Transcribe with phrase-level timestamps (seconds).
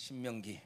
[0.00, 0.58] 신명기.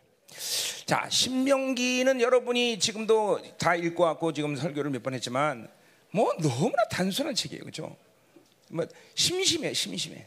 [0.86, 5.68] 자, 신명기는 여러분이 지금도 다 읽고 왔고 지금 설교를 몇 번 했지만
[6.12, 7.64] 뭐 너무나 단순한 책이에요.
[7.64, 7.96] 그죠?
[8.70, 8.86] 뭐
[9.16, 10.24] 심심해, 심심해.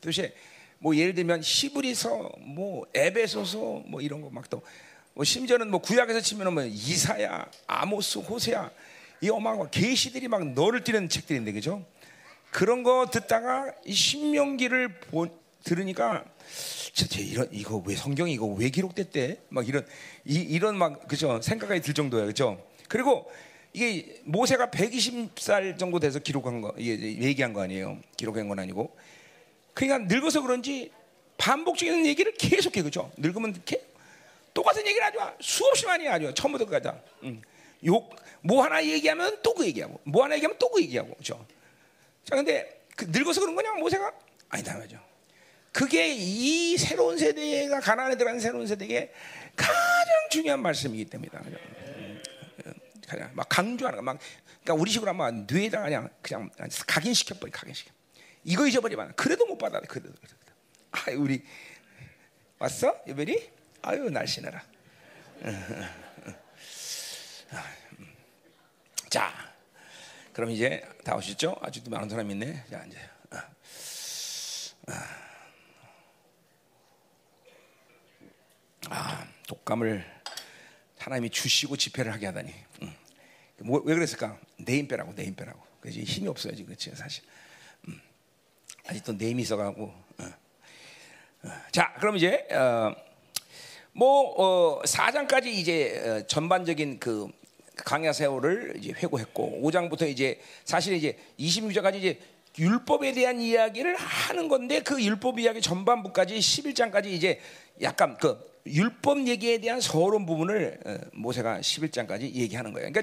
[0.00, 0.34] 도대체
[0.80, 4.60] 뭐 예를 들면 히브리서, 뭐 에베소서 뭐 이런 거 막 또
[5.14, 8.72] 뭐 심지어는 뭐 구약에서 치면은 뭐 이사야, 아모스, 호세야
[9.20, 11.86] 이 어마어마한 계시들이 막 너를 띠는 책들인데 그죠?
[12.50, 15.28] 그런 거 듣다가 이 신명기를 보,
[15.64, 16.24] 들으니까
[16.94, 19.40] 진짜 이런 이거 왜 성경이 이거 왜 기록됐대?
[19.48, 19.86] 막 이런
[20.24, 22.62] 이, 이런 막 그죠 생각이 들 정도야 그죠?
[22.88, 23.30] 그리고
[23.72, 27.98] 이게 모세가 120살 정도 돼서 기록한 거 이게 얘기한 거 아니에요?
[28.16, 28.94] 기록한 건 아니고
[29.74, 30.90] 그러니까 늙어서 그런지
[31.38, 33.10] 반복적인 얘기를 계속해 그죠?
[33.16, 33.82] 늙으면 이렇게
[34.52, 36.88] 똑같은 얘기를 마 수없이 많이 하죠 처음부터 까지
[37.24, 37.40] 응.
[37.84, 41.44] 욕뭐 하나 얘기하면 또 그 얘기하고 뭐 하나 얘기하면 또 그 얘기하고 그죠?
[42.24, 44.12] 자 근데 그 늙어서 그런 거냐 모세가
[44.50, 44.98] 아니다 말이죠.
[45.72, 49.12] 그게 이 새로운 세대가 가난에 들어간 새로운 세대에게
[49.56, 49.74] 가장
[50.30, 51.42] 중요한 말씀이기 때문이다.
[53.08, 54.18] 가장 막 강조하는 거, 막
[54.62, 56.50] 그러니까 우리 식으로 하면 뇌에다 그냥 그냥
[56.86, 57.90] 각인시켜 버리, 각인시켜.
[58.44, 60.12] 이거 잊어버리면 그래도 못 받아, 그래도.
[60.12, 60.36] 그래도.
[60.92, 61.42] 아, 우리
[62.58, 63.50] 왔어, 유별이?
[63.82, 64.62] 아유 날씬해라.
[69.08, 69.32] 자,
[70.32, 71.56] 그럼 이제 다 오셨죠?
[71.60, 72.64] 아직도 많은 사람 있네.
[72.70, 72.98] 자 이제.
[74.86, 75.21] 아,
[79.46, 80.04] 독감을
[80.98, 82.54] 하나님이 주시고 집회를 하게 하다니.
[82.82, 82.94] 응.
[83.60, 84.38] 뭐, 왜 그랬을까?
[84.56, 85.60] 내 힘 빼라고, 내 힘 빼라고.
[85.80, 87.24] 그래서 힘이 없어요, 지금 그치 사실.
[87.88, 88.00] 음.
[88.86, 89.84] 아직도 내 힘이 있어가고.
[90.18, 90.34] 어.
[91.44, 91.48] 어.
[91.72, 92.94] 자, 그럼 이제 어,
[93.92, 97.28] 뭐 어, 4장까지 이제 어, 전반적인 그
[97.76, 102.20] 강야 세월을 이제 회고했고 5장부터 이제 사실 이제 26장까지 이제
[102.58, 107.40] 율법에 대한 이야기를 하는 건데 그 율법 이야기 전반부까지 11장까지 이제
[107.80, 112.90] 약간 그 율법 얘기에 대한 서론 부분을 어, 모세가 11장까지 얘기하는 거예요.
[112.92, 113.02] 그러니까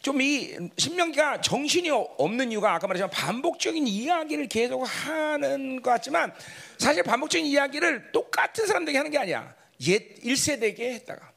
[0.00, 6.32] 좀좀이 신명기가 정신이 없는 이유가 아까 말했지만 반복적인 이야기를 계속 하는 것 같지만
[6.78, 9.54] 사실 반복적인 이야기를 똑같은 사람들에게 하는 게 아니야.
[9.86, 11.32] 옛 1세대에게 했다가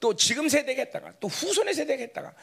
[0.00, 2.34] 또 지금 세대에게 했다가 또 후손의 세대에게 했다가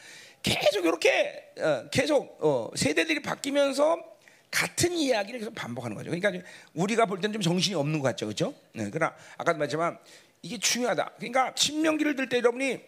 [0.42, 4.12] 계속 이렇게 어, 계속 어, 세대들이 바뀌면서
[4.50, 6.10] 같은 이야기를 계속 반복하는 거죠.
[6.10, 8.54] 그러니까 우리가 볼 때는 좀 정신이 없는 것 같죠, 그렇죠?
[8.74, 9.98] 네, 그러나 아까도 말했지만
[10.42, 11.12] 이게 중요하다.
[11.16, 12.80] 그러니까 신명기를 들 때 여러분이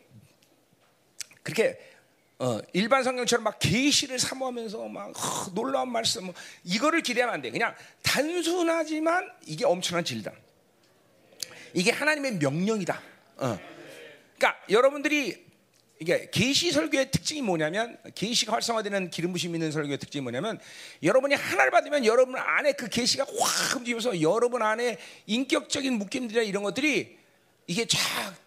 [1.43, 1.79] 그렇게
[2.39, 7.51] 어, 일반 성경처럼 막 계시를 사모하면서 막 허, 놀라운 말씀 뭐, 이거를 기대하면 안 돼.
[7.51, 10.33] 그냥 단순하지만 이게 엄청난 진리다.
[11.75, 13.01] 이게 하나님의 명령이다.
[13.37, 13.59] 어.
[14.37, 15.45] 그러니까 여러분들이
[16.01, 20.59] 이게 계시 설교의 특징이 뭐냐면 계시가 활성화되는 기름 부심 있는 설교의 특징이 뭐냐면
[21.05, 27.24] 여러분이 하나를 받으면 여러분 안에 그 계시가 확 움직여서 여러분 안에 인격적인 묶임들이나 이런 것들이
[27.67, 27.99] 이게 쫙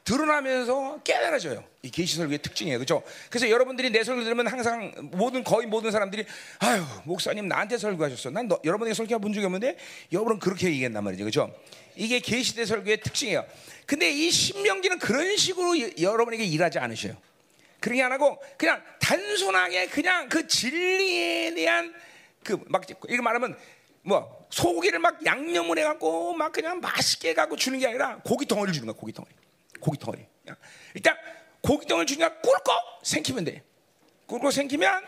[0.03, 1.63] 드러나면서 깨달아져요.
[1.81, 2.78] 이 계시 설교의 특징이에요.
[2.78, 3.03] 그렇죠?
[3.29, 6.25] 그래서 여러분들이 내 설교 들으면 항상 모든 거의 모든 사람들이
[6.59, 8.29] 아유, 목사님 나한테 설교하셨어.
[8.29, 9.78] 난 너, 여러분에게 설교해 본 적이 없는데
[10.11, 11.23] 여러분은 그렇게 얘기했단 말이죠.
[11.23, 11.53] 그렇죠?
[11.95, 13.45] 이게 계시대 설교의 특징이에요.
[13.85, 17.17] 근데 이 신명기는 그런 식으로 여, 여러분에게 일하지 않으셔요.
[17.79, 21.94] 그렇게 안 하고 그냥 단순하게 그냥 그 진리에 대한
[22.44, 23.57] 그막 이거 말하면
[24.07, 28.88] 뭐 소고기를 막 양념을 해갖고 막 그냥 맛있게 갖고 주는 게 아니라 고기 덩어리를 주는
[28.88, 29.31] 거야 고기 덩어리.
[29.81, 30.25] 고기 덩어리.
[30.95, 31.18] 일단
[31.62, 33.63] 고기 덩어리 주니까 꿀꺽 생기면 돼.
[34.25, 35.03] 꿀꺽 생기면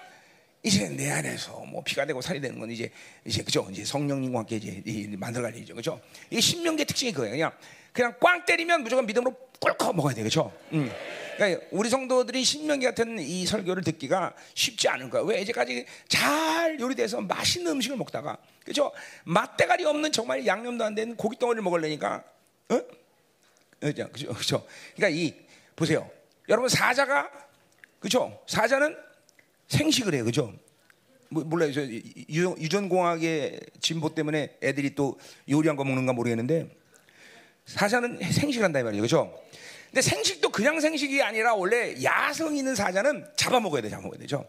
[0.63, 2.91] 이제 내 안에서 뭐 피가 되고 살이 되는 건 이제
[3.23, 3.65] 이제 그죠?
[3.71, 5.75] 이제 성령님과 함께 이제 만들어갈 일이죠.
[5.75, 6.01] 그죠?
[6.29, 7.31] 이 신명계 특징이 그거예요.
[7.31, 7.51] 그냥
[7.93, 10.23] 그냥 꽝 때리면 무조건 믿음으로 꿀꺽 먹어야 돼.
[10.23, 10.51] 그죠?
[10.73, 10.91] 음.
[11.39, 15.21] 그러니까 우리 성도들이 신명기 같은 이 설교를 듣기가 쉽지 않을 거야.
[15.23, 18.91] 왜 이제까지 잘 요리돼서 맛있는 음식을 먹다가 그죠?
[19.23, 22.23] 맛대가리 없는 정말 양념도 안 된 고기 덩어리를 먹으려니까
[22.71, 22.81] 어?
[23.79, 24.09] 그죠?
[24.11, 24.33] 그죠?
[24.33, 24.67] 그죠?
[24.97, 25.33] 그러니까 이
[25.77, 26.11] 보세요.
[26.49, 27.31] 여러분 사자가
[28.01, 28.37] 그죠?
[28.45, 28.97] 사자는
[29.69, 30.25] 생식을 해요.
[30.25, 30.53] 그죠?
[31.29, 31.71] 뭐, 몰라요.
[31.71, 35.17] 저 유전공학의 진보 때문에 애들이 또
[35.49, 36.67] 요리한 거 먹는가 모르겠는데
[37.65, 39.03] 사자는 생식한다 이 말이에요.
[39.03, 39.41] 그죠?
[39.89, 44.47] 근데 생식도 그냥 생식이 아니라 원래 야성 있는 사자는 잡아먹어야 돼, 잡아먹어야 되죠.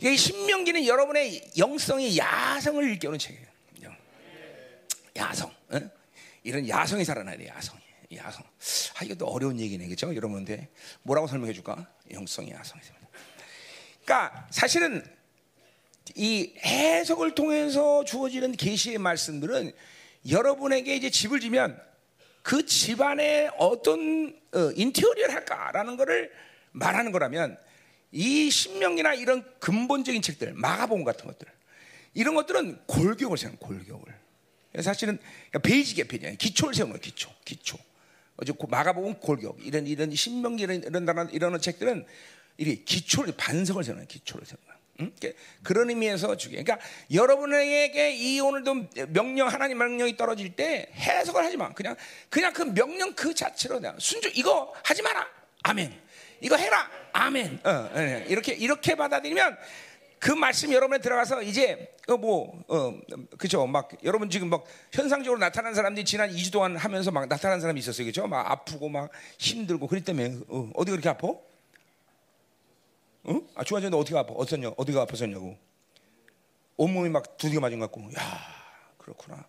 [0.00, 3.48] 이 신명기는 여러분의 영성의 야성을 일깨우는 책이에요.
[5.16, 5.80] 야성, 어?
[6.44, 7.80] 이런 야성이 살아나야 돼, 야성이.
[8.14, 8.44] 야성.
[8.94, 10.14] 아, 이것도 어려운 얘기네, 그죠?
[10.14, 10.68] 여러분한테
[11.02, 11.90] 뭐라고 설명해 줄까?
[12.12, 12.82] 영성의 야성이.
[14.04, 15.04] 그러니까 사실은
[16.14, 19.72] 이 해석을 통해서 주어지는 계시의 말씀들은
[20.30, 21.78] 여러분에게 이제 집을 지면
[22.48, 26.32] 그 집안에 어떤 어, 인테리어를 할까라는 것을
[26.72, 27.58] 말하는 거라면
[28.10, 31.46] 이 신명이나 이런 근본적인 책들, 마가복음 같은 것들,
[32.14, 34.14] 이런 것들은 골격을 세우는 골격을.
[34.80, 35.18] 사실은
[35.62, 36.36] 베이지 개편이야.
[36.36, 37.76] 기초를 세우는 거야, 기초, 기초.
[38.38, 42.06] 어제 마가복음 골격 이런 이런 신명기 이런 이런 이런, 책들은
[42.56, 44.77] 이 기초를 반성을 세우는 기초를 세우는.
[45.00, 45.12] 응?
[45.62, 46.62] 그런 의미에서 주게.
[46.62, 51.72] 그러니까 여러분에게 이 오늘도 명령 하나님 명령이 떨어질 때 해석을 하지 마.
[51.72, 51.96] 그냥
[52.28, 55.26] 그냥 그 명령 그 자체로 그냥 순종 이거 하지 마라.
[55.62, 55.92] 아멘.
[56.40, 56.90] 이거 해라.
[57.12, 57.60] 아멘.
[57.64, 59.56] 어, 어, 이렇게 이렇게 받아들이면
[60.18, 62.98] 그 말씀 여러분에 들어가서 이제 뭐 어,
[63.36, 67.78] 그죠 막 여러분 지금 막 현상적으로 나타난 사람들이 지난 2주 동안 하면서 막 나타난 사람이
[67.80, 71.28] 있었어요 그죠 막 아프고 막 힘들고 그랬 때문에 어, 어디 그렇게 아파?
[73.28, 73.40] 어?
[73.54, 74.32] 아 주한 전에 어떻게 아파?
[74.32, 74.70] 어떻냐?
[74.76, 75.56] 어디가 아팠었냐고
[76.76, 78.20] 온몸이 막 두드겨 맞은 것 같고 야
[78.98, 79.44] 그렇구나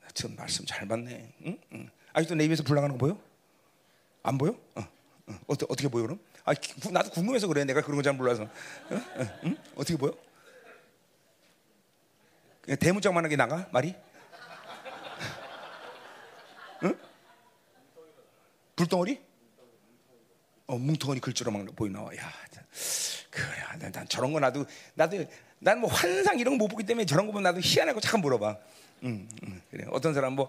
[0.00, 1.58] 하여튼 말씀 잘 받네 응?
[1.72, 1.90] 응.
[2.12, 3.18] 아직도 내 입에서 불 나가는 거 보여?
[4.22, 4.50] 안 보여?
[4.76, 4.80] 어,
[5.26, 5.34] 어.
[5.48, 6.20] 어떻게, 어떻게 보여 그럼?
[6.44, 6.52] 아,
[6.90, 7.64] 나도 궁금해서 그래.
[7.64, 8.42] 내가 그런 거 잘 몰라서.
[8.42, 8.48] 어?
[8.94, 9.26] 어?
[9.44, 9.56] 응?
[9.74, 10.12] 어떻게 보여?
[12.60, 13.94] 그냥 대문짝만하게 나가 말이?
[16.84, 16.98] 응?
[18.76, 19.20] 불덩어리?
[20.72, 22.06] 어, 뭉텅어리 글자로 막 보이 나와.
[22.16, 22.32] 야,
[23.30, 23.46] 그래.
[23.78, 24.64] 난, 난 저런 거 나도
[24.94, 25.22] 나도
[25.58, 28.56] 난 뭐 환상 이런 거 못 보기 때문에 저런 거 보면 나도 희한하고 잠깐 물어봐.
[29.04, 29.84] 응, 응, 그래.
[29.90, 30.48] 어떤 사람 뭐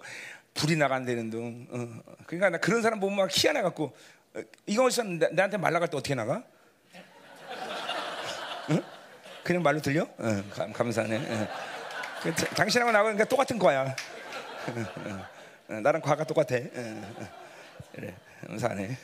[0.54, 1.68] 불이 나간다는 둥.
[1.72, 3.94] 어, 그러니까 나 그런 사람 보면 막 희한해 갖고
[4.66, 6.42] 이거 어디서 나한테 말 나갈 때 어떻게 나가?
[8.70, 8.82] 응?
[9.44, 10.08] 그냥 말로 들려?
[10.22, 11.48] 응, 감, 사하네 응.
[12.22, 13.94] 그, 당신하고 나하고 똑같은 거야.
[15.68, 16.56] 나랑 과가 똑같아.
[17.94, 18.16] 그래,
[18.48, 18.98] 감사하네.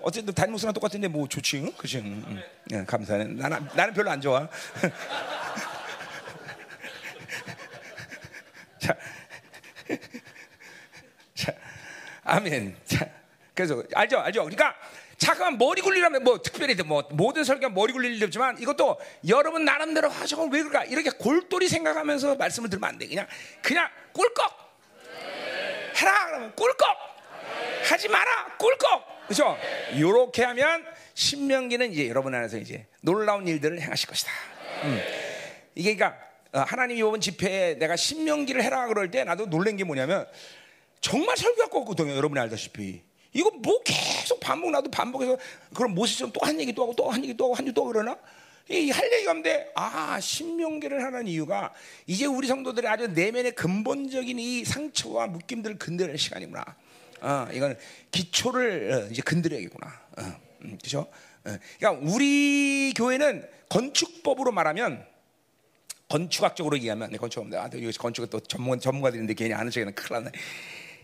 [0.00, 1.72] 어쨌든 다른 목사랑 똑같은데 뭐 좋지, 응?
[1.76, 1.98] 그지?
[1.98, 2.42] 응,
[2.72, 2.86] 응.
[2.86, 3.24] 감사하네.
[3.34, 4.48] 나는 나는 별로 안 좋아.
[8.78, 8.96] 자,
[11.34, 11.52] 자,
[12.24, 12.76] 아멘.
[12.84, 13.08] 자.
[13.54, 14.42] 그래서 알죠, 알죠.
[14.42, 14.74] 그러니까
[15.16, 20.10] 잠깐만 머리 굴리라면 뭐 특별히 뭐 모든 설교 머리 굴릴 일 없지만 이것도 여러분 나름대로
[20.10, 23.08] 아 저걸 왜 그럴까 이렇게 골똘히 생각하면서 말씀을 들으면 안 돼.
[23.08, 23.26] 그냥
[23.62, 24.66] 그냥 꿀꺽
[25.96, 27.15] 해라 그러면 꿀꺽
[27.84, 29.56] 하지 마라 꿀꺽 그렇죠?
[29.94, 30.84] 이렇게 하면
[31.14, 34.30] 신명기는 이제 여러분 안에서 이제 놀라운 일들을 행하실 것이다.
[34.84, 35.00] 음.
[35.74, 36.20] 이게 그러니까
[36.52, 40.26] 어, 하나님이 이번 집회에 내가 신명기를 해라 그럴 때 나도 놀란 게 뭐냐면
[41.00, 42.14] 정말 설교할 거 없거든요.
[42.16, 43.02] 여러분이 알다시피.
[43.32, 45.36] 이거 뭐 계속 반복 나도 반복해서
[45.74, 47.84] 그럼 모세처럼 또 한 얘기 또 하고 또 한 얘기 또 하고 한 얘기 또
[47.84, 48.16] 그러나?
[48.68, 51.72] 이 할 얘기가 없는데 아 신명계를 하는 이유가
[52.06, 56.64] 이제 우리 성도들의 아주 내면의 근본적인 이 상처와 묶임들을 건드릴 시간이구나.
[57.20, 57.76] 어, 이건
[58.10, 59.86] 기초를 어, 이제 건드려야겠구나.
[60.18, 60.22] 어,
[60.62, 61.00] 음, 그렇죠?
[61.44, 65.06] 어, 그러니까 우리 교회는 건축법으로 말하면
[66.08, 67.64] 건축학적으로 얘기하면 네, 건축업입니다.
[67.64, 67.68] 아,
[67.98, 70.30] 건축은 또 전문 전문가들인데 괜히 아는 척에는 큰일 났네.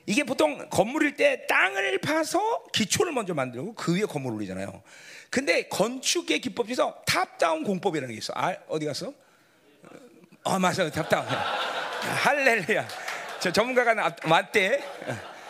[0.07, 4.83] 이게 보통 건물일 때 땅을 파서 기초를 먼저 만들고 그 위에 건물을 올리잖아요.
[5.31, 8.33] 근데 건축의 기법 중에서 top-down 공법이라는 게 있어.
[8.37, 9.13] 아, 어디 갔어?
[10.45, 10.91] 어, 맞아.
[10.91, 11.25] top-down.
[11.27, 12.89] 할렐루야.
[13.41, 13.95] 저 전문가가
[14.25, 14.83] 맞대.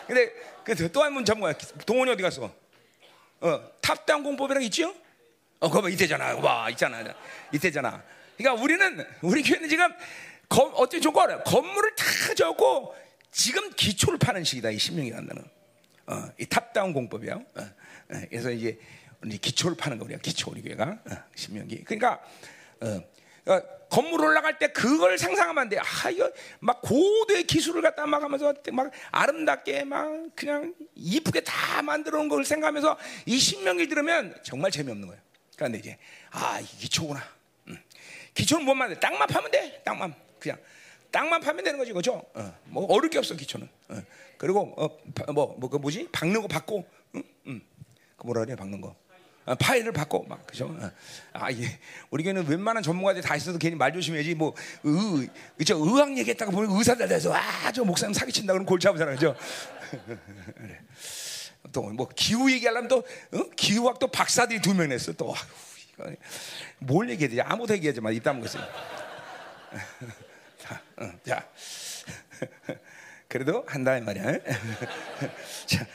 [0.07, 0.52] 근데 그
[0.91, 2.53] 또한 분 전문가 동원이 어디 갔어?
[3.41, 4.93] 어, 탑다운 공법이라는 게 있죠?
[5.59, 6.35] 어, 그거 이때잖아.
[6.37, 7.03] 와, 있잖아.
[7.51, 8.03] 이때잖아.
[8.37, 9.87] 그러니까 우리는 우리 교회는 지금
[10.49, 12.95] 어떤 조건 건물을 다 적고
[13.31, 15.43] 지금 기초를 파는 시기다 이 신명이 간다는
[16.05, 17.33] 어, 이 탑다운 공법이야.
[17.33, 18.77] 어, 어, 그래서 이제
[19.41, 21.83] 기초를 파는 거 우리가 기초 우리 교회가 어, 신명기.
[21.83, 22.21] 그러니까
[22.81, 23.01] 어, 어,
[23.89, 25.77] 건물 올라갈 때 그걸 상상하면 안 돼.
[25.77, 32.17] 아 이거 막 고도의 기술을 갖다 막 하면서 막 아름답게 막 그냥 이쁘게 다 만들어
[32.17, 32.97] 놓은 걸 생각하면서
[33.27, 35.21] 이 신명기 들으면 정말 재미없는 거예요.
[35.55, 35.97] 그런데 이제
[36.31, 37.21] 아 이게 기초구나.
[37.67, 37.77] 음.
[38.33, 38.99] 기초는 뭔 말이야?
[38.99, 39.81] 땅만 파면 돼.
[39.83, 40.57] 땅만 그냥.
[41.11, 42.25] 땅만 파면 되는 거지, 그죠?
[42.33, 43.69] 어, 뭐 어릴 게 없어 기초는.
[43.89, 44.01] 어.
[44.39, 46.09] 그리고 어, 뭐뭐 그 뭐지?
[46.11, 46.83] 박는 거 받고,
[47.13, 47.23] 응?
[47.45, 47.61] 응.
[48.17, 48.95] 그 뭐라 그래, 박는 거.
[49.45, 50.67] 아, 파일을 받고 막 그죠?
[50.79, 50.91] 어.
[51.33, 51.79] 아 예.
[52.09, 54.35] 우리 교회는 웬만한 전문가들 다 있어도 괜히 말 조심해야지.
[54.35, 55.77] 뭐 의, 그죠?
[55.85, 59.35] 의학 얘기했다가 보면 의사들 돼서 아저 목사님 사기친다 그러면 골치 아프잖아, 그죠?
[60.55, 60.79] 그래.
[61.71, 62.97] 또뭐 기후 얘기하려면 또
[63.33, 63.49] 어?
[63.55, 65.33] 기후학 또 박사들이 두 명 냈어 또.
[65.99, 66.15] 아휴,
[66.79, 67.41] 뭘 얘기해야 되지?
[67.41, 68.11] 아무도 얘기하지 마.
[68.11, 68.59] 입 다물고 있어.
[70.59, 71.47] 자, 어, 자.
[73.27, 74.23] 그래도 한다 이 말이야.
[75.65, 75.85] 자.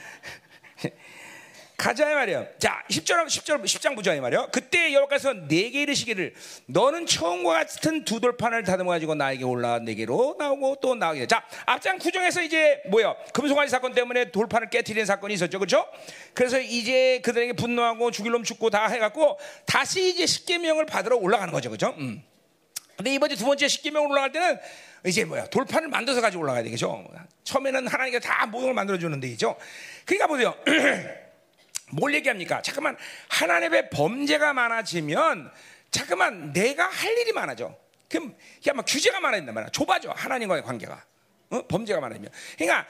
[1.78, 2.44] 가자 이 말이야.
[2.58, 4.48] 자, 10절 10절 10장 보자 이 말이야.
[4.50, 6.34] 그때 여호와께서 내게 이르시기를
[6.66, 11.28] 너는 처음과 같은 두 돌판을 다듬어 가지고 나에게 올라 내게로 나오고 또 나오게.
[11.28, 13.14] 자, 앞장 구정에서 이제 뭐야?
[13.32, 15.60] 금송아지 사건 때문에 돌판을 깨뜨리는 사건이 있었죠.
[15.60, 15.86] 그렇죠?
[16.34, 21.52] 그래서 이제 그들에게 분노하고 죽일 놈 죽고 다 해 갖고 다시 이제 십계명을 받으러 올라가는
[21.52, 21.70] 거죠.
[21.70, 21.94] 그렇죠?
[21.98, 22.24] 음.
[22.96, 24.58] 근데 이번에 두 번째 십계명 올라갈 때는
[25.06, 27.06] 이제 뭐야 돌판을 만들어서 가지고 올라가야 되겠죠.
[27.44, 29.56] 처음에는 하나님께 다 모든 걸 만들어 주는데 이죠.
[30.04, 30.56] 그러니까 보세요.
[31.90, 32.62] 뭘 얘기합니까?
[32.62, 32.96] 잠깐만
[33.28, 35.50] 하나님의 범죄가 많아지면
[35.90, 37.74] 잠깐만 내가 할 일이 많아져.
[38.08, 39.70] 그럼 그냥 막 규제가 많아진단 말이야.
[39.70, 41.04] 좁아져 하나님과의 관계가
[41.50, 41.66] 어?
[41.66, 42.30] 범죄가 많아지면.
[42.56, 42.86] 그러니까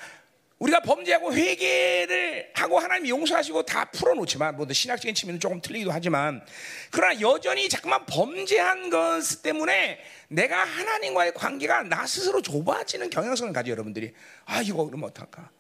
[0.59, 6.45] 우리가 범죄하고 회개를 하고 하나님 용서하시고 다 풀어놓지만 뭐 신학적인 측면은 조금 틀리기도 하지만
[6.91, 14.13] 그러나 여전히 자꾸만 범죄한 것 때문에 내가 하나님과의 관계가 나 스스로 좁아지는 경향성을 가져 여러분들이
[14.47, 15.51] 아 이거 그러면 어떡할까?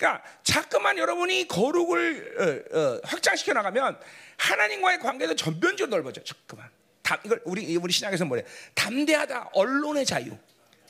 [0.00, 4.00] 그러니까 자꾸만 여러분이 거룩을 어, 어, 확장시켜 나가면
[4.38, 6.24] 하나님과의 관계도 전면적으로 넓어져.
[6.24, 6.70] 자꾸만.
[7.02, 8.42] 담, 이걸 우리 우리 신약에서 뭐래?
[8.74, 9.50] 담대하다.
[9.52, 10.34] 언론의 자유.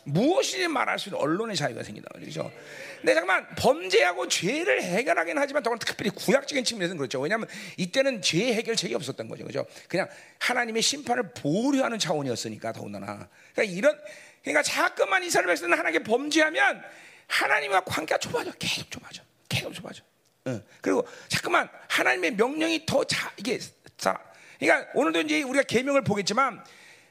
[0.05, 2.52] 무엇이든 말할 수 있는 언론의 자유가 생긴다 말이죠.
[2.99, 7.21] 근데 잠깐만 범죄하고 죄를 해결하긴 하지만 더군 특별히 구약적인 측면에서는 그렇죠.
[7.21, 7.49] 왜냐하면
[7.79, 9.67] 이때는 죄 해결책이 없었던 거죠, 그죠?
[9.88, 13.29] 그냥 하나님의 심판을 보류하는 차원이었으니까 더군다나.
[13.55, 13.99] 그러니까 이런
[14.43, 16.83] 그러니까 자꾸만 이스라엘 백성은 하나님께 범죄하면
[17.31, 20.03] 하나님과 관계가 좁아져, 계속 좁아져, 계속 좁아져.
[20.49, 20.65] 응.
[20.81, 23.59] 그리고 자꾸만 하나님의 명령이 더 자, 이게
[23.97, 24.19] 자,
[24.59, 26.63] 그러니까 오늘도 이제 우리가 계명을 보겠지만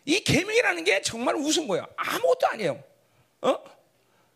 [0.05, 1.87] 이 계명이라는 게 정말 우스운 거예요.
[1.95, 2.83] 아무것도 아니에요.
[3.41, 3.57] 어?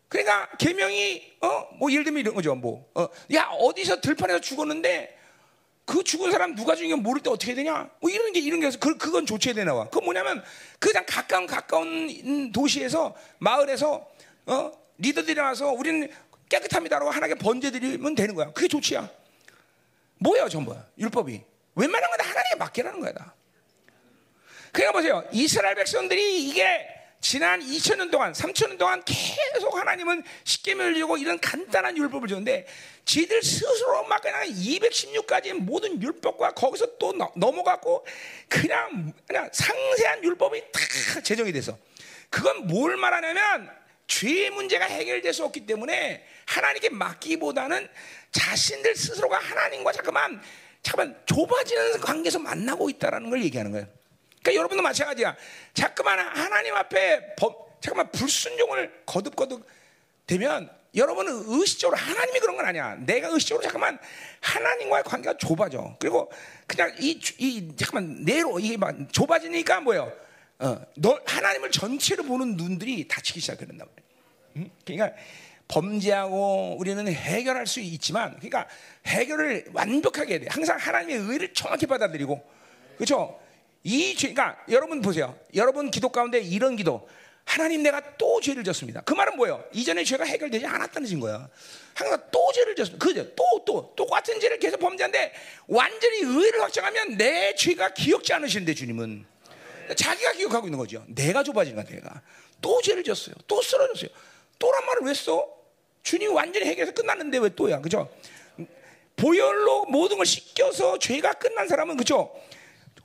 [0.07, 2.55] 그러니까 계명이 어 뭐 예를 들면 이런 거죠.
[2.55, 5.19] 뭐 어, 야 어디서 들판에서 죽었는데
[5.85, 7.89] 그 죽은 사람 누가 죽인 게 모를 때 어떻게 되냐?
[7.99, 9.89] 뭐 이런 게 이런 게서 그 그건 조치해야 되나 봐.
[9.89, 10.41] 그 뭐냐면
[10.79, 14.07] 그냥 가까운 가까운 도시에서 마을에서
[14.45, 16.09] 어 리더들이 나와서 우리는
[16.49, 18.51] 깨끗합니다라고 하나님께 번제드리면 되는 거야.
[18.51, 19.09] 그게 조치야.
[20.19, 21.41] 뭐야 전부야 율법이.
[21.75, 23.13] 웬만한 건 하나님께 맡기라는 거야.
[23.13, 23.35] 다.
[24.71, 25.23] 그러니까 보세요.
[25.31, 26.87] 이스라엘 백성들이 이게
[27.23, 32.67] 지난 2000년 동안, 3000년 동안 계속 하나님은 십계명을 주고 이런 간단한 율법을 줬는데
[33.05, 38.05] 지들 스스로 막 그냥 216가지 모든 율법과 거기서 또 넘어갔고
[38.49, 41.77] 그냥, 그냥 상세한 율법이 다 제정이 돼서
[42.29, 43.71] 그건 뭘 말하냐면
[44.19, 47.87] 죄의 문제가 해결될 수 없기 때문에 하나님께 맡기보다는
[48.31, 50.41] 자신들 스스로가 하나님과 잠깐만
[50.83, 53.87] 잠깐만 좁아지는 관계에서 만나고 있다라는 걸 얘기하는 거예요.
[54.41, 55.35] 그러니까 여러분도 마찬가지야.
[55.73, 59.65] 자꾸만 하나님 앞에 법, 잠깐만 불순종을 거듭거듭
[60.27, 62.95] 되면 여러분은 의식적으로 하나님이 그런 건 아니야.
[62.99, 63.97] 내가 의식적으로 잠깐만
[64.41, 65.95] 하나님과의 관계가 좁아져.
[65.99, 66.31] 그리고
[66.67, 70.11] 그냥 이, 이 잠깐만 내로 이게 막 좁아지니까 뭐예요?
[70.63, 73.93] 어, 너 하나님을 전체로 보는 눈들이 닫히기 시작한단 말이야.
[74.55, 74.69] 응?
[74.85, 75.17] 그러니까
[75.67, 78.67] 범죄하고 우리는 해결할 수 있지만, 그러니까
[79.05, 80.47] 해결을 완벽하게 해야 돼.
[80.49, 82.41] 항상 하나님의 의를 정확히 받아들이고,
[82.95, 83.39] 그렇죠?
[83.83, 85.37] 이 죄, 그러니까 여러분 보세요.
[85.53, 87.09] 여러분 기도 가운데 이런 기도.
[87.43, 89.01] 하나님 내가 또 죄를 졌습니다.
[89.01, 89.65] 그 말은 뭐예요?
[89.73, 91.49] 이전에 죄가 해결되지 않았다는 진 거야.
[91.93, 93.05] 항상 또 죄를 졌습니다.
[93.05, 93.35] 그죠?
[93.35, 95.33] 또, 또, 똑같은 죄를 계속 범죄하는데
[95.67, 99.32] 완전히 의를 확정하면 내 죄가 기억지 않으시는데 주님은.
[99.95, 101.03] 자기가 기억하고 있는 거죠.
[101.07, 102.21] 내가 좁아진 거야, 내가.
[102.61, 103.35] 또 죄를 졌어요.
[103.47, 104.09] 또 쓰러졌어요.
[104.59, 105.47] 또란 말을 왜 써?
[106.03, 107.79] 주님이 완전히 해결해서 끝났는데 왜 또야?
[107.79, 108.09] 그죠?
[109.15, 112.33] 보혈로 모든 걸 씻겨서 죄가 끝난 사람은 그죠?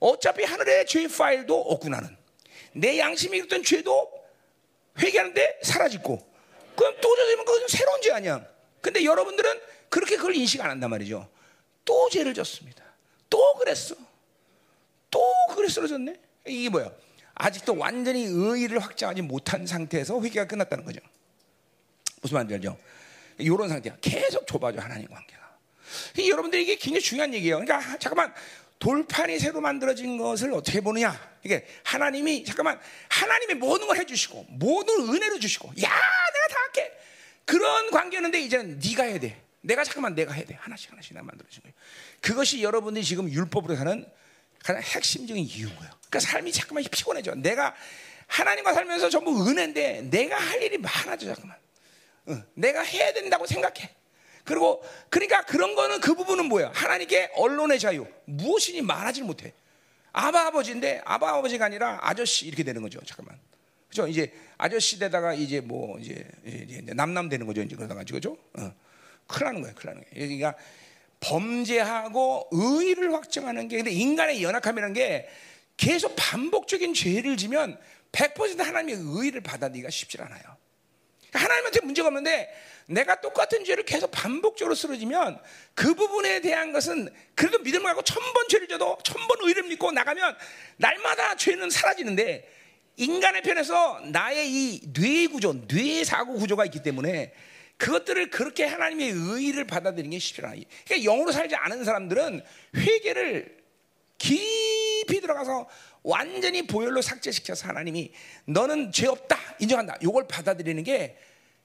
[0.00, 2.16] 어차피 하늘에 죄 파일도 없고 나는
[2.73, 4.11] 내 양심이 있던 죄도
[4.99, 6.18] 회개하는데 사라지고
[6.76, 8.47] 그럼 또 죄되면 그건 새로운 죄 아니야.
[8.80, 11.28] 근데 여러분들은 그렇게 그걸 인식 안 한단 말이죠.
[11.85, 12.85] 또 죄를 졌습니다.
[13.28, 13.97] 또 그랬어.
[15.11, 15.20] 또
[15.54, 16.14] 그래 쓰러졌네.
[16.48, 16.90] 이게 뭐야?
[17.34, 21.00] 아직도 완전히 의의를 확장하지 못한 상태에서 회개가 끝났다는 거죠.
[22.20, 22.78] 무슨 말인지 알죠?
[23.38, 23.96] 이런 상태야.
[24.00, 25.38] 계속 좁아져 하나님 관계가.
[26.18, 27.60] 여러분들 이게 굉장히 중요한 얘기예요.
[27.60, 28.34] 그러니까 잠깐만
[28.78, 31.18] 돌판이 새로 만들어진 것을 어떻게 보느냐?
[31.44, 32.78] 이게 하나님이 잠깐만
[33.08, 36.92] 하나님이 모든 걸 해주시고 모든 은혜를 주시고 야 내가 다 할게
[37.44, 39.40] 그런 관계였는데 이제는 네가 해야 돼.
[39.60, 40.54] 내가 잠깐만 내가 해야 돼.
[40.54, 41.74] 하나씩 하나씩 나 만들어진 거예요.
[42.20, 44.06] 그것이 여러분들이 지금 율법으로 사는
[44.62, 45.97] 가장 핵심적인 이유인 거예요.
[46.08, 47.34] 그러니까 삶이 잠깐만 피곤해져.
[47.36, 47.74] 내가
[48.26, 51.56] 하나님과 살면서 전부 은혜인데 내가 할 일이 많아져 잠깐만.
[52.28, 52.44] 응.
[52.54, 53.90] 내가 해야 된다고 생각해.
[54.44, 56.72] 그리고 그러니까 그런 거는 그 부분은 뭐야?
[56.74, 59.52] 하나님께 언론의 자유 무엇이니 말하지 못해.
[60.12, 63.00] 아바 아버지인데 아바 아버지가 아니라 아저씨 이렇게 되는 거죠.
[63.04, 63.38] 잠깐만.
[63.88, 64.06] 그죠?
[64.06, 67.62] 이제 아저씨 되다가 이제 뭐 이제, 이제 남남 되는 거죠.
[67.62, 68.36] 이제 그러다가 그죠?
[68.54, 68.72] 어.
[69.26, 69.74] 큰일 나는 거예요.
[69.74, 70.26] 큰일 나는 거예요.
[70.26, 70.54] 그러니까
[71.20, 75.28] 범죄하고 의의를 확정하는 게 근데 인간의 연약함이라는 게
[75.78, 77.80] 계속 반복적인 죄를 지면
[78.12, 80.42] 100% 하나님의 의의를 받아들이기가 쉽지 않아요.
[81.32, 82.52] 하나님한테 문제가 없는데
[82.87, 85.38] 내가 똑같은 죄를 계속 반복적으로 쓰러지면
[85.75, 90.37] 그 부분에 대한 것은 그래도 믿음을 갖고 천번 죄를 져도 천번 의를 믿고 나가면
[90.78, 92.50] 날마다 죄는 사라지는데
[92.97, 97.32] 인간의 편에서 나의 이 뇌 구조, 뇌 사고 구조가 있기 때문에
[97.76, 100.61] 그것들을 그렇게 하나님의 의의를 받아들이는 게 쉽지 않아요.
[100.87, 102.42] 그러니까 영으로 살지 않은 사람들은
[102.75, 103.57] 회개를
[104.18, 105.68] 깊이 들어가서
[106.02, 108.12] 완전히 보혈로 삭제시켜서 하나님이
[108.46, 109.96] 너는 죄 없다 인정한다.
[110.02, 111.16] 이걸 받아들이는 게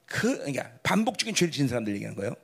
[0.06, 2.34] 그 그러니까 반복적인 죄를 지은 사람들 얘기하는 거예요.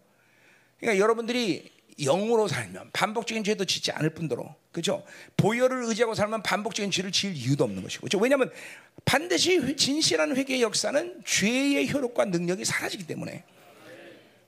[0.79, 5.05] 그러니까 여러분들이 영으로 살면 반복적인 죄도 짓지 않을 뿐더러 그죠?
[5.37, 8.19] 보혈을 의지하고 살면 반복적인 죄를 지을 이유도 없는 것이고 그죠?
[8.19, 8.51] 왜냐하면
[9.05, 13.45] 반드시 진실한 회개의 역사는 죄의 효력과 능력이 사라지기 때문에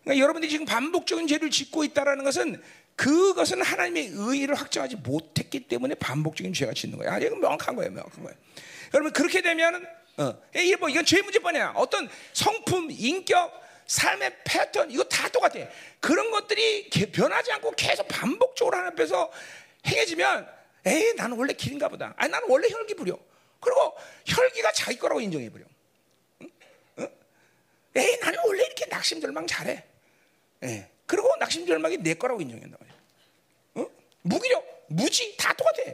[0.03, 2.61] 그러니까 여러분들이 지금 반복적인 죄를 짓고 있다라는 것은
[2.97, 7.15] 그것은 하나님의 의의를 확정하지 못했기 때문에 반복적인 죄가 짓는 거야.
[7.15, 8.39] 아, 이건 명확한 거예요, 명확한 거예요.
[8.95, 9.85] 여러분 그렇게 되면은
[10.19, 10.39] 어,
[10.79, 11.73] 뭐 이건 죄 문제뿐이야.
[11.77, 15.55] 어떤 성품, 인격, 삶의 패턴 이거 다 똑같아.
[16.01, 19.31] 그런 것들이 변하지 않고 계속 반복적으로 하나님 앞에서
[19.87, 20.49] 행해지면
[20.85, 22.15] 에이 나는 원래 길인가 보다.
[22.17, 23.19] 아니 나는 원래 혈기 부려.
[23.61, 23.97] 그리고
[24.27, 25.65] 혈기가 자기 거라고 인정해 버려.
[26.43, 26.51] 응?
[26.99, 27.09] 응?
[27.97, 29.85] 에이 나는 원래 이렇게 낙심절망 잘해.
[30.65, 30.92] 예.
[31.13, 32.79] 그리고 낙심절망이 내 거라고 인정한다.
[33.75, 33.87] 어?
[34.23, 35.93] 무기력, 무지 다 똑같아.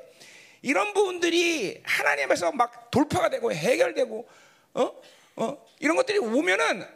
[0.63, 4.29] 이런 부분들이 하나님에서 막 돌파가 되고 해결되고
[4.75, 4.93] 어?
[5.37, 5.67] 어?
[5.81, 6.87] 이런 것들이 오면은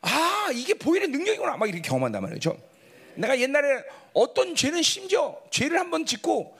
[0.00, 2.58] 아 이게 보이는 능력이구나 막 이렇게 경험한단 말이죠.
[3.14, 6.58] 내가 옛날에 어떤 죄는 심지어 죄를 한 번 짓고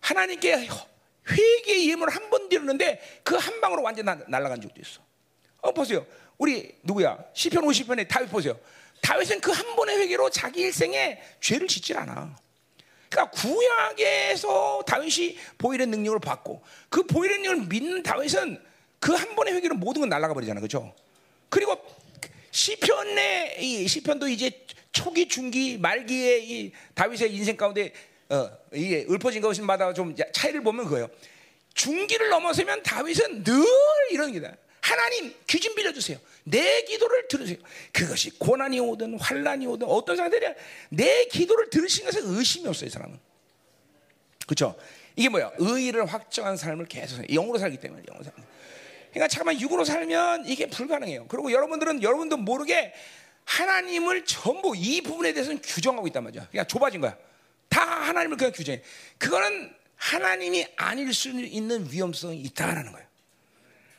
[0.00, 0.66] 하나님께
[1.28, 5.02] 회개의 예물을 한 번 드렸는데 그 한 방으로 완전 날아간 적도 있어.
[5.60, 6.06] 어 보세요.
[6.38, 7.22] 우리 누구야?
[7.34, 8.58] 시편 50편에 다윗 보세요.
[9.04, 12.36] 다윗은 그 한 번의 회개로 자기 일생에 죄를 짓질 않아.
[13.10, 18.60] 그러니까 구약에서 다윗이 보일의 능력을 받고 그 보일의 능력을 믿는 다윗은
[19.00, 20.94] 그 한 번의 회개로 모든 건 날아가 버리잖아, 그렇죠?
[21.50, 21.78] 그리고
[22.50, 24.50] 시편의 이 시편도 이제
[24.92, 27.92] 초기, 중기, 말기의 이 다윗의 인생 가운데
[28.30, 31.10] 어, 이게 읊어진 것마다 좀 차이를 보면 그거예요.
[31.74, 33.64] 중기를 넘어서면 다윗은 늘
[34.10, 34.56] 이런 게다.
[34.80, 36.18] 하나님 귀 좀 빌려주세요.
[36.44, 37.56] 내 기도를 들으세요.
[37.92, 40.54] 그것이 고난이 오든 환란이 오든 어떤 상태냐
[40.90, 42.86] 내 기도를 들으신 것에 의심이 없어요.
[42.86, 43.18] 이 사람은.
[44.46, 44.76] 그렇죠?
[45.16, 45.52] 이게 뭐야?
[45.58, 48.32] 의의를 확정한 삶을 계속 영으로 살기 때문에 영으로 살.
[49.10, 51.26] 그러니까 잠깐만 육으로 살면 이게 불가능해요.
[51.28, 52.92] 그리고 여러분들은 여러분도 모르게
[53.44, 56.48] 하나님을 전부 이 부분에 대해서는 규정하고 있단 말이야.
[56.50, 57.16] 그냥 좁아진 거야.
[57.68, 58.82] 다 하나님을 그냥 규정해.
[59.18, 63.06] 그거는 하나님이 아닐 수 있는 위험성이 있다라는 거예요.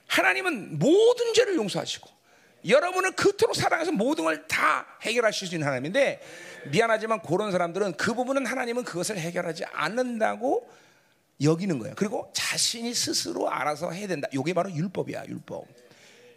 [0.08, 2.15] 하나님은 모든 죄를 용서하시고
[2.68, 6.22] 여러분을 그토록 사랑해서 모든 걸 다 해결하실 수 있는 하나님인데
[6.72, 10.70] 미안하지만 그런 사람들은 그 부분은 하나님은 그것을 해결하지 않는다고
[11.42, 11.96] 여기는 거예요.
[11.98, 14.28] 그리고 자신이 스스로 알아서 해야 된다.
[14.32, 15.66] 이게 바로 율법이야, 율법.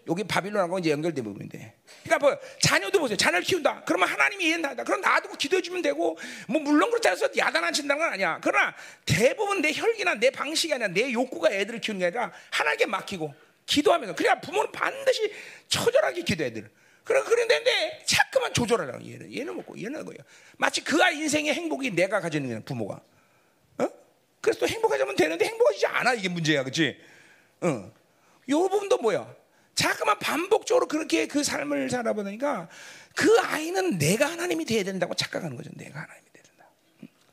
[0.08, 1.74] 여기 바빌론하고 이제 연결된 부분인데.
[2.02, 3.16] 그러니까 뭐 자녀도 보세요.
[3.16, 3.82] 자녀를 키운다.
[3.84, 4.82] 그러면 하나님이 이해한다.
[4.82, 6.16] 그럼 놔두고 기도해 주면 되고
[6.48, 8.40] 뭐 물론 그렇다 해서 야단 안 친다는 건 아니야.
[8.42, 13.34] 그러나 대부분 내 혈기나 내 방식이 아니라 내 욕구가 애들을 키우는 게 아니라 하나님께 맡기고
[13.68, 15.30] 기도하면서 그래야 부모는 반드시
[15.68, 16.64] 처절하게 기도해야 돼.
[17.04, 20.18] 그래 그런데 자꾸만 조절하라고 얘는 얘는 먹고 얘는 거예요.
[20.56, 23.00] 마치 그 아이 인생의 행복이 내가 가지는 거야 부모가.
[23.78, 23.88] 어?
[24.40, 26.98] 그래서 또 행복하자면 되는데 행복하지 않아 이게 문제야, 그렇지?
[27.60, 27.92] 어.
[28.50, 29.34] 요 부분도 뭐야?
[29.74, 32.68] 자꾸만 반복적으로 그렇게 그 삶을 살아보니까
[33.14, 35.70] 그 아이는 내가 하나님이 돼야 된다고 착각하는 거죠.
[35.74, 36.70] 내가 하나님이 돼야 된다.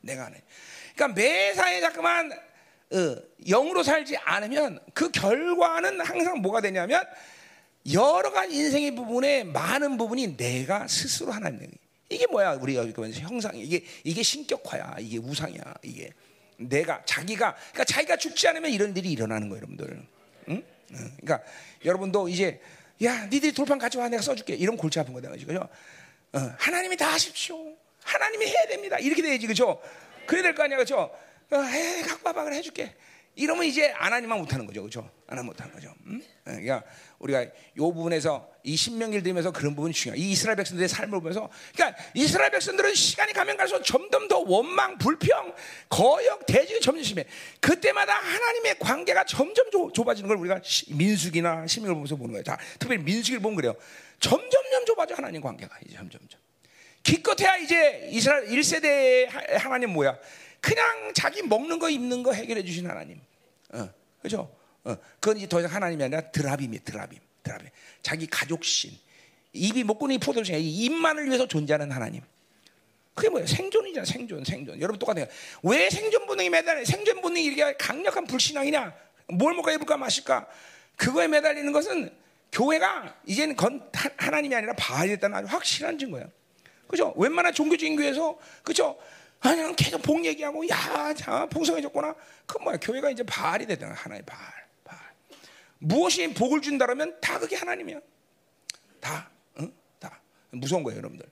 [0.01, 0.41] 내가 하나님.
[0.95, 2.31] 그러니까 매사에 자꾸만
[2.91, 3.15] 어,
[3.47, 7.03] 영으로 살지 않으면 그 결과는 항상 뭐가 되냐면
[7.91, 11.69] 여러 가지 인생의 부분에 많은 부분이 내가 스스로 하나님
[12.09, 14.97] 이게 뭐야 우리가 형상 이게 이게 신격화야.
[14.99, 15.61] 이게 우상이야.
[15.83, 16.11] 이게
[16.57, 17.55] 내가 자기가.
[17.55, 20.07] 그러니까 자기가 죽지 않으면 이런 일이 일어나는 거예요 여러분들.
[20.49, 20.63] 응?
[20.91, 21.11] 응.
[21.19, 21.41] 그러니까
[21.83, 22.61] 여러분도 이제
[23.03, 24.53] 야 니들이 돌판 가져와 내가 써줄게.
[24.53, 25.67] 이런 골치 아픈 거다 그죠?
[26.33, 27.57] 어, 하나님이 다 하십시오.
[28.03, 28.99] 하나님이 해야 됩니다.
[28.99, 29.81] 이렇게 돼야지 그죠?
[30.27, 30.97] 그래야 될 거 아니야 그죠?
[30.99, 32.95] 어, 해, 갖고 와봐, 그래, 해줄게.
[33.35, 35.11] 이러면 이제 아나님만 못하는 거죠, 그렇죠?
[35.27, 35.93] 하나 못하는 거죠.
[36.05, 36.23] 음?
[36.45, 36.83] 그러니까
[37.19, 40.19] 우리가 이 부분에서 이 신명기를 들으면서 그런 부분이 중요해.
[40.19, 45.53] 이 이스라엘 백성들의 삶을 보면서, 그러니까 이스라엘 백성들은 시간이 가면 갈수록 점점 더 원망, 불평,
[45.89, 47.25] 거역, 대적이 점점 심해.
[47.59, 52.43] 그때마다 하나님의 관계가 점점 좁, 좁아지는 걸 우리가 민숙이나 신명을 보면서 보는 거예요.
[52.43, 53.75] 자, 특별히 민숙을 보면 그래요.
[54.21, 56.39] 점점점 좁아져 하나님 관계가 이제 점점점.
[57.03, 59.27] 기껏해야 이제 이스라엘 1세대
[59.59, 60.17] 하나님 뭐야?
[60.65, 63.21] 그냥 자기 먹는 거 입는 거 해결해 주신 하나님.
[63.71, 63.87] 어,
[64.19, 64.51] 그죠?
[64.83, 67.69] 어, 그건 이제 더 이상 하나님이 아니라 드라빔이 드라빔, 드라빔.
[68.01, 68.91] 자기 가족신.
[69.53, 72.23] 입이 먹고는 포도주에 입만을 위해서 존재하는 하나님.
[73.13, 73.45] 그게 뭐예요?
[73.45, 74.81] 생존이잖아, 생존, 생존.
[74.81, 75.27] 여러분 똑같아요.
[75.61, 76.83] 왜 생존 본능이 매달려?
[76.83, 78.91] 생존 본능이 이렇게 강력한 불신앙이냐?
[79.33, 80.47] 뭘 먹을까, 입을까, 마실까?
[80.95, 82.11] 그거에 매달리는 것은
[82.51, 86.27] 교회가 이제는 건 하나님이 아니라 바알이 됐다는 아주 확실한 증거예요.
[86.87, 87.13] 그죠?
[87.17, 88.97] 웬만한 종교적인 교회에서, 그죠?
[89.51, 92.15] 그냥 계속 복 얘기하고 야, 자, 풍성해졌구나.
[92.45, 92.77] 그 뭐야?
[92.77, 93.93] 교회가 이제 바알이 되잖아.
[93.93, 94.53] 하나의 바알.
[94.83, 95.01] 바알.
[95.77, 97.99] 무엇이 복을 준다라면 다 그게 하나님이야.
[98.99, 99.29] 다.
[99.59, 99.71] 응?
[99.99, 100.19] 다.
[100.51, 101.25] 무서운 거예요, 여러분들.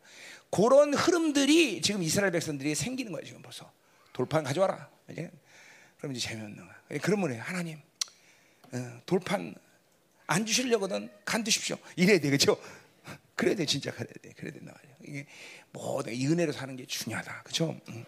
[0.52, 3.72] 그런 흐름들이 지금 이스라엘 백성들이 생기는 거예요, 지금 벌써.
[4.14, 4.90] 돌판 가져와라.
[5.10, 5.32] 이제
[5.98, 7.00] 그럼 이제 재미없는 거야.
[7.02, 7.80] 그러면 하나님
[8.72, 9.56] 어, 돌판
[10.28, 11.78] 안 주시려거든 간 두십시오.
[11.96, 12.60] 이래야 되겠죠.
[13.36, 14.96] 그래야 돼 진짜 그래야 돼 그래야 된다 말이야.
[15.08, 15.26] 이게
[15.72, 17.42] 뭐이 은혜로 사는 게 중요하다.
[17.44, 17.76] 그렇죠?
[17.90, 18.06] 음.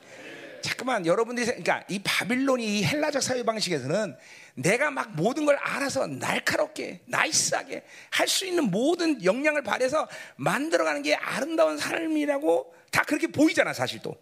[0.62, 4.16] 잠깐만 여러분들이 생- 그러니까 이 바빌론이 이 헬라적 사회 방식에서는
[4.56, 10.08] 내가 막 모든 걸 알아서 날카롭게 나이스하게 할 수 있는 모든 역량을 발휘해서
[10.38, 14.16] 만들어가는 게 아름다운 삶이라고 다 그렇게 보이잖아 사실 또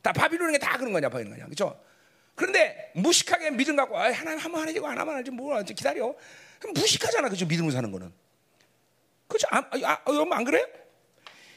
[0.00, 1.76] 다 바빌론에 다 그런 거냐 보이는 거냐 그렇죠?
[2.36, 6.14] 그런데 무식하게 믿음 갖고 아, 하나님 한번 하지 하나만 하지 뭐 기다려
[6.60, 8.12] 그럼 무식하잖아 그죠 믿음으로 사는 거는
[9.28, 9.46] 그렇죠?
[9.50, 10.66] 아, 아, 아, 여러분 안 그래요?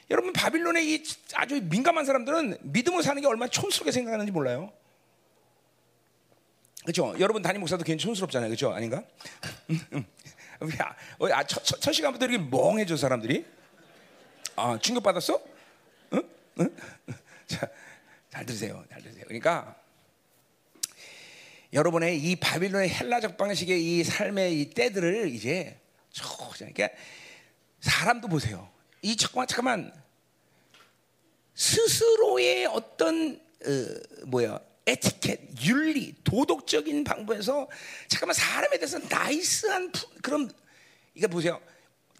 [0.10, 1.04] 여러분 바빌론의 이
[1.36, 4.72] 아주 민감한 사람들은 믿음으로 사는 게 얼마나 촌스럽게 생각하는지 몰라요.
[6.84, 7.16] 그렇죠?
[7.20, 8.74] 여러분 담임 목사도 괜히 촌스럽잖아요, 그렇죠?
[8.74, 9.04] 아닌가?
[10.80, 13.46] 야, 어, 아, 첫, 첫, 첫 시간부터 이렇게 멍해져 사람들이.
[14.58, 15.42] 아 충격 받았어?
[16.14, 16.24] 응?
[16.60, 16.76] 응?
[17.48, 17.70] 자,
[18.30, 19.24] 잘 들으세요, 잘 들으세요.
[19.28, 19.76] 그러니까
[21.72, 25.80] 여러분의 이 바빌론의 헬라적 방식의 이 삶의 이 때들을 이제
[26.12, 26.90] 저 그러니까
[27.82, 28.72] 사람도 보세요.
[29.02, 30.04] 이 잠깐만 잠깐만
[31.56, 37.70] 스스로의 어떤 어, 뭐야 에티켓, 윤리, 도덕적인 방법에서
[38.08, 40.52] 잠깐만 사람에 대해서 나이스한 푸- 그런
[41.14, 41.62] 이거 보세요.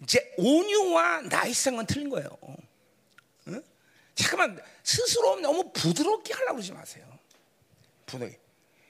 [0.02, 2.28] 이제 온유와 나이스한 건 틀린 거예요.
[3.48, 3.62] 응?
[4.14, 7.04] 잠깐만 스스로 너무 부드럽게 하려고 그러지 마세요.
[8.06, 8.38] 부드럽게.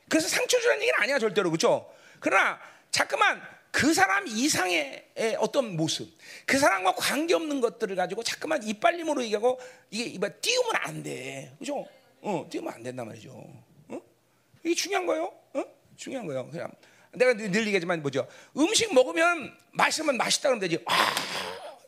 [0.08, 1.90] 그래서 상처 주라는 얘기는 아니야 절대로 그렇죠.
[2.20, 3.40] 그러나 잠깐만
[3.72, 6.08] 그 사람 이상의 의 어떤 모습,
[6.46, 9.58] 그 사람과 관계 없는 것들을 가지고 잠깐만 이빨림으로 얘기하고
[9.90, 11.84] 이게 이봐 띄우면 안 돼, 그렇죠?
[12.20, 13.30] 어, 띄우면 안 된단 말이죠.
[13.88, 14.00] 어?
[14.62, 15.32] 이게 중요한 거예요.
[15.54, 15.64] 어?
[15.96, 16.48] 중요한 거예요.
[16.50, 16.70] 그냥
[17.12, 18.28] 내가 늘, 늘 얘기하지만 뭐죠?
[18.56, 20.82] 음식 먹으면 맛있으면 맛있다 그러면 되지.
[20.86, 21.14] 아,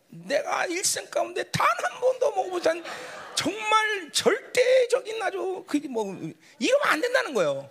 [0.08, 2.84] 내가 일생 가운데 단 한 번도 먹어보지 않은
[3.36, 6.06] 정말 절대적인 아주 그게 뭐
[6.58, 7.70] 이러면 안 된다는 거예요.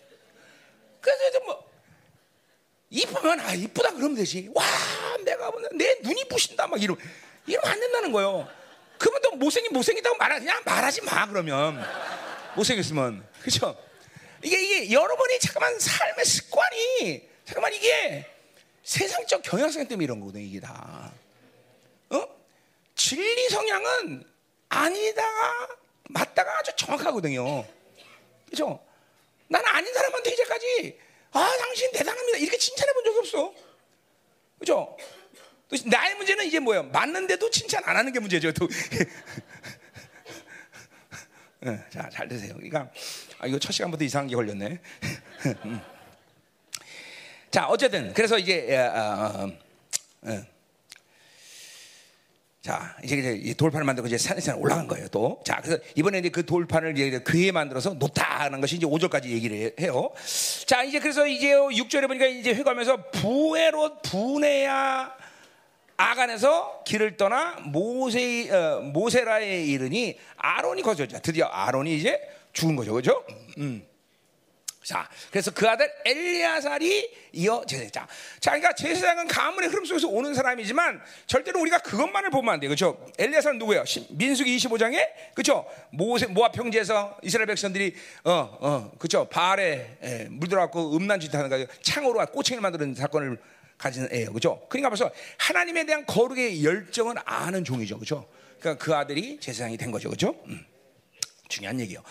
[1.02, 1.64] 그래서 이제 뭐
[2.94, 4.50] 이쁘면 아 이쁘다 그러면 되지.
[4.54, 4.64] 와
[5.26, 6.96] 내가 내 눈이 부신다 막 이러
[7.48, 8.48] 이러면 안 된다는 거예요.
[9.00, 11.84] 그러면 또 못생긴 못생기다고 말하지 그냥 말하지 마 그러면
[12.56, 13.76] 못생겼으면 그렇죠.
[14.44, 18.28] 이게 이게 여러분이 잠깐만 삶의 습관이 잠깐만 이게
[18.84, 21.12] 세상적 경향성 때문에 이런 거거든 이게 다.
[22.12, 22.28] 어?
[22.94, 24.24] 진리 성향은
[24.70, 25.68] 아니다가
[26.10, 27.66] 맞다가 아주 정확하거든요.
[28.46, 28.80] 그렇죠?
[29.48, 31.00] 나는 아닌 사람한테 이제까지
[31.34, 33.54] 아 당신 대단합니다 이렇게 칭찬해 본 적이 없어.
[34.66, 34.98] 또
[35.86, 36.84] 나의 문제는 이제 뭐예요?
[36.84, 38.52] 맞는데도 칭찬 안 하는 게 문제죠.
[38.54, 38.68] 또.
[41.66, 42.54] 예, 자, 잘 드세요.
[42.56, 42.92] 그러니까
[43.40, 44.80] 아, 이거 첫 시간부터 이상한 게 걸렸네.
[45.66, 45.82] 음.
[47.50, 49.48] 자, 어쨌든 그래서 이제 어, 어,
[50.24, 50.46] 어,
[52.64, 55.38] 자, 이제 이제 이 돌판을 만들고 이제 산에 산 올라간 거예요, 또.
[55.44, 60.10] 자, 그래서 이번에 이제 그 돌판을 이제 교회에 만들어서 놓다는 것이 이제 5절까지 얘기를 해요.
[60.66, 65.14] 자, 이제 그래서 이제 6절에 보니까 이제 회고하면서 부에로 분해야
[65.98, 72.18] 아간에서 길을 떠나 모세 어, 모세라에 이르니 아론이 거저자 드디어 아론이 이제
[72.54, 73.26] 죽은 거죠, 그렇죠?
[73.58, 73.86] 음.
[74.84, 78.06] 자, 그래서 그 아들 엘리야살이 이어 제사장.
[78.40, 82.70] 자, 그러니까 제사장은 가문의 흐름 속에서 오는 사람이지만 절대로 우리가 그것만을 보면 안 돼요.
[82.70, 83.06] 그렇죠?
[83.18, 83.86] 엘리야살은 누구예요?
[83.86, 85.66] 시- 민수기 25장에 그렇죠?
[85.92, 89.26] 모세 모압 평지에서 이스라엘 백성들이 어, 어, 그렇죠?
[89.30, 93.40] 바알에 에, 물들어 갖고 음란 짓 하는 거 창으로 꼬챙이를 만드는 사건을
[93.78, 94.30] 가진 애예요.
[94.30, 94.66] 그렇죠?
[94.70, 97.96] 그러니까 벌써 하나님에 대한 거룩의 열정은 아는 종이죠.
[97.98, 98.28] 그렇죠?
[98.60, 100.10] 그러니까 그 아들이 제사장이 된 거죠.
[100.10, 100.36] 그렇죠?
[100.48, 100.66] 음.
[101.50, 102.02] 중요한 얘기예요.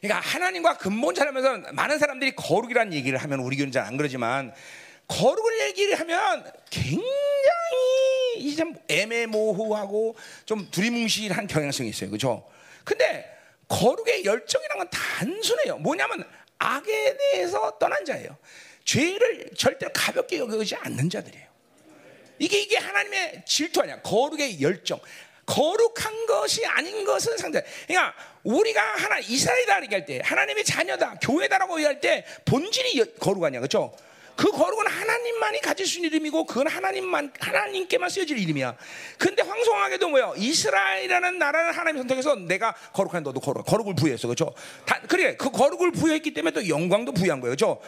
[0.00, 4.52] 그러니까 하나님과 근본 차려면서 많은 사람들이 거룩이라는 얘기를 하면 우리 교회는 잘 안 그러지만
[5.08, 7.04] 거룩을 얘기를 하면 굉장히
[8.36, 12.10] 이제 애매모호하고 좀 두리뭉실한 경향성이 있어요.
[12.10, 12.48] 그렇죠?
[12.84, 13.28] 근데
[13.68, 15.78] 거룩의 열정이란 건 단순해요.
[15.78, 16.24] 뭐냐면
[16.58, 18.36] 악에 대해서 떠난 자예요.
[18.84, 21.46] 죄를 절대로 가볍게 여기지 않는 자들이에요.
[22.38, 24.00] 이게 이게 하나님의 질투 아니야.
[24.02, 25.00] 거룩의 열정.
[25.50, 27.64] 거룩한 것이 아닌 것은 상대.
[27.88, 33.58] 그러니까 우리가 하나 이스라엘이다 얘기할 때 하나님의 자녀다, 교회다라고 얘기할 때 본질이 여- 거룩 아니야,
[33.60, 33.92] 그렇죠?
[34.36, 38.74] 그 거룩은 하나님만이 가질 수 있는 이름이고 그건 하나님만 하나님께만 쓰여질 이름이야.
[39.18, 40.34] 근데 황송하게도 뭐요?
[40.36, 44.54] 이스라엘이라는 나라를 하나님 선택해서 내가 거룩한 너도 거룩 거룩을 부여했어, 그렇죠?
[44.86, 47.80] 다, 그래 그 거룩을 부여했기 때문에 또 영광도 부여한 거예요, 그렇죠?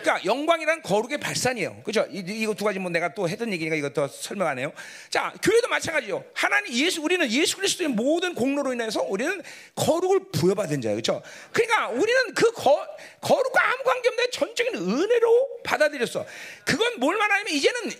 [0.00, 1.82] 그러니까 영광이란 거룩의 발산이에요.
[1.84, 2.06] 그죠?
[2.10, 4.72] 이- 이거 두 가지 뭐 내가 또 했던 얘기니까 더 설명 안 해요.
[5.10, 6.24] 자, 교회도 마찬가지죠.
[6.34, 9.42] 하나님 예수 우리는 예수 그리스도의 모든 공로로 인해서 우리는
[9.74, 10.96] 거룩을 부여받은 자예요.
[10.96, 11.22] 그렇죠?
[11.52, 12.86] 그러니까 우리는 그 거,
[13.20, 16.24] 거룩과 아무 관계 없는 전적인 은혜로 받아들였어.
[16.64, 17.90] 그건 뭘 말하냐면 이제는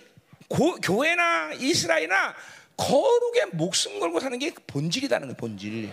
[0.47, 2.35] 고, 교회나 이스라엘이나
[2.79, 5.91] 거룩에 목숨 걸고 사는 게 본질이다는 거예요, 본질.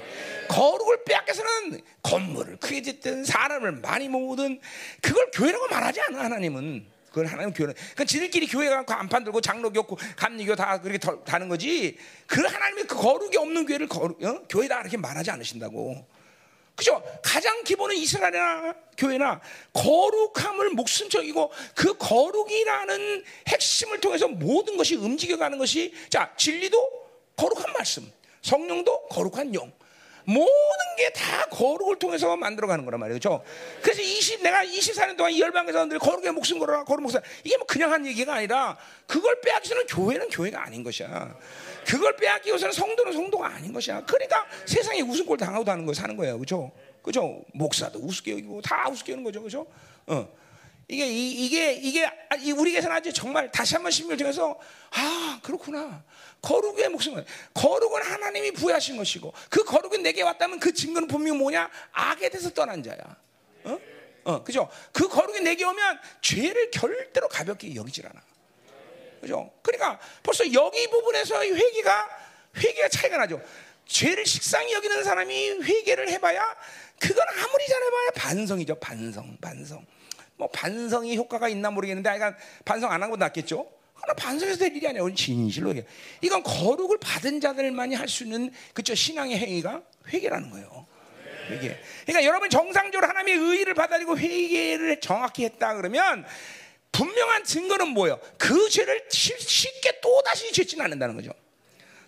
[0.49, 4.61] 거룩을 빼앗겨서는 건물을 크게 짓든 사람을 많이 모으든
[5.03, 6.87] 그걸 교회라고 말하지 않아, 하나님은.
[7.09, 7.75] 그걸 하나님 교회는.
[7.75, 11.97] 그러니까 지들끼리 교회 가고 안판 들고 장로교 없고 감리교 다 그렇게 더- 다는 거지.
[12.27, 14.43] 그 하나님의 그 거룩이 없는 교회를 거룩, 어?
[14.49, 16.07] 교회다 이렇게 말하지 않으신다고.
[16.77, 17.03] 그죠?
[17.23, 19.41] 가장 기본은 이스라엘이나 교회나
[19.73, 26.79] 거룩함을 목숨적이고 그 거룩이라는 핵심을 통해서 모든 것이 움직여가는 것이 자 진리도
[27.37, 28.11] 거룩한 말씀,
[28.43, 29.73] 성령도 거룩한 영.
[30.29, 30.51] 모든
[30.97, 33.01] 게 다 거룩을 통해서 만들어가는 거란.
[33.01, 33.45] 그렇죠?
[33.81, 37.21] 그래서 20, 내가 24년 동안 이 열방에서 늘 거룩의 목숨 걸어라, 거룩 목숨.
[37.45, 41.37] 이게 뭐 그냥 한 얘기가 아니라 그걸 빼앗기서는 교회는 교회가 아닌 것이야.
[41.87, 44.05] 그걸 빼앗기고서는 성도는 성도가 아닌 것이야.
[44.05, 46.37] 그러니까 세상에 웃음꼴 당하고 다는 거 사는 거예요.
[46.37, 46.73] 그렇죠?
[47.03, 47.41] 그죠?
[47.55, 49.41] 목사도 우습게 여기고 다 우습게 여는 거죠.
[49.41, 49.67] 그죠?
[50.07, 50.29] 어.
[50.89, 52.09] 이게 이, 게 이게
[52.57, 54.57] 우리 계산 아주 정말 다시 한번 신경을 통해서
[54.93, 56.05] 아 그렇구나
[56.41, 62.29] 거룩의 목숨은 거룩은 하나님이 부여하신 것이고 그 거룩은 내게 왔다면 그 증거는 분명히 뭐냐 악에
[62.29, 62.99] 대해서 떠난 자야
[63.65, 63.79] 어?
[64.23, 68.23] 어 그죠 그 거룩이 내게 오면 죄를 절대로 가볍게 여기질 않아
[69.27, 72.09] 그죠 그러니까 벌써 여기 부분에서 회개가
[72.57, 73.41] 회개가 차이가 나죠
[73.85, 76.57] 죄를 식상히 여기는 사람이 회개를 해봐야
[76.99, 79.85] 그건 아무리 잘해봐야 반성이죠 반성 반성
[80.37, 83.71] 뭐 반성이 효과가 있나 모르겠는데 그러니까 반성 안한 것도 낫겠죠.
[83.95, 85.15] 그러나 반성해서 될 일이 아니에요.
[85.15, 85.75] 진실로
[86.21, 90.87] 이건 거룩을 받은 자들만이 할 수 있는 그죠 신앙의 행위가 회개라는 거예요.
[91.49, 91.77] 회개.
[92.05, 96.27] 그러니까 여러분 정상적으로 하나님의 의의를 받아들이고 회개를 정확히 했다 그러면
[96.97, 98.19] 분명한 증거는 뭐예요?
[98.39, 101.31] 그 죄를 쉽게 또 다시 짓지는 않는다는 거죠.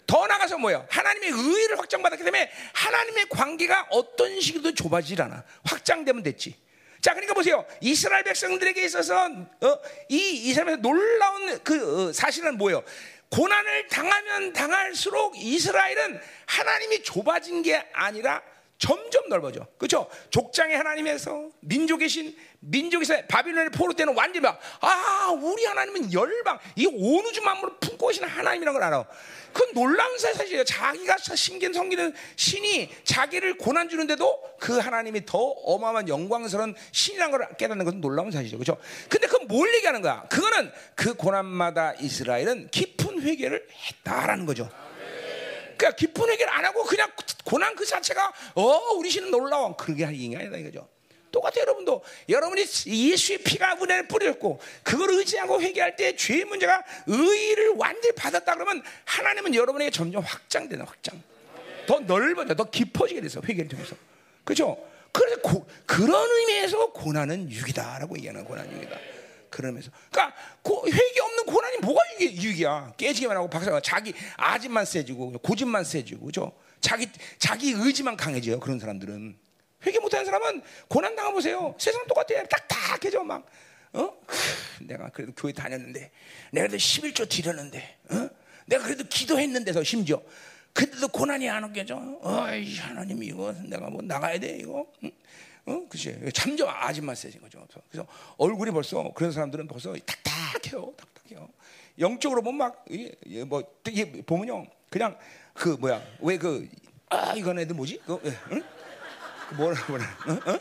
[0.06, 0.86] 더 나가서 뭐예요?
[0.88, 5.44] 하나님의 의의를 확장받았기 때문에 하나님의 관계가 어떤 식으로도 좁아지질 않아.
[5.64, 6.56] 확장되면 됐지.
[7.02, 7.66] 자, 그러니까 보세요.
[7.82, 12.82] 이스라엘 백성들에게 있어서 어, 이 이스라엘에서 놀라운 그 어, 사실은 뭐예요?
[13.28, 18.42] 고난을 당하면 당할수록 이스라엘은 하나님이 좁아진 게 아니라
[18.78, 19.66] 점점 넓어져.
[19.76, 20.08] 그렇죠?
[20.30, 26.86] 족장의 하나님에서 민족의 신 민족에서 바빌론의 포로 때는 완전히 막, 아, 우리 하나님은 열방, 이
[26.86, 29.04] 온 우주 만물을 품고 계시는 하나님이라는 걸 알아.
[29.52, 30.62] 그건 놀라운 사실이에요.
[30.64, 37.84] 자기가 신긴 성기는 신이 자기를 고난 주는데도 그 하나님이 더 어마어마한 영광스러운 신이라는 걸 깨닫는
[37.84, 38.58] 것은 놀라운 사실이죠.
[38.58, 38.80] 그렇죠?
[39.08, 40.22] 근데 그건 뭘 얘기하는 거야?
[40.28, 44.70] 그거는 그 고난마다 이스라엘은 깊은 회개를 했다라는 거죠.
[45.78, 47.10] 그러니까 깊은 회개를 안 하고 그냥
[47.44, 48.62] 고난 그 자체가 어
[48.96, 50.86] 우리 신은 놀라워 그러게 아니다 이거죠.
[51.30, 52.02] 똑같아요, 여러분도.
[52.28, 58.82] 여러분이 예수의 피가 은혜를 뿌렸고, 그걸 의지하고 회개할 때 죄의 문제가 의의를 완전히 받았다 그러면
[59.04, 61.22] 하나님은 여러분에게 점점 확장되는 확장.
[61.86, 63.94] 더 넓어져, 더 깊어지게 돼서 회개를 통해서.
[64.44, 64.78] 그죠?
[65.12, 68.98] 그래서 고, 그런 의미에서 고난은 유익이다라고 얘기하는 고난 유익이다.
[69.50, 69.90] 그러면서.
[70.10, 75.84] 그러니까 고, 회개 없는 고난이 뭐가 유익, 이야 깨지기만 하고 박사가 자기 아집만 세지고 고집만
[75.84, 76.52] 세지고 그죠?
[76.80, 77.08] 자기
[77.38, 78.60] 자기 의지만 강해져요.
[78.60, 79.36] 그런 사람들은.
[79.86, 81.74] 회개 못하는 사람은 고난 당해 보세요.
[81.78, 82.44] 세상 똑같아요.
[82.46, 83.46] 딱딱해져 막.
[83.92, 84.12] 어?
[84.82, 86.10] 내가 그래도 교회 다녔는데,
[86.52, 88.28] 내가 그래도 11조 드렸는데, 어?
[88.66, 90.20] 내가 그래도 기도했는데서 심지어
[90.72, 92.20] 그때도 고난이 안 오게죠.
[92.22, 94.86] 어이 하나님 이거 내가 뭐 나가야 돼 이거.
[95.02, 95.10] 응?
[95.68, 95.88] 어?
[95.88, 96.18] 그치?
[96.34, 97.66] 참점 아줌마 세진 거죠.
[97.90, 101.48] 그래서 얼굴이 벌써 그런 사람들은 벌써 딱딱해요, 딱딱해요.
[101.98, 102.84] 영적으로 보막
[103.46, 105.16] 뭐 이게 보면요, 그냥
[105.54, 106.68] 그 뭐야 왜 그
[107.10, 108.00] 아 이건 애들 뭐지?
[108.04, 108.20] 그,
[108.52, 108.62] 응?
[109.56, 110.50] 뭐라 뭐라 어?
[110.52, 110.60] 어?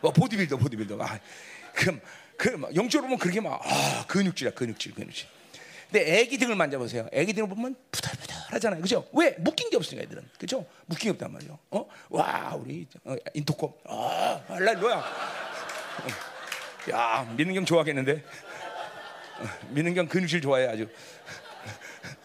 [0.00, 1.20] 뭐 보디빌더 보디빌더 아
[1.74, 2.00] 그럼
[2.38, 5.28] 그 영적으로 보면 그렇게 막 아 근육질이야 근육질 근육질
[5.90, 10.66] 근데 애기 등을 만져보세요 애기 등을 보면 부들부들하잖아요 그죠 왜 묶인 게 없으니까 애들은 그죠
[10.86, 14.56] 묶인 게 없단 말이죠 어 와 우리 어, 인토콤 아 어.
[16.90, 18.12] 야 민은경 좋아하겠는데
[19.38, 20.88] 어, 민은경 근육질 좋아해 아주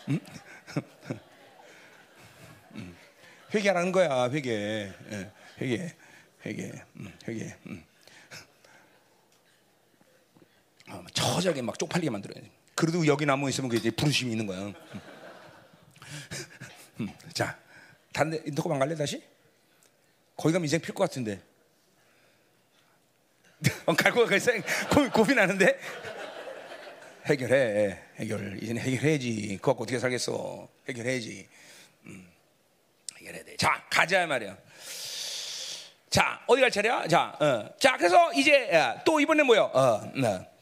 [0.09, 0.19] 음?
[2.75, 2.95] 음.
[3.53, 4.51] 회개하라는 거야 회개
[5.11, 5.31] 예.
[5.61, 5.93] 회개,
[6.45, 7.55] 회개, 음, 회개.
[7.67, 7.85] 음.
[10.89, 12.49] 어, 저절하게 막 쪽팔리게 만들어야 돼.
[12.75, 14.59] 그래도 여기 나무 있으면 그 이제 부르심이 있는 거야.
[14.59, 14.73] 음.
[17.01, 17.09] 음.
[17.33, 17.57] 자,
[18.11, 19.23] 다른 데 인터콤 안 갈래 다시?
[20.35, 21.41] 거기 가면 인생 필 것 같은데.
[24.27, 24.61] 같아.
[24.89, 25.79] 고민, 고민하는데.
[27.25, 27.99] 해결해.
[28.17, 28.61] 해결.
[28.61, 29.57] 이제는 해결해야지.
[29.57, 30.67] 그거 갖고 어떻게 살겠어.
[30.89, 31.47] 해결해야지.
[32.05, 32.27] 음.
[33.17, 33.55] 해결해야 돼.
[33.55, 34.57] 자, 가자 말이야.
[36.09, 37.07] 자, 어디 갈 차례야?
[37.07, 37.69] 자, 어.
[37.79, 38.69] 자, 그래서 이제
[39.05, 39.63] 또 이번에 뭐요?
[39.73, 40.52] 어, 어.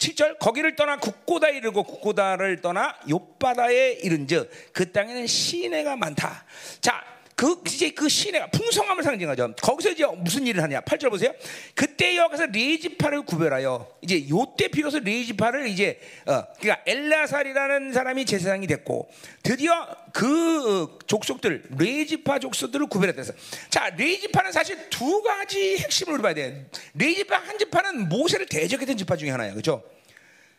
[0.00, 6.44] 7절 거기를 떠나 국고다에 이르고 국고다를 떠나 욥바다에 이른즉 그 땅에는 시내가 많다.
[6.80, 7.04] 자,
[7.40, 9.54] 그 이제 그 시내가 풍성함을 상징하죠.
[9.62, 10.82] 거기서 이제 무슨 일을 하냐?
[10.82, 11.32] 8절 보세요.
[11.74, 19.08] 그때 여기서 레지파를 구별하여 이제 요때 비로소 레지파를 이제 어 그러니까 엘르아살이라는 사람이 제사장이 됐고
[19.42, 23.22] 드디어 그 족속들 레위 지파 족속들을 구별했다.
[23.70, 26.66] 자, 레위 지파는 사실 두 가지 핵심을 우리 봐야 돼.
[26.92, 29.52] 레위 지파 한 지파는 모세를 대적했던 지파 중에 하나야.
[29.52, 29.82] 그렇죠?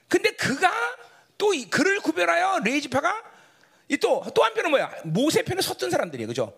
[0.08, 0.72] 근데 그가
[1.38, 3.22] 또 그를 구별하여 레위 지파가
[4.02, 4.92] 또또 한편은 뭐야?
[5.04, 6.28] 모세 편에 섰던 사람들이에요.
[6.28, 6.52] 그죠?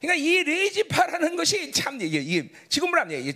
[0.00, 3.34] 그러니까 이 레위 지파라는 것이 참 이게, 이게 지금 뭐라 이게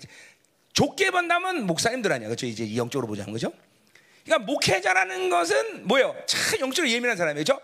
[0.73, 2.47] 좁게 본다면 목사님들 아니야, 그렇죠?
[2.47, 3.53] 이제 영적으로 보자는 거죠.
[4.25, 6.17] 그러니까 목회자라는 것은 뭐요?
[6.27, 7.61] 참 영적으로 예민한 사람이죠.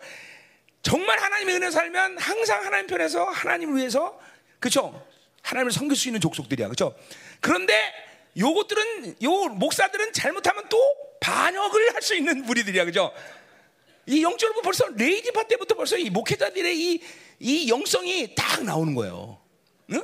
[0.83, 4.19] 정말 하나님의 은혜 살면 항상 하나님 편에서 하나님을 위해서
[4.59, 5.07] 그렇죠?
[5.43, 6.95] 하나님을 섬길 수 있는 족속들이야, 그렇죠?
[7.41, 7.75] 그런데
[8.39, 10.79] 요것들은 요 목사들은 잘못하면 또
[11.21, 13.13] 반역을 할 수 있는 무리들이야, 그죠?
[14.07, 17.03] 이 영적으로 벌써 레이디파 때부터 벌써 이 목회자들의 이,
[17.40, 19.38] 이 영성이 딱 나오는 거예요.
[19.92, 20.03] 응?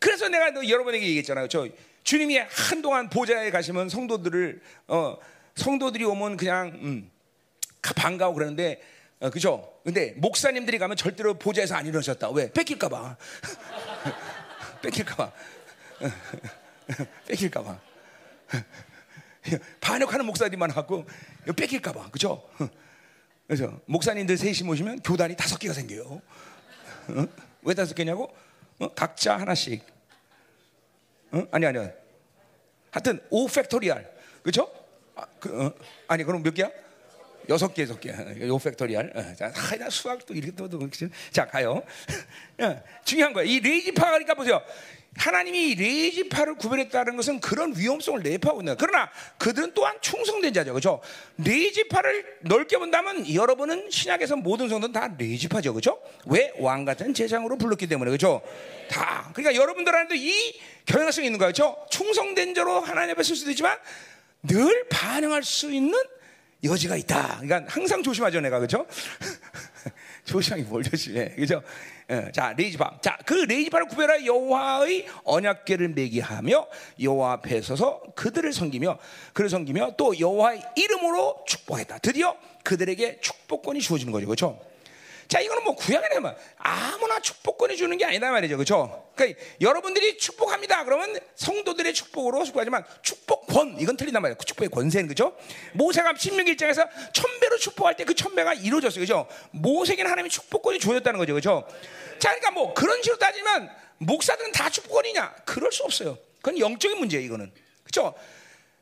[0.00, 1.48] 그래서 내가 여러분에게 얘기했잖아요.
[1.48, 1.68] 저
[2.02, 5.16] 주님이 한동안 보좌에 가시면 성도들을 어,
[5.54, 7.10] 성도들이 오면 그냥 음,
[7.80, 8.82] 반가워 그러는데
[9.20, 9.72] 어, 그죠?
[9.84, 12.30] 근데 목사님들이 가면 절대로 보좌에서 안 일어나셨다.
[12.30, 12.50] 왜?
[12.52, 13.16] 뺏길까봐.
[14.82, 15.32] 뺏길까봐.
[17.28, 17.80] 뺏길까봐.
[19.80, 21.06] 반역하는 목사들만 하고
[21.56, 22.10] 뺏길까봐.
[22.10, 22.48] 그죠?
[23.46, 26.20] 그래서 목사님들 셋이 모시면 교단이 다섯 개가 생겨요.
[27.08, 27.26] 어?
[27.62, 28.34] 왜 다섯 개냐고?
[28.78, 28.88] 어?
[28.88, 29.84] 각자 하나씩.
[31.32, 31.46] 어?
[31.50, 31.78] 아니 아니.
[32.90, 34.10] 하여튼 5 factorial.
[34.42, 34.70] 그죠?
[35.16, 35.72] 아, 그, 어?
[36.08, 36.70] 아니 그럼 몇 개야?
[37.48, 38.10] 여섯 개, 여섯 개.
[38.46, 39.12] 요 factorial.
[39.14, 40.88] 어, 자, 하나 수학도 이렇게 또, 또,
[41.30, 41.82] 자, 가요.
[42.60, 43.44] 어, 중요한 거야.
[43.44, 44.62] 이 레위 지파가 그러니까 보세요.
[45.16, 48.76] 하나님이 레위 지파를 구별했다는 것은 그런 위험성을 내포하고 있는.
[48.78, 50.74] 그러나 그들은 또한 충성된 자죠.
[50.74, 51.00] 그죠?
[51.38, 55.74] 레위 지파를 넓게 본다면 여러분은 신약에서 모든 성도는 다 레위 지파죠.
[55.74, 56.00] 그죠?
[56.26, 56.52] 왜?
[56.58, 58.10] 왕 같은 제장으로 불렀기 때문에.
[58.10, 58.42] 그죠?
[58.88, 59.30] 다.
[59.34, 61.52] 그러니까 여러분들한테 이 경향성이 있는 거예요.
[61.52, 61.76] 그죠?
[61.90, 63.78] 충성된 자로 하나님 앞에 쓸 수도 있지만
[64.42, 65.98] 늘 반응할 수 있는
[66.64, 67.40] 여지가 있다.
[67.40, 68.58] 그러니까 항상 조심하죠, 내가.
[68.58, 68.86] 그죠?
[70.24, 71.34] 조심하기 뭘 조심해.
[71.36, 71.62] 그죠?
[72.10, 72.98] 예, 자 레이지파.
[73.00, 76.66] 자그 레이지파를 구별하 여호와의 언약궤를 매기하며
[77.00, 78.98] 여호와 앞에 서서 그들을 섬기며
[79.32, 81.98] 그를 섬기며 또 여호와의 이름으로 축복했다.
[81.98, 84.73] 드디어 그들에게 축복권이 주어지는 거죠, 그렇죠?
[85.28, 88.56] 자, 이거는 뭐 구약에 내면 아무나 축복권을 주는 게 아니다 말이죠.
[88.56, 89.10] 그렇죠?
[89.16, 90.84] 그러니까 여러분들이 축복합니다.
[90.84, 94.36] 그러면 성도들의 축복으로 축복하지만 축복권 이건 틀린단 말이에요.
[94.38, 95.36] 그 축복의 권세는 그죠?
[95.72, 99.00] 모세가 신명 일장에서 천배로 축복할 때 그 천배가 이루어졌어요.
[99.00, 99.26] 그죠?
[99.50, 101.34] 모세에게는 하나님이 축복권이 주어졌다는 거죠.
[101.34, 101.66] 그죠?
[102.18, 105.34] 자, 그러니까 뭐 그런 식으로 따지면 목사들은 다 축복권이냐?
[105.46, 106.18] 그럴 수 없어요.
[106.42, 107.50] 그건 영적인 문제예요, 이거는.
[107.82, 108.14] 그렇죠?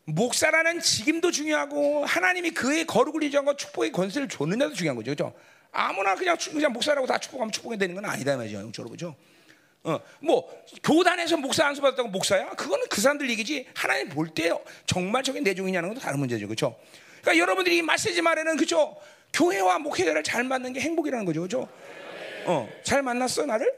[0.04, 5.14] 목사라는 직임도 중요하고 하나님이 그의 거룩을 인정하고 축복의 권세를 줬느냐도 중요한 거죠.
[5.14, 5.34] 그렇죠?
[5.72, 8.58] 아무나 그냥 그냥 목사라고 다 축복하면 축복이 되는 건 아니다 말이죠.
[8.58, 9.16] 영적으로 그죠?
[9.84, 10.48] 어, 뭐
[10.84, 12.50] 교단에서 목사 안수 받았다고 목사야?
[12.50, 13.66] 그거는 그 사람들 얘기지.
[13.74, 14.52] 하나님 볼 때
[14.86, 16.78] 정말적인 내종이냐는 건 다른 문제죠, 그렇죠?
[17.22, 18.96] 그러니까 여러분들이 이 마세지 말에는 그죠?
[19.32, 21.68] 교회와 목회자를 잘 맞는 게 행복이라는 거죠, 그렇죠?
[22.44, 23.72] 어, 잘 만났어 나를?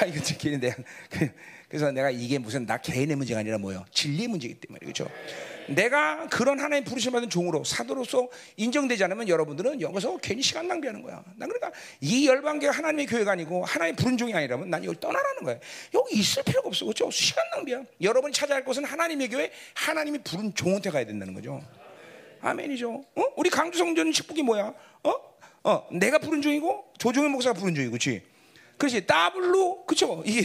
[0.00, 0.74] 아 이거 지키는데
[1.68, 3.84] 그래서 내가 이게 무슨 나 개인의 문제가 아니라 뭐요?
[3.92, 5.08] 진리 문제이기 때문에 그렇죠?
[5.68, 11.22] 내가 그런 하나님 부르심 받은 종으로 사도로서 인정되지 않으면 여러분들은 여기서 괜히 시간 낭비하는 거야.
[11.36, 15.58] 난 그러니까 이 열방계가 하나님의 교회가 아니고 하나님 부른 종이 아니라면 난 여기 떠나라는 거야.
[15.92, 16.86] 여기 있을 필요가 없어.
[16.86, 17.10] 그렇죠?
[17.10, 17.82] 시간 낭비야.
[18.00, 21.60] 여러분이 찾아야 할 곳은 하나님의 교회, 하나님이 부른 종한테 가야 된다는 거죠.
[22.40, 23.04] 아멘이죠.
[23.14, 23.22] 어?
[23.36, 24.72] 우리 강주 성전 식북이 뭐야?
[25.02, 25.14] 어?
[25.64, 28.22] 어, 내가 부른 종이고 조종의 목사가 부른 종이고, 그렇지?
[28.78, 29.06] 그렇지.
[29.06, 30.22] 더블로, 그쵸?
[30.24, 30.42] 이게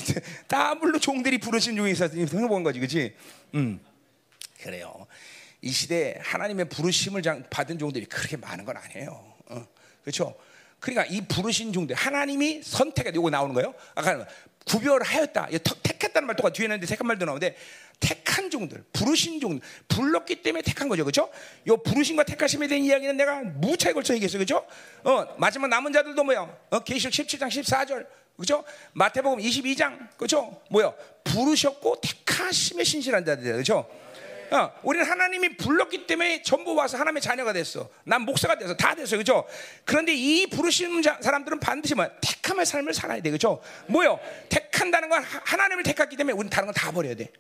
[0.48, 3.16] 더블로 종들이 부르신 종이 있어서 해본 거지, 그렇지?
[3.54, 3.80] 음.
[4.62, 5.08] 그래요.
[5.62, 9.34] 이 시대에 하나님의 부르심을 받은 종들이 그렇게 많은 건 아니에요.
[9.48, 9.68] 어,
[10.02, 10.36] 그렇죠?
[10.80, 13.74] 그러니까 이 부르신 종들 하나님이 선택해 요거 나오는 거예요.
[13.96, 14.26] 아까
[14.66, 15.50] 구별하였다.
[15.84, 17.56] 택했다는 말 똑같아 뒤에 있는데 택한 말도 나오는데
[18.00, 21.06] 택한 종들, 부르신 종들, 불렀기 때문에 택한 거죠.
[21.06, 21.30] 그렇죠?
[21.68, 24.40] 요 부르심과 택하심에 대한 이야기는 내가 무차에 걸쳐 얘기했어요.
[24.40, 24.66] 그렇죠?
[25.04, 26.58] 어, 마지막 남은 자들도 뭐야?
[26.70, 28.06] 어, 계시록 17장 14절.
[28.38, 28.64] 그죠?
[28.94, 30.10] 마태복음 22장.
[30.18, 30.62] 그죠?
[30.70, 30.94] 뭐야?
[31.24, 33.58] 부르셨고 택하심에 신실한 자들이에요.
[33.58, 33.88] 그죠?
[34.52, 37.90] 어, 우리는 하나님이 불렀기 때문에 전부 와서 하나님의 자녀가 됐어.
[38.04, 39.18] 난 목사가 돼서 다 됐어.
[39.18, 39.48] 그죠?
[39.84, 43.32] 그런데 이 부르시는 사람들은 반드시 뭐 택함의 삶을 살아야 돼.
[43.32, 43.62] 그죠?
[43.88, 44.20] 뭐요?
[44.50, 47.32] 택한다는 건 하나님을 택했기 때문에 우리는 다른 건 다 버려야 돼.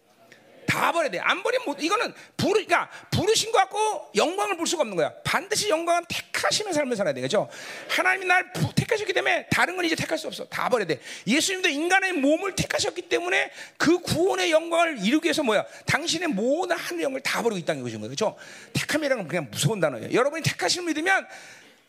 [0.65, 1.19] 다 버려야 돼.
[1.19, 5.13] 안 버리면 못, 이거는 부르, 그러니까 부르신 것 같고 영광을 볼 수가 없는 거야.
[5.23, 7.49] 반드시 영광은 택하시는 삶을 살아야 되겠죠.
[7.89, 10.45] 하나님이 날 택하셨기 때문에 다른 건 이제 택할 수 없어.
[10.45, 10.99] 다 버려야 돼.
[11.27, 15.65] 예수님도 인간의 몸을 택하셨기 때문에 그 구원의 영광을 이루기 위해서 뭐야?
[15.85, 17.99] 당신의 모든 하늘 영을 다 버리고 이 땅에 거예요.
[17.99, 18.35] 그렇죠?
[18.73, 20.11] 택함이라는 건 그냥 무서운 단어예요.
[20.11, 21.27] 여러분이 택하심을 믿으면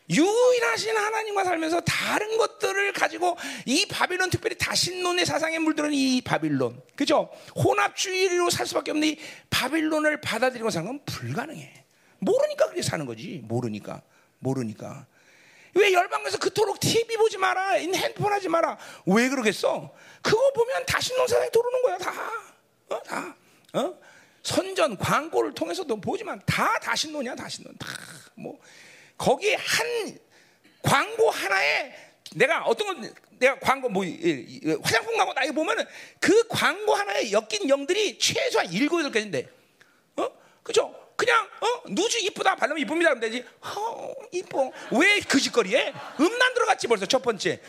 [0.09, 6.81] 유일하신 하나님과 살면서 다른 것들을 가지고 이 바빌론 특별히 다신론의 사상에 물들은 이 바빌론.
[6.95, 7.29] 그죠?
[7.55, 9.17] 혼합주의로 살 수밖에 없는 이
[9.49, 11.85] 바빌론을 받아들이고 사는 건 불가능해.
[12.19, 13.41] 모르니까 그렇게 사는 거지.
[13.43, 14.01] 모르니까.
[14.39, 15.07] 모르니까.
[15.73, 18.77] 왜 열방에서 그토록 TV 보지 마라 핸드폰 하지 마라.
[19.07, 19.93] 왜 그러겠어?
[20.21, 22.13] 그거 보면 다신론 사상이 들어오는 거야 다.
[22.89, 23.03] 어?
[23.03, 23.35] 다.
[23.73, 23.93] 어?
[24.43, 27.75] 선전 광고를 통해서도 보지만 다 다신론이야 다신론.
[27.77, 28.59] 다뭐
[29.17, 30.19] 거기에 한
[30.81, 31.93] 광고 하나에
[32.35, 34.03] 내가 어떤 건 내가 광고 뭐
[34.83, 35.85] 화장품 광고 나이 보면은
[36.19, 39.47] 그 광고 하나에 엮인 영들이 최소한 일곱 여덟 가지인데,
[40.17, 40.29] 어,
[40.63, 40.93] 그죠?
[41.15, 43.45] 그냥 어 누주 이쁘다 바르면 이쁩니다 그러면 되지.
[43.61, 47.61] 어 이뻐 왜 그 짓거리에 음란 들어갔지 벌써 첫 번째.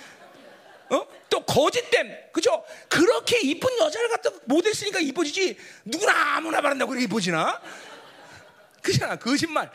[0.88, 1.06] 어?
[1.28, 2.64] 또 거짓됨, 그죠?
[2.88, 4.30] 그렇게 이쁜 여자를 갖다
[4.72, 5.56] 쓰니까 이뻐지지.
[5.84, 7.60] 누구나 아무나 바른다고 그렇게 이뻐지나?
[8.82, 9.70] 그잖아, 거짓말.